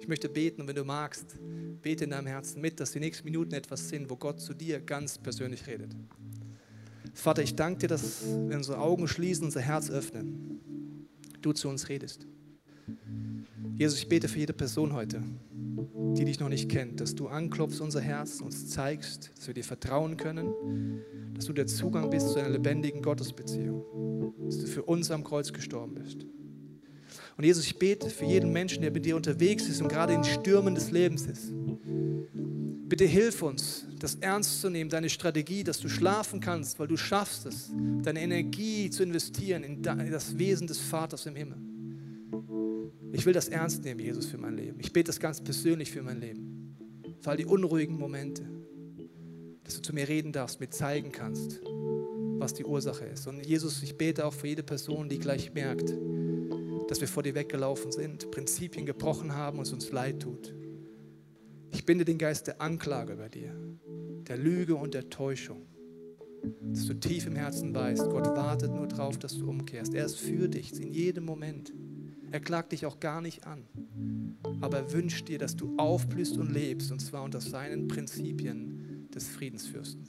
Ich 0.00 0.08
möchte 0.08 0.28
beten 0.28 0.62
und 0.62 0.68
wenn 0.68 0.76
du 0.76 0.84
magst, 0.84 1.38
bete 1.82 2.04
in 2.04 2.10
deinem 2.10 2.26
Herzen 2.26 2.60
mit, 2.60 2.80
dass 2.80 2.92
die 2.92 3.00
nächsten 3.00 3.24
Minuten 3.24 3.52
etwas 3.52 3.88
sind, 3.88 4.08
wo 4.10 4.16
Gott 4.16 4.40
zu 4.40 4.54
dir 4.54 4.80
ganz 4.80 5.18
persönlich 5.18 5.66
redet. 5.66 5.94
Vater, 7.12 7.42
ich 7.42 7.54
danke 7.54 7.80
dir, 7.80 7.88
dass 7.88 8.24
wir 8.24 8.56
unsere 8.56 8.78
Augen 8.78 9.08
schließen, 9.08 9.44
unser 9.44 9.60
Herz 9.60 9.90
öffnen, 9.90 10.60
du 11.42 11.52
zu 11.52 11.68
uns 11.68 11.88
redest. 11.88 12.26
Jesus, 13.76 13.98
ich 13.98 14.08
bete 14.08 14.28
für 14.28 14.38
jede 14.38 14.52
Person 14.52 14.92
heute, 14.92 15.22
die 16.16 16.24
dich 16.24 16.40
noch 16.40 16.48
nicht 16.48 16.68
kennt, 16.68 17.00
dass 17.00 17.14
du 17.14 17.28
anklopfst 17.28 17.80
unser 17.80 18.00
Herz, 18.00 18.40
uns 18.40 18.68
zeigst, 18.68 19.30
dass 19.36 19.46
wir 19.46 19.54
dir 19.54 19.64
vertrauen 19.64 20.16
können, 20.16 21.00
dass 21.34 21.46
du 21.46 21.52
der 21.52 21.66
Zugang 21.66 22.10
bist 22.10 22.30
zu 22.30 22.38
einer 22.38 22.50
lebendigen 22.50 23.02
Gottesbeziehung, 23.02 24.34
dass 24.44 24.58
du 24.58 24.66
für 24.66 24.82
uns 24.82 25.10
am 25.10 25.24
Kreuz 25.24 25.52
gestorben 25.52 25.94
bist. 25.94 26.26
Und 27.36 27.44
Jesus, 27.44 27.64
ich 27.64 27.78
bete 27.78 28.10
für 28.10 28.26
jeden 28.26 28.52
Menschen, 28.52 28.82
der 28.82 28.90
mit 28.90 29.06
dir 29.06 29.16
unterwegs 29.16 29.66
ist 29.68 29.80
und 29.80 29.88
gerade 29.88 30.12
in 30.12 30.24
Stürmen 30.24 30.74
des 30.74 30.90
Lebens 30.90 31.26
ist. 31.26 31.52
Bitte 32.88 33.04
hilf 33.04 33.42
uns, 33.42 33.86
das 33.98 34.16
ernst 34.16 34.60
zu 34.60 34.68
nehmen, 34.68 34.90
deine 34.90 35.08
Strategie, 35.08 35.62
dass 35.62 35.78
du 35.78 35.88
schlafen 35.88 36.40
kannst, 36.40 36.78
weil 36.78 36.88
du 36.88 36.96
schaffst 36.96 37.46
es, 37.46 37.70
deine 38.02 38.20
Energie 38.20 38.90
zu 38.90 39.04
investieren 39.04 39.62
in 39.62 39.82
das 39.82 40.36
Wesen 40.36 40.66
des 40.66 40.80
Vaters 40.80 41.24
im 41.26 41.36
Himmel. 41.36 41.69
Ich 43.12 43.26
will 43.26 43.32
das 43.32 43.48
ernst 43.48 43.84
nehmen, 43.84 44.00
Jesus, 44.00 44.26
für 44.26 44.38
mein 44.38 44.56
Leben. 44.56 44.78
Ich 44.80 44.92
bete 44.92 45.08
das 45.08 45.20
ganz 45.20 45.40
persönlich 45.40 45.90
für 45.90 46.02
mein 46.02 46.20
Leben. 46.20 46.76
Für 47.20 47.30
all 47.30 47.36
die 47.36 47.46
unruhigen 47.46 47.98
Momente, 47.98 48.44
dass 49.64 49.76
du 49.76 49.82
zu 49.82 49.94
mir 49.94 50.08
reden 50.08 50.32
darfst, 50.32 50.60
mir 50.60 50.70
zeigen 50.70 51.12
kannst, 51.12 51.60
was 52.38 52.54
die 52.54 52.64
Ursache 52.64 53.04
ist. 53.04 53.26
Und 53.26 53.44
Jesus, 53.44 53.82
ich 53.82 53.96
bete 53.98 54.24
auch 54.24 54.32
für 54.32 54.46
jede 54.46 54.62
Person, 54.62 55.08
die 55.08 55.18
gleich 55.18 55.52
merkt, 55.52 55.94
dass 56.88 57.00
wir 57.00 57.08
vor 57.08 57.22
dir 57.22 57.34
weggelaufen 57.34 57.92
sind, 57.92 58.30
Prinzipien 58.30 58.86
gebrochen 58.86 59.34
haben 59.34 59.58
und 59.58 59.66
es 59.66 59.72
uns 59.72 59.92
leid 59.92 60.20
tut. 60.20 60.54
Ich 61.72 61.84
binde 61.84 62.04
den 62.04 62.18
Geist 62.18 62.46
der 62.46 62.60
Anklage 62.60 63.12
über 63.12 63.28
dir, 63.28 63.54
der 64.28 64.36
Lüge 64.36 64.74
und 64.74 64.94
der 64.94 65.08
Täuschung. 65.08 65.66
Dass 66.62 66.86
du 66.86 66.94
tief 66.94 67.26
im 67.26 67.36
Herzen 67.36 67.74
weißt, 67.74 68.08
Gott 68.08 68.26
wartet 68.28 68.72
nur 68.74 68.88
darauf, 68.88 69.18
dass 69.18 69.36
du 69.36 69.48
umkehrst. 69.48 69.94
Er 69.94 70.06
ist 70.06 70.16
für 70.16 70.48
dich 70.48 70.72
in 70.80 70.90
jedem 70.92 71.24
Moment. 71.24 71.72
Er 72.32 72.40
klagt 72.40 72.72
dich 72.72 72.86
auch 72.86 73.00
gar 73.00 73.20
nicht 73.20 73.46
an. 73.46 73.64
Aber 74.60 74.78
er 74.78 74.92
wünscht 74.92 75.28
dir, 75.28 75.38
dass 75.38 75.56
du 75.56 75.74
aufblühst 75.76 76.36
und 76.38 76.52
lebst, 76.52 76.92
und 76.92 77.00
zwar 77.00 77.22
unter 77.22 77.40
seinen 77.40 77.88
Prinzipien 77.88 79.08
des 79.14 79.28
Friedensfürsten. 79.28 80.06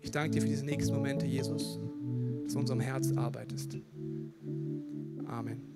Ich 0.00 0.10
danke 0.10 0.30
dir 0.30 0.42
für 0.42 0.48
diese 0.48 0.64
nächsten 0.64 0.94
Momente, 0.94 1.26
Jesus, 1.26 1.78
dass 2.44 2.52
du 2.52 2.58
unserem 2.58 2.80
Herz 2.80 3.12
arbeitest. 3.16 3.76
Amen. 5.26 5.70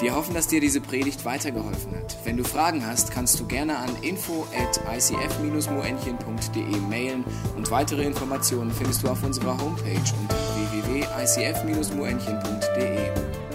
Wir 0.00 0.14
hoffen, 0.14 0.34
dass 0.34 0.46
dir 0.46 0.60
diese 0.60 0.82
Predigt 0.82 1.24
weitergeholfen 1.24 1.96
hat. 1.96 2.18
Wenn 2.24 2.36
du 2.36 2.44
Fragen 2.44 2.84
hast, 2.86 3.10
kannst 3.10 3.40
du 3.40 3.46
gerne 3.46 3.78
an 3.78 3.90
info 4.02 4.46
at 4.54 4.78
icf-moenchen.de 4.94 6.80
mailen 6.88 7.24
und 7.56 7.70
weitere 7.70 8.04
Informationen 8.04 8.70
findest 8.70 9.02
du 9.02 9.08
auf 9.08 9.24
unserer 9.24 9.58
Homepage 9.58 10.12
unter 10.20 10.45
www.icf-moenchen.de. 11.04 13.45